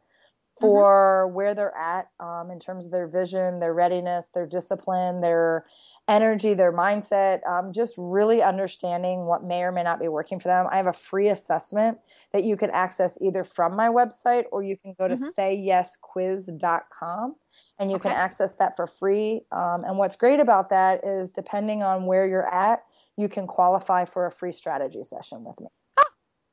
for 0.60 1.28
where 1.28 1.54
they're 1.54 1.76
at 1.76 2.10
um, 2.20 2.52
in 2.52 2.60
terms 2.60 2.86
of 2.86 2.92
their 2.92 3.08
vision, 3.08 3.60
their 3.60 3.74
readiness, 3.74 4.30
their 4.34 4.46
discipline, 4.46 5.22
their 5.22 5.66
energy, 6.08 6.54
their 6.54 6.72
mindset, 6.72 7.46
um, 7.48 7.74
just 7.74 7.96
really 7.98 8.42
understanding 8.42 9.26
what 9.26 9.44
may 9.44 9.64
or 9.64 9.72
may 9.72 9.84
not 9.84 10.00
be 10.00 10.08
working 10.08 10.40
for 10.40 10.50
them. 10.50 10.68
I 10.70 10.78
have 10.78 10.88
a 10.88 10.94
free 10.94 11.30
assessment 11.30 11.98
that 12.34 12.44
you 12.44 12.56
can 12.56 12.70
access 12.70 13.18
either 13.22 13.44
from 13.44 13.76
my 13.76 13.90
website 13.90 14.46
or 14.52 14.64
you 14.64 14.78
can 14.78 14.94
go 14.94 15.08
to 15.08 15.16
Mhm. 15.16 15.34
sayyesquiz.com 15.34 17.36
and 17.80 17.92
you 17.92 18.00
can 18.00 18.12
access 18.12 18.54
that 18.54 18.76
for 18.76 18.88
free. 18.88 19.46
Um, 19.52 19.84
and 19.86 19.98
what's 19.98 20.16
great 20.16 20.40
about 20.40 20.70
that 20.70 21.04
is 21.04 21.30
depending 21.30 21.84
on 21.84 22.06
where 22.06 22.28
you're 22.28 22.54
at, 22.54 22.84
you 23.18 23.28
can 23.28 23.48
qualify 23.48 24.06
for 24.06 24.26
a 24.26 24.32
free 24.32 24.52
strategy 24.52 25.04
session 25.04 25.44
with 25.44 25.60
me. 25.60 25.68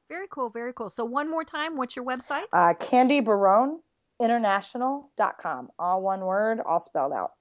Very 0.09 0.26
cool. 0.28 0.51
Very 0.51 0.72
cool. 0.72 0.90
So, 0.90 1.05
one 1.05 1.30
more 1.30 1.44
time, 1.44 1.76
what's 1.76 1.94
your 1.94 2.05
website? 2.05 2.46
Uh, 2.53 2.74
Candy 2.74 3.20
Barone 3.20 3.80
International.com. 4.21 5.71
All 5.79 6.03
one 6.03 6.21
word, 6.21 6.61
all 6.61 6.81
spelled 6.81 7.12
out. 7.12 7.33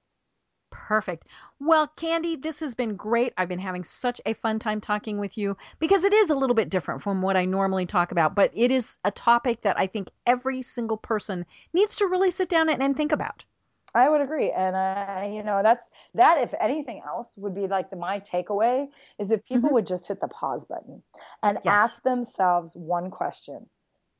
Perfect. 0.70 1.26
Well, 1.58 1.88
Candy, 1.96 2.36
this 2.36 2.60
has 2.60 2.74
been 2.74 2.94
great. 2.94 3.32
I've 3.36 3.48
been 3.48 3.58
having 3.58 3.82
such 3.82 4.20
a 4.24 4.34
fun 4.34 4.58
time 4.60 4.80
talking 4.80 5.18
with 5.18 5.36
you 5.36 5.56
because 5.80 6.04
it 6.04 6.12
is 6.12 6.30
a 6.30 6.34
little 6.34 6.54
bit 6.54 6.68
different 6.68 7.02
from 7.02 7.22
what 7.22 7.36
I 7.36 7.44
normally 7.44 7.86
talk 7.86 8.12
about, 8.12 8.36
but 8.36 8.52
it 8.54 8.70
is 8.70 8.96
a 9.04 9.10
topic 9.10 9.62
that 9.62 9.78
I 9.78 9.88
think 9.88 10.10
every 10.26 10.62
single 10.62 10.96
person 10.96 11.44
needs 11.72 11.96
to 11.96 12.06
really 12.06 12.30
sit 12.30 12.48
down 12.48 12.68
and, 12.68 12.82
and 12.82 12.96
think 12.96 13.10
about. 13.10 13.44
I 13.92 14.08
would 14.08 14.20
agree, 14.20 14.52
and 14.52 14.76
uh, 14.76 15.26
you 15.28 15.42
know 15.42 15.62
that's 15.64 15.90
that. 16.14 16.40
If 16.40 16.54
anything 16.60 17.02
else, 17.04 17.34
would 17.36 17.56
be 17.56 17.66
like 17.66 17.90
the 17.90 17.96
my 17.96 18.20
takeaway 18.20 18.86
is 19.18 19.32
if 19.32 19.44
people 19.44 19.62
mm-hmm. 19.62 19.74
would 19.74 19.86
just 19.88 20.06
hit 20.06 20.20
the 20.20 20.28
pause 20.28 20.64
button 20.64 21.02
and 21.42 21.58
yes. 21.64 21.74
ask 21.74 22.02
themselves 22.04 22.76
one 22.76 23.10
question: 23.10 23.66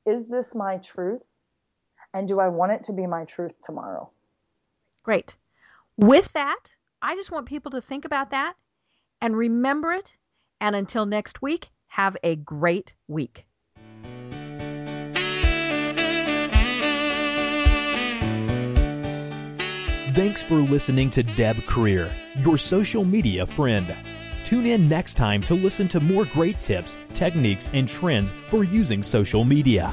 Is 0.06 0.26
this 0.26 0.56
my 0.56 0.78
truth? 0.78 1.22
And 2.12 2.26
do 2.26 2.40
I 2.40 2.48
want 2.48 2.72
it 2.72 2.84
to 2.84 2.92
be 2.92 3.06
my 3.06 3.24
truth 3.24 3.54
tomorrow? 3.62 4.10
Great. 5.02 5.36
With 5.96 6.32
that, 6.32 6.74
I 7.00 7.14
just 7.14 7.30
want 7.30 7.46
people 7.46 7.70
to 7.72 7.80
think 7.80 8.04
about 8.04 8.30
that 8.30 8.54
and 9.20 9.36
remember 9.36 9.92
it. 9.92 10.16
And 10.60 10.76
until 10.76 11.06
next 11.06 11.40
week, 11.40 11.70
have 11.86 12.16
a 12.22 12.36
great 12.36 12.94
week. 13.08 13.46
Thanks 20.12 20.42
for 20.42 20.56
listening 20.56 21.10
to 21.10 21.22
Deb 21.22 21.56
Krier, 21.56 22.10
your 22.44 22.58
social 22.58 23.04
media 23.04 23.46
friend. 23.46 23.86
Tune 24.44 24.66
in 24.66 24.88
next 24.88 25.14
time 25.14 25.42
to 25.42 25.54
listen 25.54 25.88
to 25.88 26.00
more 26.00 26.24
great 26.24 26.60
tips, 26.60 26.98
techniques, 27.14 27.70
and 27.72 27.88
trends 27.88 28.32
for 28.32 28.64
using 28.64 29.02
social 29.02 29.44
media. 29.44 29.92